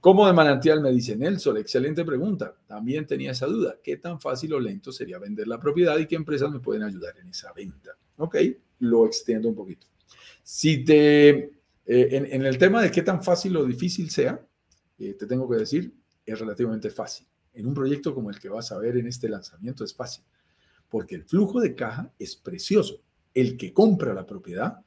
Como 0.00 0.26
de 0.26 0.32
manantial 0.32 0.80
me 0.80 0.90
dice 0.90 1.14
Nelson, 1.14 1.58
excelente 1.58 2.04
pregunta, 2.04 2.56
también 2.66 3.06
tenía 3.06 3.30
esa 3.30 3.46
duda, 3.46 3.76
¿qué 3.84 3.98
tan 3.98 4.20
fácil 4.20 4.52
o 4.54 4.58
lento 4.58 4.90
sería 4.90 5.20
vender 5.20 5.46
la 5.46 5.60
propiedad 5.60 5.96
y 5.98 6.06
qué 6.06 6.16
empresas 6.16 6.50
me 6.50 6.58
pueden 6.58 6.82
ayudar 6.82 7.16
en 7.18 7.28
esa 7.28 7.52
venta? 7.52 7.92
Ok, 8.16 8.36
lo 8.80 9.06
extiendo 9.06 9.48
un 9.48 9.54
poquito. 9.54 9.86
Si 10.42 10.84
te, 10.84 11.30
eh, 11.38 11.52
en 11.86 12.44
el 12.44 12.58
tema 12.58 12.82
de 12.82 12.90
qué 12.90 13.02
tan 13.02 13.22
fácil 13.22 13.56
o 13.58 13.64
difícil 13.64 14.10
sea, 14.10 14.44
eh, 14.98 15.14
te 15.14 15.26
tengo 15.26 15.48
que 15.48 15.58
decir, 15.58 15.94
es 16.26 16.36
relativamente 16.40 16.90
fácil. 16.90 17.28
En 17.54 17.66
un 17.66 17.74
proyecto 17.74 18.14
como 18.14 18.30
el 18.30 18.38
que 18.38 18.48
vas 18.48 18.72
a 18.72 18.78
ver 18.78 18.96
en 18.96 19.06
este 19.06 19.28
lanzamiento 19.28 19.84
es 19.84 19.94
fácil, 19.94 20.24
porque 20.88 21.14
el 21.14 21.24
flujo 21.24 21.60
de 21.60 21.74
caja 21.74 22.12
es 22.18 22.36
precioso. 22.36 23.00
El 23.34 23.56
que 23.56 23.72
compra 23.72 24.14
la 24.14 24.26
propiedad 24.26 24.80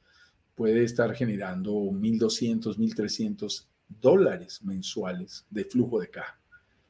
puede 0.55 0.83
estar 0.83 1.13
generando 1.13 1.71
1.200, 1.73 2.77
1.300 2.77 3.65
dólares 3.99 4.61
mensuales 4.63 5.45
de 5.49 5.65
flujo 5.65 5.99
de 5.99 6.09
caja. 6.09 6.39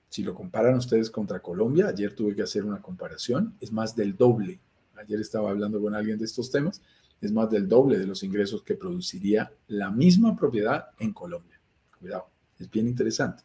Si 0.10 0.24
lo 0.24 0.36
comparan 0.36 0.76
ustedes 0.76 1.10
contra 1.10 1.40
Colombia, 1.40 1.88
ayer 1.88 2.14
tuve 2.14 2.36
que 2.36 2.42
hacer 2.42 2.66
una 2.66 2.82
comparación, 2.82 3.56
es 3.60 3.72
más 3.72 3.96
del 3.96 4.18
doble. 4.18 4.60
Ayer 4.96 5.22
estaba 5.22 5.50
hablando 5.50 5.82
con 5.82 5.96
alguien 5.96 6.18
de 6.18 6.26
estos 6.26 6.52
temas, 6.52 6.82
es 7.22 7.32
más 7.32 7.50
del 7.50 7.68
doble 7.68 7.98
de 7.98 8.08
los 8.08 8.24
ingresos 8.24 8.64
que 8.64 8.76
produciría 8.76 9.52
la 9.68 9.90
misma 9.90 10.36
propiedad 10.36 10.88
en 11.00 11.14
Colombia. 11.14 11.60
Cuidado. 11.98 12.30
Es 12.60 12.70
bien 12.70 12.88
interesante. 12.88 13.44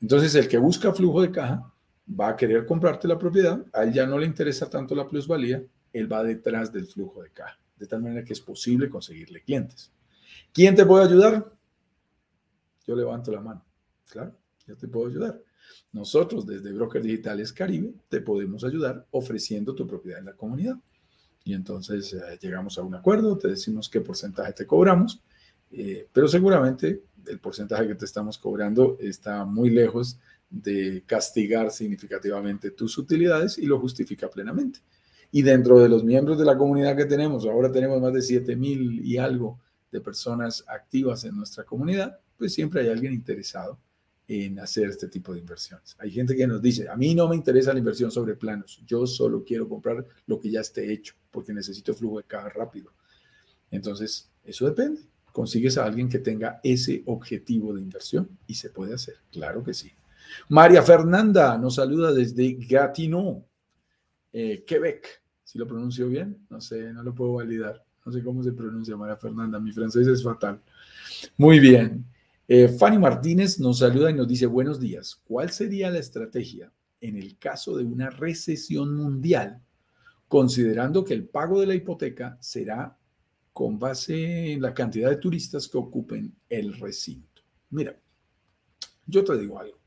Entonces, 0.00 0.34
el 0.34 0.48
que 0.48 0.58
busca 0.58 0.92
flujo 0.92 1.22
de 1.22 1.30
caja 1.30 1.72
va 2.08 2.28
a 2.28 2.36
querer 2.36 2.66
comprarte 2.66 3.08
la 3.08 3.18
propiedad, 3.18 3.64
a 3.72 3.82
él 3.82 3.92
ya 3.92 4.06
no 4.06 4.18
le 4.18 4.26
interesa 4.26 4.70
tanto 4.70 4.94
la 4.94 5.08
plusvalía, 5.08 5.62
él 5.92 6.12
va 6.12 6.22
detrás 6.22 6.72
del 6.72 6.86
flujo 6.86 7.22
de 7.22 7.30
caja, 7.30 7.58
de 7.76 7.86
tal 7.86 8.02
manera 8.02 8.24
que 8.24 8.32
es 8.32 8.40
posible 8.40 8.88
conseguirle 8.88 9.42
clientes. 9.42 9.92
¿Quién 10.52 10.74
te 10.74 10.86
puede 10.86 11.04
ayudar? 11.04 11.52
Yo 12.86 12.94
levanto 12.94 13.32
la 13.32 13.40
mano. 13.40 13.64
Claro, 14.08 14.36
yo 14.66 14.76
te 14.76 14.86
puedo 14.86 15.08
ayudar. 15.08 15.40
Nosotros 15.92 16.46
desde 16.46 16.72
Broker 16.72 17.02
Digitales 17.02 17.52
Caribe 17.52 17.94
te 18.08 18.20
podemos 18.20 18.62
ayudar 18.64 19.06
ofreciendo 19.10 19.74
tu 19.74 19.86
propiedad 19.86 20.20
en 20.20 20.26
la 20.26 20.34
comunidad. 20.34 20.76
y 21.44 21.54
entonces 21.54 22.12
eh, 22.12 22.38
llegamos 22.40 22.76
a 22.76 22.82
un 22.82 22.94
acuerdo, 22.94 23.38
te 23.38 23.48
decimos 23.48 23.88
qué 23.88 24.00
porcentaje 24.00 24.52
te 24.52 24.66
cobramos, 24.66 25.22
eh, 25.72 26.06
pero 26.12 26.28
seguramente 26.28 27.02
el 27.26 27.38
porcentaje 27.38 27.88
que 27.88 27.94
te 27.94 28.04
estamos 28.04 28.38
cobrando 28.38 28.96
está 29.00 29.44
muy 29.44 29.70
lejos 29.70 30.18
de 30.48 31.02
castigar 31.06 31.70
significativamente 31.70 32.70
tus 32.70 32.98
utilidades 32.98 33.58
y 33.58 33.66
lo 33.66 33.80
justifica 33.80 34.30
plenamente. 34.30 34.80
Y 35.32 35.42
dentro 35.42 35.80
de 35.80 35.88
los 35.88 36.04
miembros 36.04 36.38
de 36.38 36.44
la 36.44 36.56
comunidad 36.56 36.96
que 36.96 37.04
tenemos, 37.04 37.44
ahora 37.46 37.70
tenemos 37.70 38.00
más 38.00 38.12
de 38.12 38.22
7 38.22 38.54
mil 38.56 39.04
y 39.04 39.18
algo 39.18 39.58
de 39.90 40.00
personas 40.00 40.64
activas 40.68 41.24
en 41.24 41.36
nuestra 41.36 41.64
comunidad, 41.64 42.18
pues 42.36 42.54
siempre 42.54 42.82
hay 42.82 42.88
alguien 42.88 43.12
interesado 43.12 43.78
en 44.28 44.58
hacer 44.58 44.88
este 44.88 45.08
tipo 45.08 45.32
de 45.32 45.40
inversiones. 45.40 45.96
Hay 45.98 46.10
gente 46.10 46.36
que 46.36 46.46
nos 46.46 46.60
dice, 46.60 46.88
a 46.88 46.96
mí 46.96 47.14
no 47.14 47.28
me 47.28 47.36
interesa 47.36 47.72
la 47.72 47.78
inversión 47.78 48.10
sobre 48.10 48.34
planos, 48.34 48.82
yo 48.86 49.06
solo 49.06 49.44
quiero 49.44 49.68
comprar 49.68 50.04
lo 50.26 50.40
que 50.40 50.50
ya 50.50 50.60
esté 50.60 50.92
hecho 50.92 51.14
porque 51.30 51.52
necesito 51.52 51.94
flujo 51.94 52.18
de 52.18 52.24
caja 52.24 52.48
rápido. 52.48 52.92
Entonces, 53.70 54.30
eso 54.44 54.66
depende. 54.66 55.02
Consigues 55.36 55.76
a 55.76 55.84
alguien 55.84 56.08
que 56.08 56.20
tenga 56.20 56.60
ese 56.64 57.02
objetivo 57.04 57.74
de 57.74 57.82
inversión 57.82 58.38
y 58.46 58.54
se 58.54 58.70
puede 58.70 58.94
hacer, 58.94 59.16
claro 59.30 59.62
que 59.62 59.74
sí. 59.74 59.92
María 60.48 60.82
Fernanda 60.82 61.58
nos 61.58 61.74
saluda 61.74 62.10
desde 62.10 62.54
Gatineau, 62.54 63.44
eh, 64.32 64.64
Quebec. 64.66 65.22
Si 65.44 65.58
lo 65.58 65.66
pronuncio 65.66 66.08
bien, 66.08 66.46
no 66.48 66.58
sé, 66.62 66.90
no 66.90 67.02
lo 67.02 67.14
puedo 67.14 67.34
validar. 67.34 67.84
No 68.06 68.12
sé 68.12 68.24
cómo 68.24 68.42
se 68.42 68.52
pronuncia 68.52 68.96
María 68.96 69.18
Fernanda, 69.18 69.60
mi 69.60 69.72
francés 69.72 70.06
es 70.06 70.24
fatal. 70.24 70.62
Muy 71.36 71.60
bien. 71.60 72.06
Eh, 72.48 72.68
Fanny 72.68 72.96
Martínez 72.96 73.60
nos 73.60 73.80
saluda 73.80 74.10
y 74.10 74.14
nos 74.14 74.26
dice 74.26 74.46
buenos 74.46 74.80
días. 74.80 75.20
¿Cuál 75.22 75.50
sería 75.50 75.90
la 75.90 75.98
estrategia 75.98 76.72
en 77.02 77.14
el 77.14 77.36
caso 77.36 77.76
de 77.76 77.84
una 77.84 78.08
recesión 78.08 78.96
mundial, 78.96 79.60
considerando 80.28 81.04
que 81.04 81.12
el 81.12 81.28
pago 81.28 81.60
de 81.60 81.66
la 81.66 81.74
hipoteca 81.74 82.38
será 82.40 82.96
con 83.56 83.78
base 83.78 84.52
en 84.52 84.60
la 84.60 84.74
cantidad 84.74 85.08
de 85.08 85.16
turistas 85.16 85.66
que 85.66 85.78
ocupen 85.78 86.30
el 86.46 86.78
recinto? 86.78 87.40
Mira, 87.70 87.98
yo 89.06 89.24
te 89.24 89.38
digo 89.38 89.58
algo. 89.58 89.78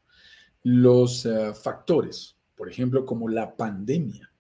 Los 0.64 1.24
eh, 1.28 1.54
factores, 1.54 2.36
por 2.56 2.68
ejemplo, 2.68 3.06
como 3.06 3.30
la 3.30 3.56
pandemia, 3.56 4.34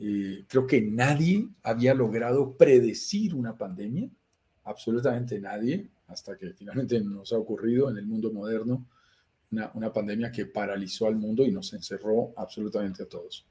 eh, 0.00 0.46
creo 0.48 0.66
que 0.66 0.82
nadie 0.82 1.48
había 1.62 1.94
logrado 1.94 2.56
predecir 2.56 3.36
una 3.36 3.56
pandemia, 3.56 4.10
absolutamente 4.64 5.38
nadie 5.38 5.88
hasta 6.08 6.36
que 6.36 6.52
finalmente 6.52 7.00
nos 7.00 7.32
ha 7.32 7.38
ocurrido 7.38 7.88
en 7.88 7.98
el 7.98 8.06
mundo 8.06 8.32
moderno 8.32 8.84
una, 9.52 9.70
una, 9.74 9.92
pandemia 9.92 10.32
que 10.32 10.46
paralizó 10.46 11.06
al 11.06 11.14
mundo 11.14 11.44
y 11.44 11.52
nos 11.52 11.72
encerró 11.72 12.32
absolutamente 12.36 13.04
a 13.04 13.08
todos. 13.08 13.46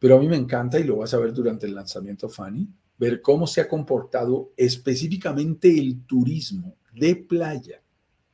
Pero 0.00 0.16
a 0.16 0.18
mí 0.18 0.26
me 0.26 0.36
encanta, 0.36 0.80
y 0.80 0.84
lo 0.84 0.96
vas 0.96 1.14
a 1.14 1.18
ver 1.18 1.32
durante 1.32 1.66
el 1.66 1.76
lanzamiento, 1.76 2.28
Fanny, 2.28 2.68
ver 2.98 3.22
cómo 3.22 3.46
se 3.46 3.60
ha 3.60 3.68
comportado 3.68 4.52
específicamente 4.56 5.78
el 5.78 6.04
turismo 6.04 6.76
de 6.92 7.16
playa 7.16 7.82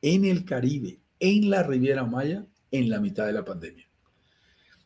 en 0.01 0.25
el 0.25 0.43
Caribe, 0.43 0.99
en 1.19 1.49
la 1.49 1.63
Riviera 1.63 2.03
Maya, 2.03 2.45
en 2.71 2.89
la 2.89 2.99
mitad 2.99 3.25
de 3.25 3.33
la 3.33 3.45
pandemia. 3.45 3.87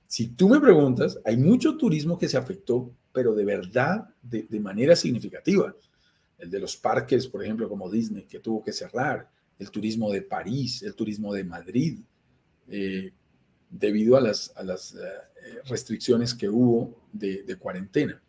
Si 0.07 0.27
tú 0.27 0.49
me 0.49 0.59
preguntas, 0.59 1.19
hay 1.23 1.37
mucho 1.37 1.77
turismo 1.77 2.17
que 2.17 2.27
se 2.27 2.37
afectó, 2.37 2.93
pero 3.13 3.33
de 3.33 3.45
verdad, 3.45 4.09
de, 4.21 4.43
de 4.43 4.59
manera 4.59 4.95
significativa 4.95 5.73
el 6.39 6.49
de 6.49 6.59
los 6.59 6.77
parques, 6.77 7.27
por 7.27 7.43
ejemplo, 7.43 7.69
como 7.69 7.89
Disney, 7.89 8.23
que 8.23 8.39
tuvo 8.39 8.63
que 8.63 8.71
cerrar, 8.71 9.29
el 9.59 9.69
turismo 9.69 10.09
de 10.09 10.21
París, 10.21 10.81
el 10.83 10.95
turismo 10.95 11.33
de 11.33 11.43
Madrid, 11.43 11.99
eh, 12.69 13.11
debido 13.69 14.15
a 14.15 14.21
las, 14.21 14.51
a 14.55 14.63
las 14.63 14.95
eh, 14.95 15.59
restricciones 15.65 16.33
que 16.33 16.49
hubo 16.49 16.97
de, 17.11 17.43
de, 17.43 17.55
cuarentena. 17.57 18.21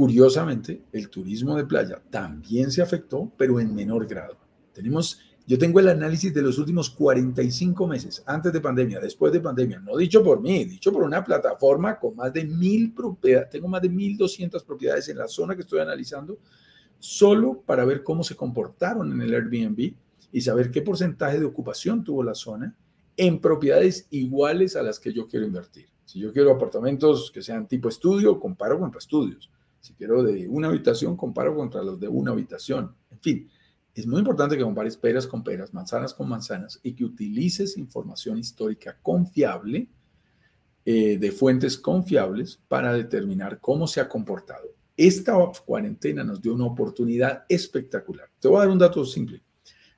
Curiosamente, 0.00 0.84
el 0.92 1.10
turismo 1.10 1.58
de 1.58 1.66
playa 1.66 2.02
también 2.08 2.70
se 2.70 2.80
afectó, 2.80 3.30
pero 3.36 3.60
en 3.60 3.74
menor 3.74 4.06
grado. 4.06 4.38
Tenemos, 4.72 5.20
yo 5.46 5.58
tengo 5.58 5.78
el 5.78 5.88
análisis 5.88 6.32
de 6.32 6.40
los 6.40 6.56
últimos 6.56 6.88
45 6.88 7.86
meses, 7.86 8.22
antes 8.24 8.50
de 8.50 8.62
pandemia, 8.62 8.98
después 8.98 9.30
de 9.30 9.40
pandemia, 9.40 9.78
no 9.78 9.98
dicho 9.98 10.24
por 10.24 10.40
mí, 10.40 10.64
dicho 10.64 10.90
por 10.90 11.02
una 11.02 11.22
plataforma 11.22 11.98
con 11.98 12.16
más 12.16 12.32
de 12.32 12.46
mil 12.46 12.94
propiedades, 12.94 13.50
tengo 13.50 13.68
más 13.68 13.82
de 13.82 13.90
1.200 13.90 14.64
propiedades 14.64 15.06
en 15.10 15.18
la 15.18 15.28
zona 15.28 15.54
que 15.54 15.60
estoy 15.60 15.80
analizando, 15.80 16.38
solo 16.98 17.60
para 17.60 17.84
ver 17.84 18.02
cómo 18.02 18.24
se 18.24 18.34
comportaron 18.34 19.12
en 19.12 19.20
el 19.20 19.34
Airbnb 19.34 19.92
y 20.32 20.40
saber 20.40 20.70
qué 20.70 20.80
porcentaje 20.80 21.38
de 21.38 21.44
ocupación 21.44 22.02
tuvo 22.02 22.22
la 22.22 22.34
zona 22.34 22.74
en 23.18 23.38
propiedades 23.38 24.06
iguales 24.08 24.76
a 24.76 24.82
las 24.82 24.98
que 24.98 25.12
yo 25.12 25.28
quiero 25.28 25.44
invertir. 25.44 25.88
Si 26.06 26.20
yo 26.20 26.32
quiero 26.32 26.52
apartamentos 26.52 27.30
que 27.30 27.42
sean 27.42 27.68
tipo 27.68 27.90
estudio, 27.90 28.40
comparo 28.40 28.78
contra 28.78 28.98
estudios. 28.98 29.50
Si 29.80 29.94
quiero 29.94 30.22
de 30.22 30.46
una 30.48 30.68
habitación, 30.68 31.16
comparo 31.16 31.54
contra 31.54 31.82
los 31.82 31.98
de 31.98 32.08
una 32.08 32.32
habitación. 32.32 32.94
En 33.10 33.20
fin, 33.20 33.50
es 33.94 34.06
muy 34.06 34.18
importante 34.18 34.56
que 34.56 34.62
compares 34.62 34.96
peras 34.96 35.26
con 35.26 35.42
peras, 35.42 35.74
manzanas 35.74 36.14
con 36.14 36.28
manzanas 36.28 36.78
y 36.82 36.92
que 36.92 37.04
utilices 37.04 37.76
información 37.76 38.38
histórica 38.38 38.98
confiable 39.02 39.88
eh, 40.84 41.18
de 41.18 41.32
fuentes 41.32 41.78
confiables 41.78 42.60
para 42.68 42.92
determinar 42.92 43.58
cómo 43.60 43.86
se 43.86 44.00
ha 44.00 44.08
comportado 44.08 44.80
esta 45.00 45.34
cuarentena 45.64 46.22
nos 46.22 46.42
dio 46.42 46.52
una 46.52 46.66
oportunidad 46.66 47.44
espectacular. 47.48 48.28
Te 48.38 48.48
voy 48.48 48.58
a 48.58 48.60
dar 48.60 48.68
un 48.68 48.78
dato 48.78 49.02
simple. 49.06 49.42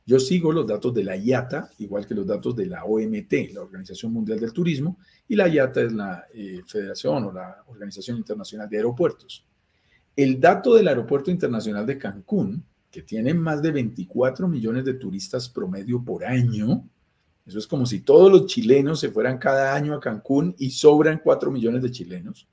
Yo 0.07 0.20
sigo 0.20 0.53
los 0.53 0.64
datos 0.64 0.95
de 0.95 1.03
la 1.03 1.16
IATA, 1.16 1.70
igual 1.78 2.07
que 2.07 2.14
los 2.14 2.24
datos 2.24 2.55
de 2.55 2.66
la 2.66 2.85
OMT, 2.85 3.33
la 3.53 3.62
Organización 3.62 4.12
Mundial 4.12 4.39
del 4.39 4.53
Turismo, 4.53 4.99
y 5.26 5.35
la 5.35 5.49
IATA 5.49 5.83
es 5.83 5.93
la 5.93 6.26
eh, 6.33 6.61
Federación 6.64 7.24
o 7.24 7.33
la 7.33 7.64
Organización 7.66 8.16
Internacional 8.16 8.68
de 8.68 8.76
Aeropuertos. 8.76 9.45
El 10.16 10.40
dato 10.40 10.74
del 10.74 10.88
Aeropuerto 10.88 11.30
Internacional 11.30 11.86
de 11.86 11.98
Cancún, 11.98 12.64
que 12.90 13.02
tiene 13.02 13.32
más 13.32 13.62
de 13.62 13.72
24 13.72 14.46
millones 14.46 14.84
de 14.84 14.94
turistas 14.94 15.48
promedio 15.48 16.04
por 16.04 16.24
año, 16.24 16.84
eso 17.46 17.58
es 17.58 17.66
como 17.66 17.86
si 17.86 18.00
todos 18.00 18.30
los 18.30 18.46
chilenos 18.46 19.00
se 19.00 19.10
fueran 19.10 19.38
cada 19.38 19.74
año 19.74 19.94
a 19.94 20.00
Cancún 20.00 20.54
y 20.58 20.70
sobran 20.70 21.20
4 21.22 21.50
millones 21.50 21.82
de 21.82 21.90
chilenos. 21.90 22.48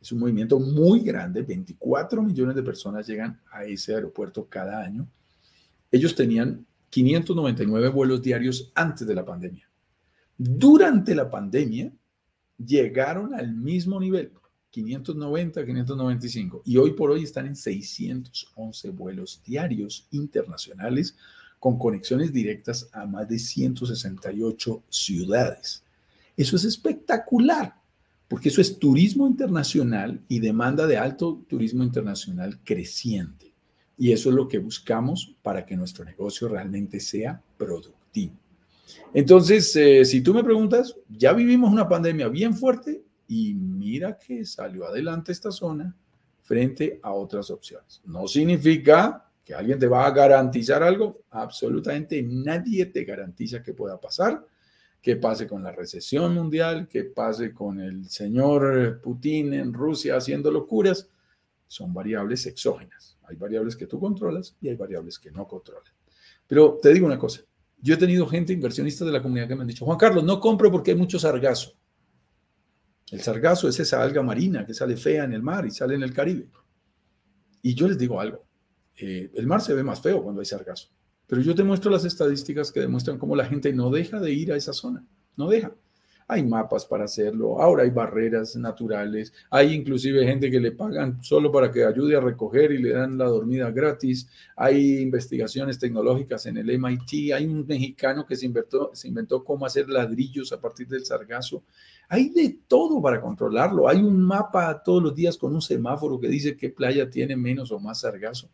Es 0.00 0.12
un 0.12 0.18
movimiento 0.18 0.58
muy 0.58 1.00
grande, 1.00 1.42
24 1.42 2.22
millones 2.22 2.56
de 2.56 2.62
personas 2.62 3.06
llegan 3.06 3.40
a 3.50 3.64
ese 3.64 3.94
aeropuerto 3.94 4.46
cada 4.48 4.82
año. 4.82 5.08
Ellos 5.90 6.14
tenían 6.14 6.66
599 6.90 7.88
vuelos 7.88 8.22
diarios 8.22 8.72
antes 8.74 9.06
de 9.06 9.14
la 9.14 9.24
pandemia. 9.24 9.68
Durante 10.36 11.14
la 11.14 11.30
pandemia 11.30 11.92
llegaron 12.58 13.34
al 13.34 13.54
mismo 13.54 14.00
nivel, 14.00 14.32
590, 14.82 15.64
595, 15.64 16.62
y 16.66 16.76
hoy 16.76 16.92
por 16.92 17.10
hoy 17.10 17.22
están 17.22 17.46
en 17.46 17.56
611 17.56 18.90
vuelos 18.90 19.40
diarios 19.44 20.06
internacionales 20.10 21.16
con 21.58 21.78
conexiones 21.78 22.32
directas 22.32 22.88
a 22.92 23.06
más 23.06 23.26
de 23.28 23.38
168 23.38 24.82
ciudades. 24.90 25.82
Eso 26.36 26.56
es 26.56 26.64
espectacular 26.64 27.74
porque 28.28 28.50
eso 28.50 28.60
es 28.60 28.78
turismo 28.78 29.26
internacional 29.26 30.20
y 30.28 30.40
demanda 30.40 30.86
de 30.86 30.98
alto 30.98 31.42
turismo 31.48 31.82
internacional 31.82 32.58
creciente. 32.62 33.52
Y 33.96 34.12
eso 34.12 34.28
es 34.28 34.34
lo 34.34 34.46
que 34.46 34.58
buscamos 34.58 35.34
para 35.42 35.64
que 35.64 35.76
nuestro 35.76 36.04
negocio 36.04 36.48
realmente 36.48 37.00
sea 37.00 37.40
productivo. 37.56 38.34
Entonces, 39.14 39.74
eh, 39.76 40.04
si 40.04 40.20
tú 40.20 40.34
me 40.34 40.44
preguntas, 40.44 40.94
ya 41.08 41.32
vivimos 41.32 41.72
una 41.72 41.88
pandemia 41.88 42.28
bien 42.28 42.52
fuerte 42.54 43.05
y 43.28 43.54
mira 43.54 44.18
que 44.18 44.44
salió 44.44 44.86
adelante 44.86 45.32
esta 45.32 45.50
zona 45.50 45.94
frente 46.42 47.00
a 47.02 47.12
otras 47.12 47.50
opciones. 47.50 48.00
No 48.04 48.28
significa 48.28 49.28
que 49.44 49.54
alguien 49.54 49.78
te 49.78 49.86
va 49.86 50.06
a 50.06 50.10
garantizar 50.10 50.82
algo, 50.82 51.22
absolutamente 51.30 52.22
nadie 52.22 52.86
te 52.86 53.04
garantiza 53.04 53.62
que 53.62 53.74
pueda 53.74 54.00
pasar 54.00 54.44
qué 55.06 55.14
pase 55.14 55.46
con 55.46 55.62
la 55.62 55.70
recesión 55.70 56.34
mundial, 56.34 56.88
qué 56.88 57.04
pase 57.04 57.54
con 57.54 57.78
el 57.78 58.08
señor 58.08 59.00
Putin 59.00 59.54
en 59.54 59.72
Rusia 59.72 60.16
haciendo 60.16 60.50
locuras, 60.50 61.08
son 61.68 61.94
variables 61.94 62.44
exógenas. 62.46 63.16
Hay 63.22 63.36
variables 63.36 63.76
que 63.76 63.86
tú 63.86 64.00
controlas 64.00 64.56
y 64.60 64.68
hay 64.68 64.74
variables 64.74 65.20
que 65.20 65.30
no 65.30 65.46
controlas. 65.46 65.94
Pero 66.44 66.80
te 66.82 66.92
digo 66.92 67.06
una 67.06 67.20
cosa, 67.20 67.42
yo 67.80 67.94
he 67.94 67.96
tenido 67.96 68.26
gente 68.26 68.52
inversionista 68.52 69.04
de 69.04 69.12
la 69.12 69.22
comunidad 69.22 69.46
que 69.46 69.54
me 69.54 69.60
han 69.60 69.68
dicho, 69.68 69.84
Juan 69.84 69.96
Carlos, 69.96 70.24
no 70.24 70.40
compro 70.40 70.72
porque 70.72 70.90
hay 70.90 70.96
mucho 70.96 71.20
sargazo. 71.20 71.75
El 73.10 73.20
sargazo 73.20 73.68
es 73.68 73.78
esa 73.78 74.02
alga 74.02 74.22
marina 74.22 74.66
que 74.66 74.74
sale 74.74 74.96
fea 74.96 75.24
en 75.24 75.32
el 75.32 75.42
mar 75.42 75.64
y 75.64 75.70
sale 75.70 75.94
en 75.94 76.02
el 76.02 76.12
Caribe. 76.12 76.48
Y 77.62 77.74
yo 77.74 77.86
les 77.88 77.98
digo 77.98 78.20
algo, 78.20 78.44
eh, 78.96 79.30
el 79.34 79.46
mar 79.46 79.60
se 79.60 79.74
ve 79.74 79.82
más 79.82 80.00
feo 80.00 80.22
cuando 80.22 80.40
hay 80.40 80.46
sargazo. 80.46 80.88
Pero 81.26 81.42
yo 81.42 81.54
te 81.54 81.64
muestro 81.64 81.90
las 81.90 82.04
estadísticas 82.04 82.70
que 82.70 82.80
demuestran 82.80 83.18
cómo 83.18 83.34
la 83.36 83.46
gente 83.46 83.72
no 83.72 83.90
deja 83.90 84.20
de 84.20 84.32
ir 84.32 84.52
a 84.52 84.56
esa 84.56 84.72
zona, 84.72 85.04
no 85.36 85.48
deja. 85.48 85.72
hay 86.28 86.44
mapas 86.44 86.84
para 86.86 87.04
hacerlo, 87.04 87.60
ahora 87.62 87.84
hay 87.84 87.90
barreras 87.90 88.56
naturales, 88.56 89.32
hay 89.48 89.72
inclusive 89.72 90.26
gente 90.26 90.50
que 90.50 90.58
le 90.58 90.72
pagan 90.72 91.22
solo 91.22 91.52
para 91.52 91.70
que 91.70 91.84
ayude 91.84 92.16
a 92.16 92.20
recoger 92.20 92.72
y 92.72 92.78
le 92.78 92.90
dan 92.90 93.16
la 93.16 93.26
dormida 93.26 93.70
gratis, 93.70 94.28
hay 94.56 94.98
investigaciones 94.98 95.78
tecnológicas 95.78 96.46
en 96.46 96.56
el 96.56 96.70
MIT, 96.78 97.32
hay 97.32 97.46
un 97.46 97.64
mexicano 97.64 98.26
que 98.26 98.34
se 98.34 98.46
inventó, 98.46 98.90
se 98.92 99.06
inventó 99.06 99.44
cómo 99.44 99.66
hacer 99.66 99.88
ladrillos 99.88 100.52
a 100.52 100.60
partir 100.60 100.88
del 100.88 101.04
sargazo, 101.04 101.62
hay 102.08 102.28
de 102.28 102.60
todo 102.66 103.00
para 103.02 103.20
controlarlo, 103.20 103.88
hay 103.88 103.98
un 103.98 104.20
mapa 104.20 104.82
todos 104.82 105.02
los 105.02 105.14
días 105.14 105.36
con 105.36 105.54
un 105.54 105.62
semáforo 105.62 106.20
que 106.20 106.28
dice 106.28 106.56
qué 106.56 106.70
playa 106.70 107.10
tiene 107.10 107.36
menos 107.36 107.72
o 107.72 107.78
más 107.78 108.00
sargazo, 108.00 108.48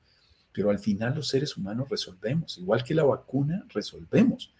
pero 0.52 0.70
al 0.70 0.78
final 0.78 1.14
los 1.14 1.28
seres 1.28 1.56
humanos 1.56 1.88
resolvemos, 1.88 2.58
igual 2.58 2.82
que 2.82 2.94
la 2.94 3.04
vacuna, 3.04 3.64
resolvemos. 3.68 4.52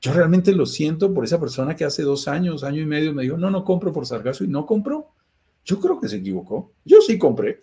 Yo 0.00 0.12
realmente 0.12 0.52
lo 0.52 0.64
siento 0.64 1.12
por 1.12 1.24
esa 1.24 1.38
persona 1.38 1.76
que 1.76 1.84
hace 1.84 2.02
dos 2.02 2.26
años, 2.26 2.64
año 2.64 2.80
y 2.80 2.86
medio 2.86 3.12
me 3.12 3.24
dijo, 3.24 3.36
no, 3.36 3.50
no 3.50 3.64
compro 3.64 3.92
por 3.92 4.06
sargazo 4.06 4.44
y 4.44 4.48
no 4.48 4.64
compró. 4.64 5.10
Yo 5.64 5.78
creo 5.78 6.00
que 6.00 6.08
se 6.08 6.16
equivocó. 6.16 6.72
Yo 6.84 7.02
sí 7.02 7.18
compré 7.18 7.60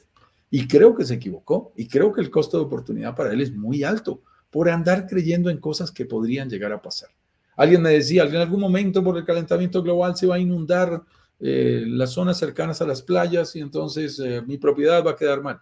y 0.52 0.68
creo 0.68 0.96
que 0.96 1.04
se 1.04 1.16
equivocó 1.16 1.74
y 1.76 1.88
creo 1.88 2.14
que 2.14 2.22
el 2.22 2.30
costo 2.30 2.58
de 2.58 2.66
oportunidad 2.66 3.16
para 3.16 3.34
él 3.34 3.42
es 3.42 3.54
muy 3.54 3.84
alto 3.84 4.22
por 4.52 4.70
andar 4.70 5.08
creyendo 5.08 5.50
en 5.50 5.58
cosas 5.58 5.92
que 5.92 6.06
podrían 6.06 6.48
llegar 6.48 6.72
a 6.72 6.82
pasar. 6.82 7.10
Alguien 7.58 7.82
me 7.82 7.89
decía, 7.89 8.24
en 8.24 8.36
algún 8.38 8.62
momento 8.62 9.03
por 9.03 9.18
el 9.18 9.26
calentamiento 9.26 9.84
global 9.84 10.16
se 10.16 10.28
va 10.28 10.36
a 10.36 10.39
inundar 10.39 11.03
eh, 11.39 11.84
las 11.88 12.12
zonas 12.12 12.38
cercanas 12.38 12.82
a 12.82 12.88
las 12.88 13.01
playas 13.01 13.55
y 13.55 13.60
entonces 13.60 14.20
eh, 14.20 14.41
mi 14.41 14.58
propiedad 14.58 15.03
va 15.05 15.12
a 15.12 15.16
quedar 15.16 15.41
mal. 15.41 15.60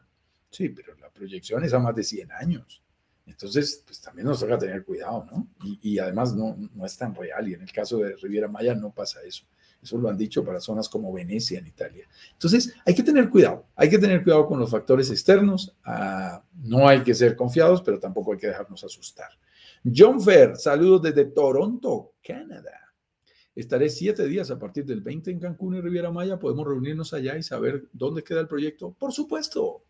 Sí, 0.49 0.69
pero 0.69 0.95
la 0.97 1.09
proyección 1.09 1.63
es 1.63 1.73
a 1.73 1.79
más 1.79 1.95
de 1.95 2.03
100 2.03 2.31
años. 2.33 2.83
Entonces, 3.25 3.81
pues 3.85 3.99
también 4.01 4.27
nos 4.27 4.39
toca 4.39 4.57
tener 4.57 4.85
cuidado, 4.85 5.25
¿no? 5.31 5.47
Y, 5.81 5.97
además 5.97 6.35
no, 6.35 6.55
no 6.73 6.85
es 6.85 6.95
tan 6.95 7.15
real. 7.15 7.47
Y 7.49 7.55
en 7.55 7.61
el 7.61 7.71
caso 7.71 7.97
de 7.97 8.15
Riviera 8.17 8.47
Maya 8.47 8.75
no 8.75 8.91
pasa 8.91 9.21
eso. 9.23 9.45
Eso 9.81 9.97
lo 9.97 10.09
han 10.09 10.17
dicho 10.17 10.43
para 10.43 10.59
zonas 10.59 10.89
como 10.89 11.11
Venecia 11.11 11.59
en 11.59 11.67
Italia. 11.67 12.07
Entonces, 12.33 12.73
hay 12.85 12.93
que 12.93 13.03
tener 13.03 13.29
cuidado. 13.29 13.65
Hay 13.75 13.89
que 13.89 13.97
tener 13.97 14.23
cuidado 14.23 14.45
con 14.47 14.59
los 14.59 14.69
factores 14.69 15.09
externos. 15.09 15.75
Ah, 15.83 16.43
no 16.63 16.87
hay 16.87 17.01
que 17.01 17.13
ser 17.13 17.35
confiados, 17.35 17.81
pero 17.81 17.99
tampoco 17.99 18.33
hay 18.33 18.37
que 18.37 18.47
dejarnos 18.47 18.83
asustar. 18.83 19.29
John 19.93 20.19
Fair, 20.19 20.55
saludos 20.55 21.03
desde 21.03 21.25
Toronto, 21.25 22.13
Canadá. 22.25 22.93
Estaré 23.53 23.89
siete 23.89 24.25
días 24.25 24.49
a 24.49 24.57
partir 24.57 24.83
del 24.83 25.01
20 25.01 25.29
en 25.29 25.39
Cancún 25.39 25.75
y 25.75 25.81
Riviera 25.81 26.11
Maya. 26.11 26.39
Podemos 26.39 26.65
reunirnos 26.65 27.13
allá 27.13 27.37
y 27.37 27.43
saber 27.43 27.87
dónde 27.93 28.23
queda 28.23 28.41
el 28.41 28.47
proyecto. 28.47 28.95
Por 28.97 29.13
supuesto, 29.13 29.83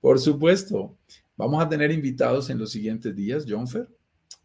por 0.00 0.20
supuesto. 0.20 0.96
Vamos 1.36 1.62
a 1.62 1.68
tener 1.68 1.90
invitados 1.90 2.48
en 2.48 2.58
los 2.58 2.70
siguientes 2.70 3.14
días, 3.16 3.44
Jonfer, 3.48 3.88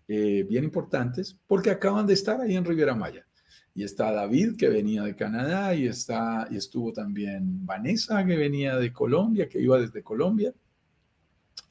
eh, 0.08 0.44
bien 0.50 0.64
importantes, 0.64 1.38
porque 1.46 1.70
acaban 1.70 2.08
de 2.08 2.14
estar 2.14 2.42
ahí 2.42 2.56
en 2.56 2.66
Riviera 2.66 2.96
Maya. 2.96 3.28
Y 3.76 3.84
está 3.84 4.12
David, 4.12 4.58
que 4.58 4.70
venía 4.70 5.04
de 5.04 5.16
Canadá, 5.16 5.76
y, 5.76 5.86
está, 5.86 6.48
y 6.50 6.58
estuvo 6.58 6.92
también 6.92 7.64
Vanessa, 7.64 8.26
que 8.26 8.36
venía 8.36 8.76
de 8.78 8.92
Colombia, 8.92 9.48
que 9.48 9.62
iba 9.62 9.80
desde 9.80 10.02
Colombia. 10.02 10.52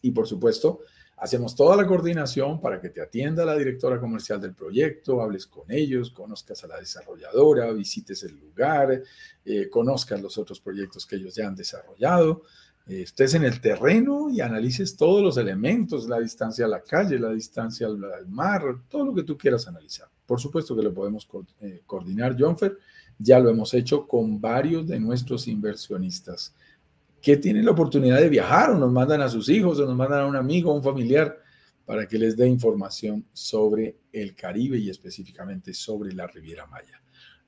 Y 0.03 0.13
por 0.13 0.29
supuesto, 0.29 0.81
hacemos 1.21 1.55
toda 1.55 1.77
la 1.77 1.87
coordinación 1.87 2.61
para 2.61 2.81
que 2.81 2.91
te 2.91 3.01
atienda 3.01 3.45
la 3.45 3.57
directora 3.57 4.01
comercial 4.01 4.41
del 4.41 4.55
proyecto, 4.55 5.21
hables 5.21 5.47
con 5.47 5.71
ellos, 5.71 6.11
conozcas 6.11 6.65
a 6.65 6.69
la 6.69 6.79
desarrolladora, 6.79 7.73
visites 7.73 8.23
el 8.23 8.39
lugar, 8.39 9.03
eh, 9.45 9.69
conozcas 9.69 10.21
los 10.21 10.39
otros 10.39 10.61
proyectos 10.61 11.07
que 11.07 11.17
ellos 11.17 11.35
ya 11.35 11.47
han 11.47 11.57
desarrollado 11.57 12.43
estés 12.89 13.35
en 13.35 13.45
el 13.45 13.61
terreno 13.61 14.31
y 14.31 14.41
analices 14.41 14.97
todos 14.97 15.23
los 15.23 15.37
elementos, 15.37 16.09
la 16.09 16.21
distancia 16.21 16.65
a 16.65 16.69
la 16.69 16.81
calle, 16.81 17.19
la 17.19 17.31
distancia 17.31 17.87
al, 17.87 18.29
mar, 18.29 18.63
todo 18.89 19.05
lo 19.05 19.15
que 19.15 19.25
tú 19.25 19.37
quieras 19.37 19.69
analizar. 19.69 20.09
Por 20.27 20.41
supuesto 20.41 20.75
que 20.75 20.83
lo 20.83 20.95
podemos 20.95 21.29
eh, 21.61 21.83
coordinar, 21.87 22.37
Jonfer. 22.39 22.79
Ya 23.19 23.39
lo 23.41 23.51
hemos 23.51 23.75
hecho 23.75 24.07
con 24.07 24.41
varios 24.41 24.87
de 24.87 25.01
nuestros 25.01 25.49
inversionistas 25.49 26.55
que 27.21 27.37
tienen 27.37 27.65
la 27.65 27.73
oportunidad 27.73 28.19
de 28.19 28.29
viajar 28.29 28.71
o 28.71 28.79
nos 28.79 28.93
mandan 28.93 29.21
a 29.21 29.29
sus 29.29 29.49
hijos 29.49 29.79
o 29.79 29.87
nos 29.87 29.97
mandan 29.97 30.21
a 30.21 30.27
un 30.27 30.37
amigo 30.37 30.73
un 30.73 30.83
familiar 30.83 31.37
para 31.85 32.07
que 32.07 32.19
les 32.19 32.37
dé 32.37 32.47
información 32.47 33.25
sobre 33.33 33.97
el 34.13 34.35
Caribe 34.35 34.79
y 34.79 34.91
específicamente 34.91 35.73
sobre 35.73 36.13
la 36.13 36.27
Riviera 36.27 36.67
Maya. 36.67 37.01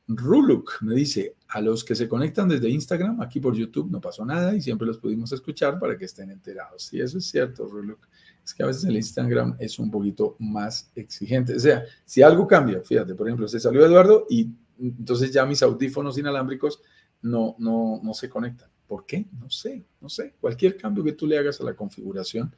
Ruluk 0.08 0.78
me 0.80 0.94
dice, 0.94 1.36
a 1.48 1.60
los 1.60 1.84
que 1.84 1.94
se 1.94 2.08
conectan 2.08 2.48
desde 2.48 2.68
Instagram, 2.68 3.20
aquí 3.20 3.38
por 3.38 3.54
YouTube 3.54 3.90
no 3.90 4.00
pasó 4.00 4.24
nada 4.24 4.54
y 4.54 4.60
siempre 4.60 4.86
los 4.86 4.98
pudimos 4.98 5.30
escuchar 5.32 5.78
para 5.78 5.96
que 5.96 6.06
estén 6.06 6.30
enterados. 6.30 6.92
Y 6.92 7.00
eso 7.00 7.18
es 7.18 7.26
cierto, 7.26 7.66
Ruluk. 7.66 8.08
Es 8.42 8.54
que 8.54 8.62
a 8.62 8.66
veces 8.66 8.84
el 8.84 8.96
Instagram 8.96 9.56
es 9.60 9.78
un 9.78 9.90
poquito 9.90 10.36
más 10.40 10.90
exigente. 10.96 11.54
O 11.54 11.60
sea, 11.60 11.84
si 12.04 12.22
algo 12.22 12.46
cambia, 12.46 12.82
fíjate, 12.82 13.14
por 13.14 13.28
ejemplo, 13.28 13.46
se 13.46 13.60
salió 13.60 13.84
Eduardo 13.84 14.26
y 14.28 14.50
entonces 14.80 15.30
ya 15.30 15.44
mis 15.44 15.62
audífonos 15.62 16.18
inalámbricos 16.18 16.80
no, 17.22 17.54
no, 17.58 18.00
no 18.02 18.14
se 18.14 18.28
conectan. 18.28 18.69
¿Por 18.90 19.06
qué? 19.06 19.24
No 19.40 19.48
sé, 19.48 19.84
no 20.00 20.08
sé. 20.08 20.34
Cualquier 20.40 20.76
cambio 20.76 21.04
que 21.04 21.12
tú 21.12 21.24
le 21.24 21.38
hagas 21.38 21.60
a 21.60 21.64
la 21.64 21.74
configuración 21.74 22.52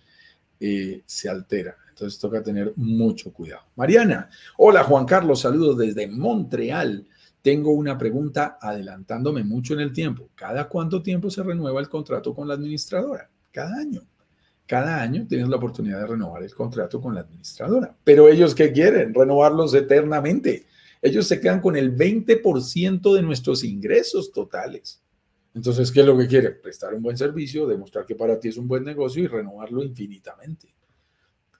eh, 0.58 1.02
se 1.04 1.28
altera. 1.28 1.76
Entonces 1.90 2.18
toca 2.18 2.42
tener 2.42 2.72
mucho 2.76 3.34
cuidado. 3.34 3.64
Mariana, 3.76 4.30
hola 4.56 4.82
Juan 4.82 5.04
Carlos, 5.04 5.40
saludos 5.40 5.76
desde 5.76 6.06
Montreal. 6.06 7.06
Tengo 7.42 7.72
una 7.72 7.98
pregunta 7.98 8.56
adelantándome 8.58 9.44
mucho 9.44 9.74
en 9.74 9.80
el 9.80 9.92
tiempo. 9.92 10.30
¿Cada 10.34 10.70
cuánto 10.70 11.02
tiempo 11.02 11.28
se 11.28 11.42
renueva 11.42 11.82
el 11.82 11.90
contrato 11.90 12.34
con 12.34 12.48
la 12.48 12.54
administradora? 12.54 13.28
Cada 13.50 13.76
año. 13.76 14.00
Cada 14.66 15.02
año 15.02 15.26
tienes 15.28 15.50
la 15.50 15.56
oportunidad 15.56 16.00
de 16.00 16.06
renovar 16.06 16.42
el 16.42 16.54
contrato 16.54 16.98
con 16.98 17.14
la 17.14 17.20
administradora. 17.20 17.94
Pero 18.04 18.26
ellos 18.28 18.54
qué 18.54 18.72
quieren? 18.72 19.12
Renovarlos 19.12 19.74
eternamente. 19.74 20.64
Ellos 21.02 21.28
se 21.28 21.40
quedan 21.40 21.60
con 21.60 21.76
el 21.76 21.94
20% 21.94 23.14
de 23.14 23.22
nuestros 23.22 23.64
ingresos 23.64 24.32
totales. 24.32 25.01
Entonces, 25.54 25.92
¿qué 25.92 26.00
es 26.00 26.06
lo 26.06 26.16
que 26.16 26.26
quieren? 26.26 26.58
Prestar 26.62 26.94
un 26.94 27.02
buen 27.02 27.16
servicio, 27.16 27.66
demostrar 27.66 28.06
que 28.06 28.14
para 28.14 28.38
ti 28.40 28.48
es 28.48 28.56
un 28.56 28.66
buen 28.66 28.84
negocio 28.84 29.22
y 29.22 29.26
renovarlo 29.26 29.82
infinitamente. 29.82 30.68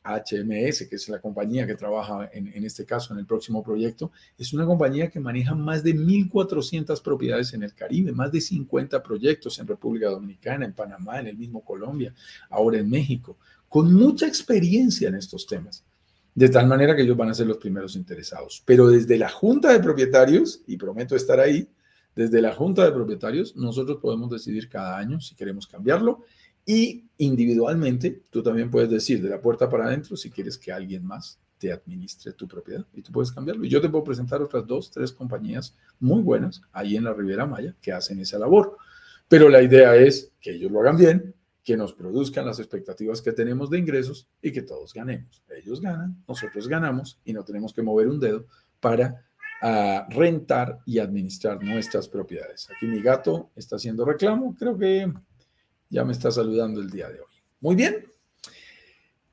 HMS, 0.05 0.89
que 0.89 0.97
es 0.97 1.09
la 1.09 1.21
compañía 1.21 1.67
que 1.67 1.77
trabaja 1.77 2.29
en, 2.33 2.65
este 2.65 2.85
caso 2.85 3.13
en 3.13 3.21
el 3.21 3.27
próximo 3.27 3.63
proyecto, 3.63 4.11
es 4.37 4.53
una 4.53 4.67
compañía 4.67 5.11
que 5.11 5.21
maneja 5.21 5.55
más 5.55 5.85
de 5.85 5.95
1.400 5.95 7.01
propiedades 7.03 7.53
en 7.55 7.63
el 7.63 7.75
Caribe, 7.75 8.13
más 8.13 8.33
de 8.33 8.41
50 8.41 9.03
proyectos 9.03 9.59
en 9.59 9.67
República 9.67 10.09
Dominicana, 10.09 10.65
en 10.65 10.73
Panamá, 10.73 11.21
en 11.21 11.29
el 11.29 11.37
mismo 11.37 11.65
Colombia, 11.65 12.13
ahora 12.51 12.79
en 12.79 12.91
México, 12.91 13.39
con 13.69 13.95
mucha 13.95 14.27
experiencia 14.27 15.09
en 15.09 15.15
estos 15.15 15.47
temas. 15.47 15.85
De 16.35 16.49
tal 16.49 16.67
manera 16.67 16.97
que 16.97 17.03
ellos 17.03 17.17
van 17.17 17.29
a 17.29 17.35
ser 17.35 17.47
los 17.47 17.59
primeros 17.59 17.95
interesados. 17.95 18.63
Pero 18.65 18.89
desde 18.89 19.19
la 19.19 19.29
Junta 19.29 19.73
de 19.73 19.81
Propietarios, 19.81 20.63
y 20.67 20.79
prometo 20.79 21.15
estar 21.15 21.39
ahí, 21.39 21.69
desde 22.15 22.43
la 22.43 22.55
Junta 22.55 22.85
de 22.85 22.93
Propietarios, 22.93 23.57
nosotros 23.57 23.99
podemos 24.01 24.31
decidir 24.31 24.69
cada 24.69 24.99
año 24.99 25.21
si 25.21 25.35
queremos 25.35 25.67
cambiarlo 25.67 26.25
y 26.65 27.05
individualmente, 27.19 28.23
tú 28.31 28.43
también 28.43 28.71
puedes 28.71 28.91
decir 28.91 29.23
de 29.23 29.29
la 29.29 29.41
puerta 29.41 29.69
para 29.69 29.87
adentro 29.87 30.17
si 30.17 30.31
quieres 30.31 30.57
que 30.59 30.73
alguien 30.73 31.05
más 31.05 31.39
te 31.59 31.73
administre 31.73 32.33
tu 32.33 32.47
propiedad 32.47 32.85
y 32.93 33.03
tú 33.03 33.13
puedes 33.13 33.33
cambiarlo. 33.33 33.65
Y 33.65 33.69
yo 33.69 33.81
te 33.81 33.89
puedo 33.89 34.05
presentar 34.05 34.43
otras 34.43 34.67
dos, 34.67 34.91
tres 34.91 35.13
compañías 35.13 35.77
muy 36.01 36.23
buenas 36.23 36.63
ahí 36.73 36.97
en 36.97 37.05
la 37.05 37.13
Riviera 37.13 37.47
Maya 37.47 37.75
que 37.81 37.93
hacen 37.93 38.19
esa 38.19 38.39
labor. 38.39 38.77
Pero 39.29 39.49
la 39.49 39.63
idea 39.63 39.95
es 39.97 40.33
que 40.41 40.53
ellos 40.53 40.71
lo 40.71 40.81
hagan 40.81 40.97
bien, 40.97 41.35
que 41.65 41.77
nos 41.77 41.93
produzcan 41.93 42.47
las 42.47 42.59
expectativas 42.59 43.23
que 43.23 43.33
tenemos 43.33 43.71
de 43.71 43.79
ingresos 43.79 44.29
y 44.41 44.51
que 44.51 44.63
todos 44.63 44.93
ganemos. 44.93 45.43
Ellos 45.49 45.81
ganan, 45.81 46.23
nosotros 46.27 46.67
ganamos 46.69 47.21
y 47.25 47.33
no 47.33 47.45
tenemos 47.45 47.73
que 47.73 47.83
mover 47.83 48.09
un 48.09 48.19
dedo 48.19 48.47
para 48.81 49.25
ah, 49.63 50.07
rentar 50.11 50.81
y 50.85 50.99
administrar 50.99 51.63
nuestras 51.63 52.09
propiedades. 52.09 52.69
Aquí 52.71 52.87
mi 52.87 53.01
gato 53.01 53.51
está 53.57 53.77
haciendo 53.77 54.05
reclamo, 54.05 54.55
creo 54.59 54.77
que 54.77 55.11
ya 55.89 56.05
me 56.05 56.13
está 56.13 56.31
saludando 56.31 56.81
el 56.81 56.91
día 56.91 57.09
de 57.09 57.21
hoy. 57.21 57.27
Muy 57.61 57.77
bien. 57.77 58.07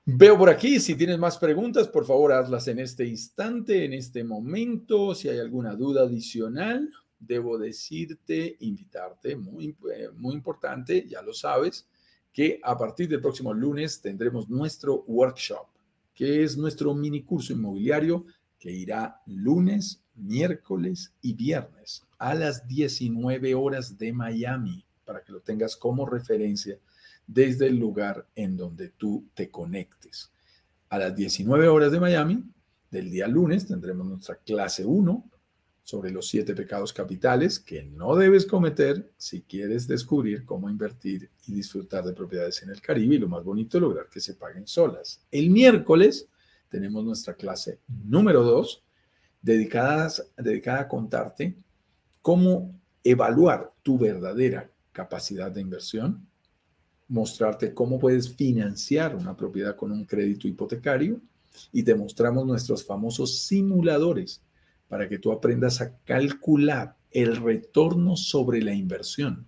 Veo 0.05 0.37
por 0.37 0.49
aquí, 0.49 0.79
si 0.79 0.95
tienes 0.95 1.19
más 1.19 1.37
preguntas, 1.37 1.87
por 1.87 2.05
favor, 2.05 2.33
hazlas 2.33 2.67
en 2.67 2.79
este 2.79 3.05
instante, 3.05 3.85
en 3.85 3.93
este 3.93 4.23
momento. 4.23 5.13
Si 5.13 5.29
hay 5.29 5.37
alguna 5.37 5.75
duda 5.75 6.01
adicional, 6.01 6.89
debo 7.19 7.57
decirte, 7.57 8.55
invitarte, 8.61 9.35
muy, 9.35 9.75
muy 10.15 10.33
importante, 10.33 11.05
ya 11.07 11.21
lo 11.21 11.33
sabes, 11.33 11.87
que 12.31 12.59
a 12.63 12.77
partir 12.77 13.07
del 13.07 13.21
próximo 13.21 13.53
lunes 13.53 14.01
tendremos 14.01 14.49
nuestro 14.49 15.03
workshop, 15.07 15.67
que 16.13 16.43
es 16.43 16.57
nuestro 16.57 16.93
mini 16.95 17.23
curso 17.23 17.53
inmobiliario 17.53 18.25
que 18.59 18.71
irá 18.71 19.21
lunes, 19.25 20.03
miércoles 20.19 21.13
y 21.21 21.33
viernes 21.33 22.05
a 22.17 22.33
las 22.35 22.67
19 22.67 23.55
horas 23.55 23.97
de 23.97 24.13
Miami 24.13 24.85
para 25.05 25.23
que 25.23 25.31
lo 25.31 25.41
tengas 25.41 25.75
como 25.75 26.05
referencia 26.05 26.77
desde 27.25 27.67
el 27.67 27.77
lugar 27.77 28.27
en 28.35 28.57
donde 28.57 28.89
tú 28.89 29.27
te 29.33 29.49
conectes. 29.49 30.31
A 30.89 30.97
las 30.97 31.15
19 31.15 31.67
horas 31.67 31.91
de 31.91 31.99
Miami, 31.99 32.43
del 32.91 33.09
día 33.09 33.27
lunes, 33.27 33.67
tendremos 33.67 34.07
nuestra 34.07 34.35
clase 34.35 34.85
1 34.85 35.29
sobre 35.83 36.11
los 36.11 36.27
siete 36.27 36.53
pecados 36.53 36.93
capitales 36.93 37.59
que 37.59 37.83
no 37.83 38.15
debes 38.15 38.45
cometer 38.45 39.11
si 39.17 39.41
quieres 39.41 39.87
descubrir 39.87 40.45
cómo 40.45 40.69
invertir 40.69 41.31
y 41.47 41.53
disfrutar 41.53 42.03
de 42.03 42.13
propiedades 42.13 42.61
en 42.61 42.69
el 42.69 42.79
Caribe 42.81 43.15
y 43.15 43.19
lo 43.19 43.27
más 43.27 43.43
bonito, 43.43 43.79
lograr 43.79 44.07
que 44.07 44.19
se 44.19 44.35
paguen 44.35 44.67
solas. 44.67 45.25
El 45.31 45.49
miércoles 45.49 46.27
tenemos 46.69 47.03
nuestra 47.03 47.33
clase 47.33 47.79
número 47.87 48.43
2 48.43 48.83
dedicada 49.41 50.09
a 50.79 50.87
contarte 50.87 51.55
cómo 52.21 52.73
evaluar 53.03 53.71
tu 53.83 53.97
verdadera 53.97 54.69
capacidad 54.91 55.51
de 55.51 55.61
inversión, 55.61 56.27
mostrarte 57.07 57.73
cómo 57.73 57.99
puedes 57.99 58.35
financiar 58.35 59.15
una 59.15 59.35
propiedad 59.35 59.75
con 59.75 59.91
un 59.91 60.05
crédito 60.05 60.47
hipotecario 60.47 61.21
y 61.71 61.83
te 61.83 61.95
mostramos 61.95 62.45
nuestros 62.45 62.85
famosos 62.85 63.39
simuladores 63.43 64.41
para 64.87 65.07
que 65.07 65.19
tú 65.19 65.31
aprendas 65.31 65.81
a 65.81 65.95
calcular 65.99 66.95
el 67.11 67.37
retorno 67.37 68.15
sobre 68.15 68.61
la 68.61 68.73
inversión 68.73 69.47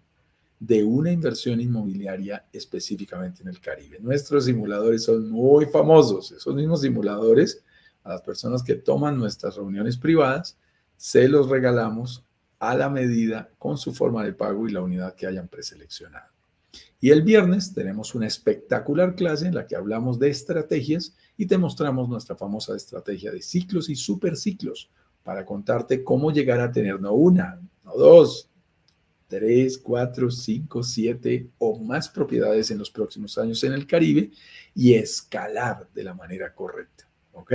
de 0.59 0.83
una 0.83 1.11
inversión 1.11 1.59
inmobiliaria 1.59 2.45
específicamente 2.53 3.41
en 3.41 3.47
el 3.47 3.59
Caribe. 3.59 3.99
Nuestros 3.99 4.45
simuladores 4.45 5.03
son 5.03 5.29
muy 5.29 5.65
famosos. 5.65 6.31
Esos 6.31 6.53
mismos 6.55 6.81
simuladores, 6.81 7.63
a 8.03 8.09
las 8.09 8.21
personas 8.21 8.63
que 8.63 8.75
toman 8.75 9.17
nuestras 9.17 9.55
reuniones 9.55 9.97
privadas, 9.97 10.57
se 10.97 11.27
los 11.27 11.49
regalamos 11.49 12.25
a 12.59 12.75
la 12.75 12.89
medida 12.89 13.49
con 13.57 13.77
su 13.77 13.93
forma 13.93 14.23
de 14.23 14.33
pago 14.33 14.67
y 14.67 14.71
la 14.71 14.81
unidad 14.81 15.15
que 15.15 15.27
hayan 15.27 15.47
preseleccionado. 15.47 16.31
Y 16.99 17.09
el 17.09 17.23
viernes 17.23 17.73
tenemos 17.73 18.13
una 18.13 18.27
espectacular 18.27 19.15
clase 19.15 19.47
en 19.47 19.55
la 19.55 19.65
que 19.65 19.75
hablamos 19.75 20.19
de 20.19 20.29
estrategias 20.29 21.15
y 21.35 21.47
te 21.47 21.57
mostramos 21.57 22.07
nuestra 22.07 22.35
famosa 22.35 22.75
estrategia 22.75 23.31
de 23.31 23.41
ciclos 23.41 23.89
y 23.89 23.95
superciclos 23.95 24.91
para 25.23 25.43
contarte 25.43 26.03
cómo 26.03 26.31
llegar 26.31 26.59
a 26.59 26.71
tener 26.71 27.01
no 27.01 27.13
una, 27.13 27.59
no 27.83 27.93
dos, 27.95 28.47
tres, 29.27 29.79
cuatro, 29.79 30.29
cinco, 30.29 30.83
siete 30.83 31.49
o 31.57 31.79
más 31.79 32.09
propiedades 32.09 32.69
en 32.69 32.77
los 32.77 32.91
próximos 32.91 33.37
años 33.39 33.63
en 33.63 33.73
el 33.73 33.87
Caribe 33.87 34.29
y 34.75 34.93
escalar 34.93 35.87
de 35.95 36.03
la 36.03 36.13
manera 36.13 36.53
correcta. 36.53 37.09
¿Ok? 37.33 37.53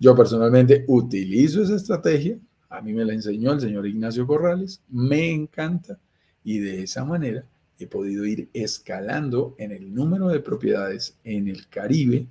Yo 0.00 0.16
personalmente 0.16 0.84
utilizo 0.88 1.62
esa 1.62 1.76
estrategia. 1.76 2.38
A 2.70 2.80
mí 2.80 2.94
me 2.94 3.04
la 3.04 3.12
enseñó 3.12 3.52
el 3.52 3.60
señor 3.60 3.86
Ignacio 3.86 4.26
Corrales. 4.26 4.80
Me 4.88 5.30
encanta. 5.30 5.98
Y 6.42 6.58
de 6.58 6.82
esa 6.82 7.04
manera 7.04 7.44
he 7.78 7.86
podido 7.86 8.24
ir 8.24 8.48
escalando 8.54 9.54
en 9.58 9.72
el 9.72 9.92
número 9.94 10.28
de 10.28 10.40
propiedades 10.40 11.18
en 11.22 11.48
el 11.48 11.68
Caribe 11.68 12.26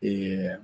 eh, 0.00 0.56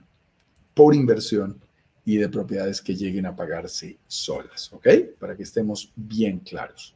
por 0.74 0.94
inversión 0.94 1.58
y 2.04 2.16
de 2.18 2.28
propiedades 2.28 2.80
que 2.80 2.94
lleguen 2.94 3.26
a 3.26 3.34
pagarse 3.34 3.98
solas, 4.06 4.72
¿ok? 4.72 4.88
Para 5.18 5.36
que 5.36 5.42
estemos 5.42 5.92
bien 5.96 6.38
claros. 6.38 6.94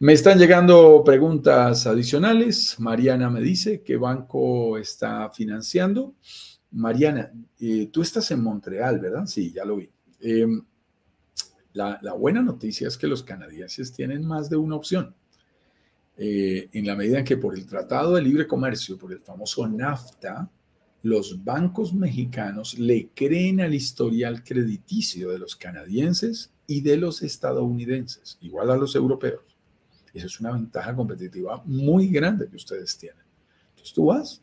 Me 0.00 0.12
están 0.12 0.38
llegando 0.38 1.04
preguntas 1.04 1.86
adicionales. 1.86 2.80
Mariana 2.80 3.30
me 3.30 3.40
dice 3.40 3.82
qué 3.82 3.96
banco 3.96 4.76
está 4.76 5.30
financiando. 5.30 6.14
Mariana, 6.72 7.32
eh, 7.60 7.88
tú 7.92 8.02
estás 8.02 8.30
en 8.30 8.42
Montreal, 8.42 8.98
¿verdad? 8.98 9.26
Sí, 9.26 9.52
ya 9.52 9.64
lo 9.64 9.76
vi. 9.76 9.90
Em, 10.20 10.62
la, 11.74 11.98
buena 12.18 12.42
noticia 12.42 12.88
es 12.88 12.96
que 12.96 13.06
los 13.06 13.22
canadienses 13.22 13.92
tienen 13.92 14.24
más 14.24 14.50
de 14.50 14.56
una 14.56 14.76
opción. 14.76 15.14
Eh, 16.16 16.68
en 16.72 16.86
la 16.86 16.94
medida 16.94 17.18
en 17.18 17.24
que 17.24 17.36
por 17.36 17.54
el 17.54 17.66
Tratado 17.66 18.14
de 18.14 18.22
Libre 18.22 18.46
Comercio, 18.46 18.98
por 18.98 19.12
el 19.12 19.20
famoso 19.20 19.66
NAFTA, 19.66 20.50
los 21.02 21.42
bancos 21.42 21.92
mexicanos 21.94 22.78
le 22.78 23.08
creen 23.14 23.60
al 23.60 23.74
historial 23.74 24.44
crediticio 24.44 25.30
de 25.30 25.38
los 25.38 25.56
canadienses 25.56 26.52
y 26.66 26.80
de 26.80 26.96
los 26.96 27.22
estadounidenses, 27.22 28.38
igual 28.40 28.70
a 28.70 28.76
los 28.76 28.94
europeos. 28.94 29.42
Esa 30.14 30.26
es 30.26 30.40
una 30.40 30.52
ventaja 30.52 30.94
competitiva 30.94 31.62
muy 31.64 32.08
grande 32.08 32.48
que 32.48 32.56
ustedes 32.56 32.96
tienen. 32.96 33.24
Entonces 33.70 33.94
tú 33.94 34.06
vas 34.06 34.42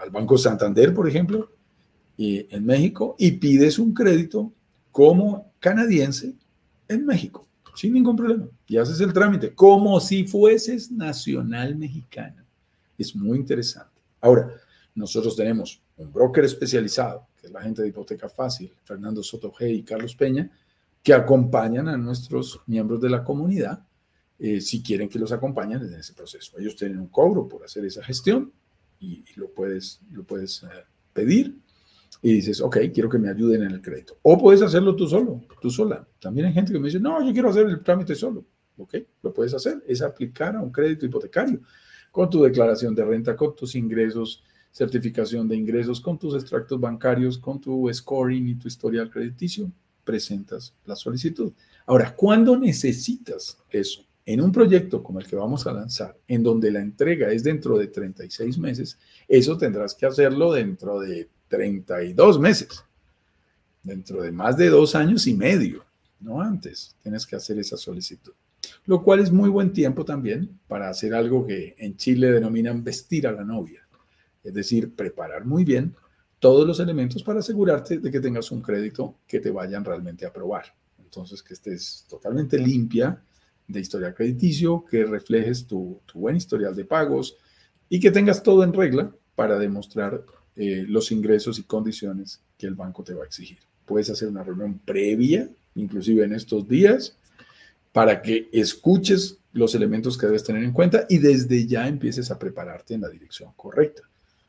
al 0.00 0.10
Banco 0.10 0.36
Santander, 0.36 0.92
por 0.92 1.08
ejemplo, 1.08 1.50
en 2.18 2.64
México, 2.64 3.16
y 3.18 3.32
pides 3.32 3.78
un 3.78 3.94
crédito 3.94 4.52
como 4.90 5.52
canadiense 5.58 6.34
en 6.88 7.06
México, 7.06 7.48
sin 7.74 7.94
ningún 7.94 8.16
problema. 8.16 8.46
Y 8.66 8.76
haces 8.76 9.00
el 9.00 9.12
trámite 9.12 9.54
como 9.54 9.98
si 10.00 10.24
fueses 10.24 10.90
nacional 10.90 11.76
mexicana. 11.76 12.44
Es 12.98 13.16
muy 13.16 13.38
interesante. 13.38 14.00
Ahora, 14.20 14.50
nosotros 14.94 15.34
tenemos 15.34 15.80
un 15.96 16.12
broker 16.12 16.44
especializado, 16.44 17.26
que 17.40 17.46
es 17.46 17.52
la 17.52 17.62
gente 17.62 17.82
de 17.82 17.88
Hipoteca 17.88 18.28
Fácil, 18.28 18.72
Fernando 18.84 19.22
Soto 19.22 19.52
G 19.52 19.74
y 19.74 19.82
Carlos 19.82 20.14
Peña, 20.14 20.50
que 21.02 21.14
acompañan 21.14 21.88
a 21.88 21.96
nuestros 21.96 22.60
miembros 22.66 23.00
de 23.00 23.10
la 23.10 23.24
comunidad 23.24 23.84
eh, 24.38 24.60
si 24.60 24.82
quieren 24.82 25.08
que 25.08 25.18
los 25.18 25.32
acompañen 25.32 25.82
en 25.82 25.94
ese 25.94 26.12
proceso. 26.12 26.58
Ellos 26.58 26.76
tienen 26.76 26.98
un 26.98 27.08
cobro 27.08 27.48
por 27.48 27.64
hacer 27.64 27.84
esa 27.84 28.04
gestión 28.04 28.52
y, 29.02 29.24
lo 29.36 29.50
puedes, 29.50 30.00
lo 30.12 30.24
puedes 30.24 30.62
eh, 30.62 30.66
pedir 31.12 31.58
y 32.22 32.34
dices, 32.34 32.60
ok, 32.60 32.78
quiero 32.94 33.08
que 33.08 33.18
me 33.18 33.28
ayuden 33.28 33.64
en 33.64 33.72
el 33.72 33.82
crédito. 33.82 34.16
O 34.22 34.38
puedes 34.38 34.62
hacerlo 34.62 34.94
tú 34.94 35.08
solo, 35.08 35.42
tú 35.60 35.70
sola. 35.70 36.06
También 36.20 36.46
hay 36.46 36.52
gente 36.52 36.72
que 36.72 36.78
me 36.78 36.86
dice, 36.86 37.00
no, 37.00 37.24
yo 37.26 37.32
quiero 37.32 37.50
hacer 37.50 37.66
el 37.66 37.82
trámite 37.82 38.14
solo. 38.14 38.44
Ok, 38.76 38.94
lo 39.22 39.34
puedes 39.34 39.52
hacer. 39.54 39.82
Es 39.86 40.02
aplicar 40.02 40.54
a 40.54 40.60
un 40.62 40.70
crédito 40.70 41.04
hipotecario 41.04 41.60
con 42.12 42.30
tu 42.30 42.42
declaración 42.42 42.94
de 42.94 43.04
renta, 43.04 43.34
con 43.34 43.56
tus 43.56 43.74
ingresos, 43.74 44.44
certificación 44.70 45.48
de 45.48 45.56
ingresos, 45.56 46.00
con 46.00 46.18
tus 46.18 46.34
extractos 46.34 46.78
bancarios, 46.78 47.38
con 47.38 47.60
tu 47.60 47.92
scoring 47.92 48.48
y 48.48 48.54
tu 48.54 48.68
historial 48.68 49.10
crediticio. 49.10 49.70
Presentas 50.04 50.74
la 50.84 50.94
solicitud. 50.94 51.52
Ahora, 51.86 52.14
¿cuándo 52.14 52.56
necesitas 52.56 53.58
eso? 53.70 54.04
En 54.24 54.40
un 54.40 54.52
proyecto 54.52 55.02
como 55.02 55.18
el 55.18 55.26
que 55.26 55.36
vamos 55.36 55.66
a 55.66 55.72
lanzar, 55.72 56.16
en 56.28 56.42
donde 56.42 56.70
la 56.70 56.80
entrega 56.80 57.30
es 57.32 57.42
dentro 57.42 57.76
de 57.76 57.88
36 57.88 58.58
meses, 58.58 58.98
eso 59.26 59.56
tendrás 59.56 59.94
que 59.94 60.06
hacerlo 60.06 60.52
dentro 60.52 61.00
de 61.00 61.28
32 61.48 62.38
meses, 62.38 62.84
dentro 63.82 64.22
de 64.22 64.32
más 64.32 64.56
de 64.56 64.68
dos 64.68 64.94
años 64.94 65.26
y 65.26 65.34
medio, 65.34 65.84
no 66.20 66.40
antes, 66.40 66.96
tienes 67.02 67.26
que 67.26 67.36
hacer 67.36 67.58
esa 67.58 67.76
solicitud. 67.76 68.32
Lo 68.86 69.02
cual 69.02 69.20
es 69.20 69.32
muy 69.32 69.50
buen 69.50 69.72
tiempo 69.72 70.04
también 70.04 70.60
para 70.68 70.88
hacer 70.88 71.14
algo 71.14 71.44
que 71.44 71.74
en 71.78 71.96
Chile 71.96 72.30
denominan 72.30 72.84
vestir 72.84 73.26
a 73.26 73.32
la 73.32 73.44
novia, 73.44 73.86
es 74.44 74.54
decir, 74.54 74.94
preparar 74.94 75.44
muy 75.44 75.64
bien 75.64 75.94
todos 76.38 76.66
los 76.66 76.80
elementos 76.80 77.22
para 77.22 77.40
asegurarte 77.40 77.98
de 77.98 78.10
que 78.10 78.20
tengas 78.20 78.50
un 78.50 78.62
crédito 78.62 79.16
que 79.26 79.40
te 79.40 79.50
vayan 79.50 79.84
realmente 79.84 80.24
a 80.24 80.28
aprobar. 80.28 80.64
Entonces, 80.98 81.42
que 81.42 81.54
estés 81.54 82.04
totalmente 82.08 82.58
limpia, 82.58 83.22
de 83.68 83.80
historial 83.80 84.14
crediticio, 84.14 84.84
que 84.90 85.04
reflejes 85.04 85.66
tu, 85.66 86.00
buen 86.14 86.36
historial 86.36 86.74
de 86.74 86.84
pagos 86.84 87.36
y 87.88 88.00
que 88.00 88.10
tengas 88.10 88.42
todo 88.42 88.64
en 88.64 88.72
regla 88.72 89.14
para 89.34 89.58
demostrar 89.58 90.24
eh, 90.56 90.84
los 90.88 91.10
ingresos 91.12 91.58
y 91.58 91.62
condiciones 91.62 92.42
que 92.58 92.66
el 92.66 92.74
banco 92.74 93.02
te 93.02 93.14
va 93.14 93.22
a 93.22 93.26
exigir. 93.26 93.58
Puedes 93.86 94.10
hacer 94.10 94.28
una 94.28 94.44
reunión 94.44 94.78
previa, 94.78 95.48
inclusive 95.74 96.24
en 96.24 96.34
estos 96.34 96.68
días, 96.68 97.16
para 97.92 98.22
que 98.22 98.48
escuches 98.52 99.38
los 99.52 99.74
elementos 99.74 100.16
que 100.16 100.26
debes 100.26 100.44
tener 100.44 100.62
en 100.62 100.72
cuenta 100.72 101.06
y 101.08 101.18
desde 101.18 101.66
ya 101.66 101.86
empieces 101.86 102.30
a 102.30 102.38
prepararte 102.38 102.94
en 102.94 103.02
la 103.02 103.08
dirección 103.08 103.52
correcta. 103.54 104.02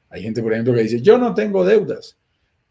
Hay 0.10 0.22
gente, 0.22 0.42
por 0.42 0.54
ejemplo, 0.54 0.74
que 0.74 0.84
dice, 0.84 1.02
yo 1.02 1.18
no 1.18 1.34
tengo 1.34 1.66
deudas. 1.66 2.18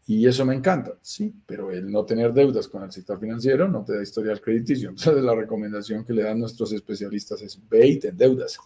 Y 0.05 0.27
eso 0.27 0.45
me 0.45 0.53
encanta, 0.53 0.97
sí, 1.01 1.33
pero 1.45 1.71
el 1.71 1.89
no 1.89 2.05
tener 2.05 2.33
deudas 2.33 2.67
con 2.67 2.83
el 2.83 2.91
sector 2.91 3.19
financiero 3.19 3.69
no 3.69 3.85
te 3.85 3.95
da 3.95 4.03
historial 4.03 4.41
crediticio. 4.41 4.89
Entonces 4.89 5.23
la 5.23 5.33
recomendación 5.33 6.03
que 6.03 6.13
le 6.13 6.23
dan 6.23 6.39
nuestros 6.39 6.73
especialistas 6.73 7.41
es 7.41 7.57
ve 7.69 7.87
y 7.87 7.99
te 7.99 8.11
deudas. 8.11 8.57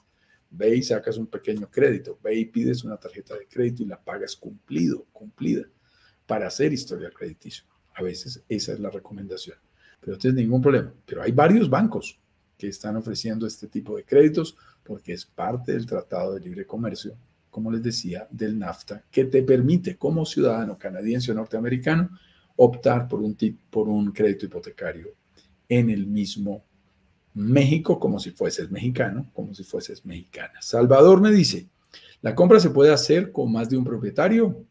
Ve 0.49 0.77
y 0.77 0.81
sacas 0.81 1.17
un 1.17 1.27
pequeño 1.27 1.69
crédito. 1.69 2.17
Ve 2.23 2.35
y 2.35 2.45
pides 2.45 2.83
una 2.83 2.97
tarjeta 2.97 3.35
de 3.35 3.47
crédito 3.47 3.83
y 3.83 3.85
la 3.85 4.01
pagas 4.01 4.35
cumplido, 4.35 5.05
cumplida, 5.11 5.63
para 6.25 6.47
hacer 6.47 6.73
historial 6.73 7.13
crediticio. 7.13 7.65
A 7.93 8.01
veces 8.01 8.43
esa 8.47 8.73
es 8.73 8.79
la 8.79 8.89
recomendación. 8.89 9.57
Pero 9.99 10.13
no 10.13 10.17
tienes 10.17 10.41
ningún 10.41 10.61
problema. 10.61 10.91
Pero 11.05 11.21
hay 11.21 11.31
varios 11.31 11.69
bancos 11.69 12.19
que 12.57 12.67
están 12.67 12.95
ofreciendo 12.95 13.45
este 13.45 13.67
tipo 13.67 13.95
de 13.95 14.03
créditos 14.03 14.57
porque 14.83 15.13
es 15.13 15.25
parte 15.25 15.73
del 15.73 15.85
Tratado 15.85 16.33
de 16.33 16.39
Libre 16.39 16.65
Comercio 16.65 17.15
como 17.57 17.71
les 17.71 17.81
decía, 17.81 18.27
del 18.29 18.59
NAFTA, 18.59 19.05
que 19.09 19.25
te 19.25 19.41
permite 19.41 19.97
como 19.97 20.27
ciudadano 20.27 20.77
canadiense 20.77 21.31
o 21.31 21.33
norteamericano 21.33 22.07
optar 22.55 23.07
por 23.07 23.19
un, 23.19 23.35
por 23.71 23.89
un 23.89 24.11
crédito 24.11 24.45
hipotecario 24.45 25.15
en 25.67 25.89
el 25.89 26.05
mismo 26.05 26.63
México, 27.33 27.99
como 27.99 28.19
si 28.19 28.29
fueses 28.29 28.69
mexicano, 28.69 29.31
como 29.33 29.55
si 29.55 29.63
fueses 29.63 30.05
mexicana. 30.05 30.61
Salvador 30.61 31.19
me 31.19 31.31
dice, 31.31 31.67
¿la 32.21 32.35
compra 32.35 32.59
se 32.59 32.69
puede 32.69 32.93
hacer 32.93 33.31
con 33.31 33.51
más 33.51 33.67
de 33.71 33.77
un 33.77 33.83
propietario? 33.83 34.63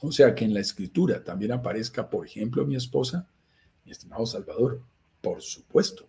O 0.00 0.10
sea, 0.10 0.34
que 0.34 0.46
en 0.46 0.54
la 0.54 0.60
escritura 0.60 1.22
también 1.22 1.52
aparezca, 1.52 2.08
por 2.08 2.24
ejemplo, 2.24 2.64
mi 2.64 2.76
esposa, 2.76 3.28
mi 3.84 3.92
estimado 3.92 4.24
Salvador, 4.24 4.80
por 5.20 5.42
supuesto. 5.42 6.08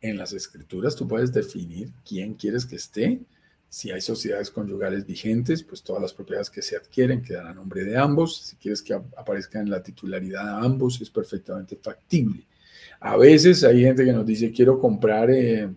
En 0.00 0.16
las 0.16 0.32
escrituras 0.32 0.94
tú 0.94 1.08
puedes 1.08 1.32
definir 1.32 1.90
quién 2.08 2.34
quieres 2.34 2.64
que 2.64 2.76
esté, 2.76 3.20
si 3.68 3.90
hay 3.90 4.00
sociedades 4.00 4.50
conyugales 4.50 5.04
vigentes, 5.04 5.62
pues 5.62 5.82
todas 5.82 6.00
las 6.00 6.14
propiedades 6.14 6.48
que 6.48 6.62
se 6.62 6.76
adquieren 6.76 7.22
quedan 7.22 7.48
a 7.48 7.54
nombre 7.54 7.84
de 7.84 7.96
ambos. 7.96 8.38
Si 8.38 8.56
quieres 8.56 8.82
que 8.82 8.94
aparezcan 8.94 9.62
en 9.62 9.70
la 9.70 9.82
titularidad 9.82 10.48
a 10.48 10.62
ambos, 10.62 11.00
es 11.00 11.10
perfectamente 11.10 11.76
factible. 11.76 12.46
A 13.00 13.16
veces 13.16 13.62
hay 13.64 13.82
gente 13.82 14.04
que 14.04 14.12
nos 14.12 14.26
dice, 14.26 14.52
quiero 14.52 14.78
comprar 14.78 15.30
eh, 15.30 15.70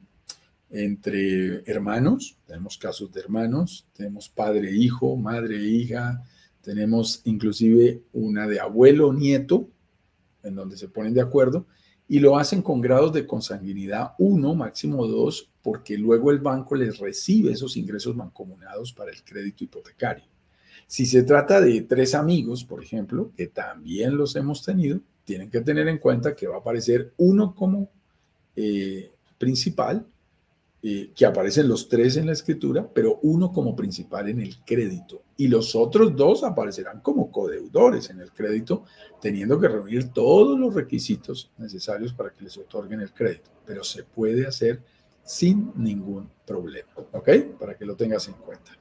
entre 0.69 1.69
hermanos. 1.69 2.37
Tenemos 2.47 2.77
casos 2.77 3.11
de 3.11 3.19
hermanos, 3.19 3.85
tenemos 3.93 4.29
padre-hijo, 4.29 5.17
madre-hija, 5.17 6.23
tenemos 6.61 7.21
inclusive 7.25 8.03
una 8.13 8.47
de 8.47 8.59
abuelo-nieto, 8.59 9.67
en 10.43 10.55
donde 10.55 10.77
se 10.77 10.87
ponen 10.87 11.13
de 11.13 11.21
acuerdo 11.21 11.67
y 12.07 12.19
lo 12.19 12.37
hacen 12.37 12.61
con 12.61 12.81
grados 12.81 13.13
de 13.13 13.25
consanguinidad 13.25 14.15
1, 14.17 14.55
máximo 14.55 15.07
2, 15.07 15.50
porque 15.61 15.97
luego 15.97 16.31
el 16.31 16.39
banco 16.39 16.75
les 16.75 16.97
recibe 16.97 17.51
esos 17.51 17.77
ingresos 17.77 18.15
mancomunados 18.15 18.93
para 18.93 19.11
el 19.11 19.23
crédito 19.23 19.63
hipotecario. 19.63 20.25
Si 20.87 21.05
se 21.05 21.23
trata 21.23 21.61
de 21.61 21.81
tres 21.81 22.15
amigos, 22.15 22.63
por 22.63 22.83
ejemplo, 22.83 23.31
que 23.35 23.47
también 23.47 24.17
los 24.17 24.35
hemos 24.35 24.63
tenido, 24.63 24.99
tienen 25.23 25.49
que 25.49 25.61
tener 25.61 25.87
en 25.87 25.99
cuenta 25.99 26.35
que 26.35 26.47
va 26.47 26.55
a 26.55 26.59
aparecer 26.59 27.13
uno 27.17 27.55
como 27.55 27.89
eh, 28.55 29.11
principal 29.37 30.05
eh, 30.83 31.11
que 31.15 31.27
aparecen 31.27 31.67
los 31.67 31.87
tres 31.87 32.17
en 32.17 32.25
la 32.25 32.31
escritura, 32.31 32.89
pero 32.91 33.19
uno 33.21 33.51
como 33.51 33.75
principal 33.75 34.29
en 34.29 34.39
el 34.39 34.57
crédito. 34.65 35.21
Y 35.37 35.47
los 35.47 35.75
otros 35.75 36.15
dos 36.15 36.43
aparecerán 36.43 37.01
como 37.01 37.31
codeudores 37.31 38.09
en 38.09 38.19
el 38.19 38.31
crédito, 38.31 38.85
teniendo 39.21 39.59
que 39.59 39.67
reunir 39.67 40.09
todos 40.09 40.59
los 40.59 40.73
requisitos 40.73 41.51
necesarios 41.59 42.13
para 42.13 42.31
que 42.31 42.45
les 42.45 42.57
otorguen 42.57 42.99
el 42.99 43.13
crédito. 43.13 43.51
Pero 43.63 43.83
se 43.83 44.03
puede 44.03 44.47
hacer 44.47 44.81
sin 45.31 45.71
ningún 45.77 46.29
problema, 46.45 46.89
¿ok? 47.13 47.29
Para 47.57 47.77
que 47.77 47.85
lo 47.85 47.95
tengas 47.95 48.27
en 48.27 48.33
cuenta. 48.33 48.77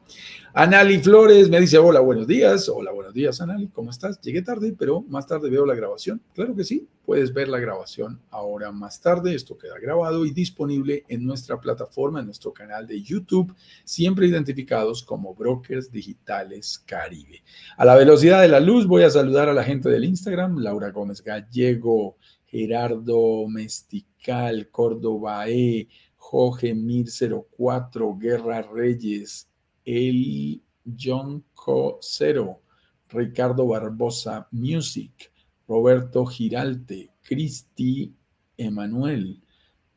Anali 0.53 0.99
Flores 0.99 1.49
me 1.49 1.61
dice, 1.61 1.79
hola, 1.79 2.01
buenos 2.01 2.27
días. 2.27 2.69
Hola, 2.69 2.91
buenos 2.91 3.15
días, 3.15 3.41
Anali, 3.41 3.69
¿cómo 3.69 3.91
estás? 3.91 4.21
Llegué 4.21 4.43
tarde, 4.43 4.75
pero 4.77 5.01
más 5.03 5.29
tarde 5.29 5.49
veo 5.49 5.65
la 5.65 5.77
grabación. 5.77 6.21
Claro 6.35 6.57
que 6.57 6.65
sí, 6.65 6.89
puedes 7.07 7.33
ver 7.33 7.47
la 7.47 7.61
grabación 7.61 8.21
ahora 8.31 8.73
más 8.73 9.01
tarde. 9.01 9.33
Esto 9.33 9.57
queda 9.57 9.79
grabado 9.81 10.27
y 10.27 10.33
disponible 10.33 11.05
en 11.07 11.25
nuestra 11.25 11.61
plataforma, 11.61 12.19
en 12.19 12.27
nuestro 12.27 12.53
canal 12.53 12.85
de 12.85 13.01
YouTube, 13.01 13.55
siempre 13.85 14.27
identificados 14.27 15.05
como 15.05 15.37
Brokers 15.37 15.93
Digitales 15.93 16.83
Caribe. 16.85 17.45
A 17.77 17.85
la 17.85 17.95
velocidad 17.95 18.43
de 18.43 18.49
la 18.49 18.59
luz 18.59 18.89
voy 18.89 19.05
a 19.05 19.11
saludar 19.11 19.49
a 19.49 19.55
la 19.55 19.63
gente 19.63 19.89
del 19.89 20.05
Instagram, 20.05 20.59
Laura 20.59 20.91
Gómez 20.91 21.23
Gallego, 21.23 22.17
Gerardo 22.45 23.47
Mestical, 23.47 24.69
Córdoba 24.71 25.49
E, 25.49 25.87
Jorge 26.31 26.77
Mir 26.77 27.07
04, 27.09 28.17
Guerra 28.17 28.63
Reyes, 28.63 29.51
El 29.85 30.63
John 30.97 31.45
Co 31.55 31.99
0, 32.01 32.63
Ricardo 33.09 33.67
Barbosa 33.67 34.47
Music, 34.53 35.33
Roberto 35.67 36.25
Giralte, 36.25 37.11
Cristi 37.21 38.15
Emanuel, 38.57 39.43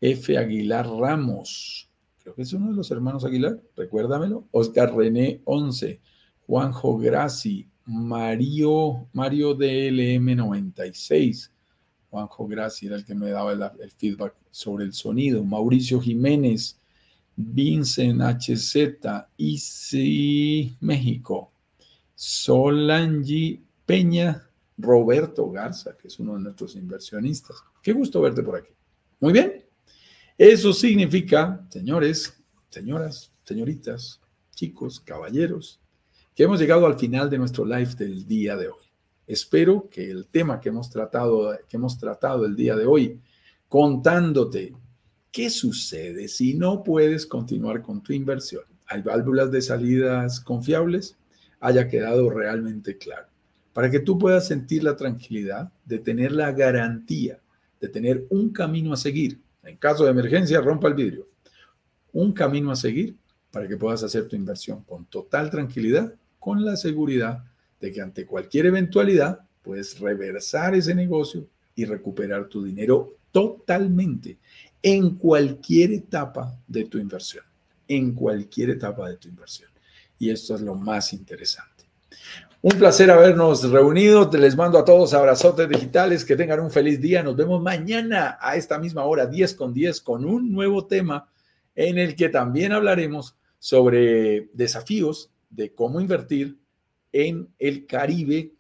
F. 0.02 0.36
Aguilar 0.36 0.88
Ramos, 0.88 1.92
creo 2.18 2.34
que 2.34 2.42
es 2.42 2.54
uno 2.54 2.72
de 2.72 2.78
los 2.78 2.90
hermanos 2.90 3.24
Aguilar, 3.24 3.62
recuérdamelo, 3.76 4.48
Oscar 4.50 4.92
René 4.96 5.40
11, 5.46 6.02
Juanjo 6.48 6.98
Graci, 6.98 7.70
Mario, 7.86 9.08
Mario 9.14 9.54
DLM 9.54 10.36
96, 10.36 11.53
Juanjo 12.14 12.48
Graci 12.48 12.86
era 12.86 12.96
el 12.96 13.04
que 13.04 13.16
me 13.16 13.32
daba 13.32 13.54
el, 13.54 13.92
feedback 13.98 14.36
sobre 14.52 14.86
el 14.86 14.94
sonido. 14.94 15.44
Mauricio 15.44 16.00
Jiménez, 16.00 16.78
Vincent 17.36 18.22
HZ, 18.22 18.76
Easy 19.36 20.78
México, 20.80 21.52
Solangi 22.14 23.64
Peña, 23.84 24.48
Roberto 24.78 25.50
Garza, 25.50 25.98
que 25.98 26.08
es 26.08 26.20
uno 26.20 26.36
de 26.36 26.42
nuestros 26.42 26.76
inversionistas. 26.76 27.58
Qué 27.82 27.94
gusto 27.94 28.22
verte 28.22 28.44
por 28.44 28.58
aquí. 28.58 28.74
Muy 29.20 29.34
bien. 29.34 29.66
Eso 30.38 30.72
significa, 30.72 31.66
señores, 31.70 32.40
señoras, 32.70 33.32
señoritas, 33.44 34.22
chicos, 34.52 35.00
caballeros, 35.00 35.80
que 36.36 36.44
hemos 36.44 36.60
llegado 36.60 36.86
al 36.86 37.00
final 37.00 37.28
de 37.32 37.40
nuestro 37.40 37.66
live 37.66 37.96
del 37.96 38.28
día 38.28 38.56
de 38.56 38.68
hoy. 38.68 38.93
Espero 39.28 39.90
que 39.90 40.10
el 40.10 40.28
tema 40.28 40.60
que 40.60 40.70
hemos 40.70 40.90
tratado, 40.90 41.58
que 41.68 41.78
hemos 41.78 41.98
tratado 41.98 42.46
el 42.46 42.56
día 42.56 42.76
de 42.76 42.86
hoy, 42.86 43.20
contándote 43.68 44.74
qué 45.32 45.50
sucede 45.50 46.28
si 46.28 46.54
no 46.54 46.84
puedes 46.84 47.26
continuar 47.26 47.82
con 47.82 48.04
tu 48.04 48.14
inversión, 48.14 48.64
hay 48.88 49.02
válvulas 49.02 49.52
de 49.52 49.62
salidas 49.62 50.40
confiables, 50.40 51.18
haya 51.60 51.88
quedado 51.88 52.30
realmente 52.30 52.98
claro, 52.98 53.28
para 53.72 53.90
que 53.90 54.00
tú 54.00 54.20
puedas 54.20 54.48
sentir 54.48 54.84
la 54.84 54.96
tranquilidad 54.96 55.72
de 55.86 56.00
tener 56.00 56.34
la 56.34 56.52
garantía 56.52 57.40
de 57.84 57.90
tener 57.90 58.26
un 58.30 58.50
camino 58.52 58.94
a 58.94 58.96
seguir. 58.96 59.42
En 59.62 59.76
caso 59.76 60.06
de 60.06 60.12
emergencia, 60.12 60.62
rompa 60.62 60.88
el 60.88 60.94
vidrio. 60.94 61.28
Un 62.14 62.32
camino 62.32 62.72
a 62.72 62.78
seguir 62.78 63.18
para 63.52 63.68
que 63.68 63.76
puedas 63.76 64.02
hacer 64.04 64.26
tu 64.30 64.38
inversión 64.38 64.86
con 64.86 65.04
total 65.08 65.50
tranquilidad, 65.50 66.16
con 66.40 66.64
la 66.64 66.78
seguridad 66.78 67.44
de 67.84 67.92
que 67.92 68.00
ante 68.00 68.26
cualquier 68.26 68.68
eventualidad 68.68 69.42
puedes 69.62 70.00
reversar 70.00 70.74
ese 70.74 70.96
negocio 70.96 71.50
y 71.76 71.84
recuperar 71.84 72.48
tu 72.48 72.64
dinero 72.64 73.18
totalmente 73.30 74.38
en 74.82 75.16
cualquier 75.16 75.92
etapa 75.92 76.58
de 76.66 76.86
tu 76.86 76.98
inversión, 76.98 77.44
en 77.86 78.14
cualquier 78.14 78.70
etapa 78.70 79.10
de 79.10 79.18
tu 79.18 79.28
inversión. 79.28 79.70
Y 80.18 80.30
esto 80.30 80.56
es 80.56 80.62
lo 80.62 80.76
más 80.76 81.12
interesante. 81.12 81.84
Un 82.62 82.72
placer 82.80 83.12
habernos 83.12 83.70
reunido. 83.70 84.32
Les 84.32 84.56
mando 84.56 84.80
a 84.80 84.86
todos 84.86 85.14
abrazotes 85.14 85.68
digitales. 85.68 86.24
Que 86.24 86.38
tengan 86.38 86.62
un 86.62 86.72
feliz 86.72 87.02
día. 87.02 87.22
Nos 87.22 87.36
vemos 87.36 87.62
mañana 87.62 88.38
a 88.40 88.56
esta 88.56 88.80
misma 88.80 89.04
hora, 89.04 89.26
10 89.26 89.56
con 89.56 89.74
10, 89.74 90.00
con 90.00 90.24
un 90.24 90.54
nuevo 90.54 90.86
tema 90.86 91.30
en 91.76 91.98
el 91.98 92.16
que 92.16 92.30
también 92.30 92.72
hablaremos 92.72 93.36
sobre 93.60 94.48
desafíos 94.54 95.32
de 95.50 95.74
cómo 95.74 96.00
invertir 96.00 96.63
en 97.14 97.48
el 97.58 97.86
Caribe 97.86 98.52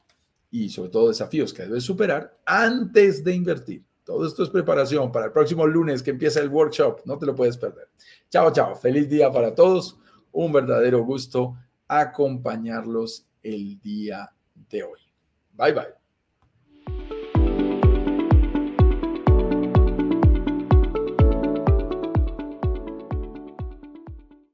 y 0.49 0.70
sobre 0.70 0.91
todo 0.91 1.10
desafíos 1.10 1.51
que 1.51 1.64
debes 1.64 1.84
superar 1.84 2.39
antes 2.45 3.24
de 3.24 3.34
invertir. 3.36 3.84
Todo 4.06 4.26
esto 4.26 4.43
es 4.43 4.49
preparación 4.49 5.12
para 5.12 5.26
el 5.26 5.32
próximo 5.32 5.66
lunes 5.66 6.04
que 6.04 6.12
empieza 6.12 6.39
el 6.39 6.49
workshop. 6.49 7.01
No 7.06 7.18
te 7.18 7.26
lo 7.26 7.36
puedes 7.36 7.58
perder. 7.58 7.89
Chao, 8.30 8.51
chao. 8.51 8.76
Feliz 8.76 9.10
día 9.10 9.32
para 9.32 9.56
todos. 9.56 9.97
Un 10.32 10.51
verdadero 10.51 11.04
gusto 11.04 11.58
acompañarlos 11.88 13.26
el 13.41 13.80
día 13.80 14.32
de 14.70 14.84
hoy. 14.84 14.99
Bye, 15.54 15.74
bye. 15.74 16.03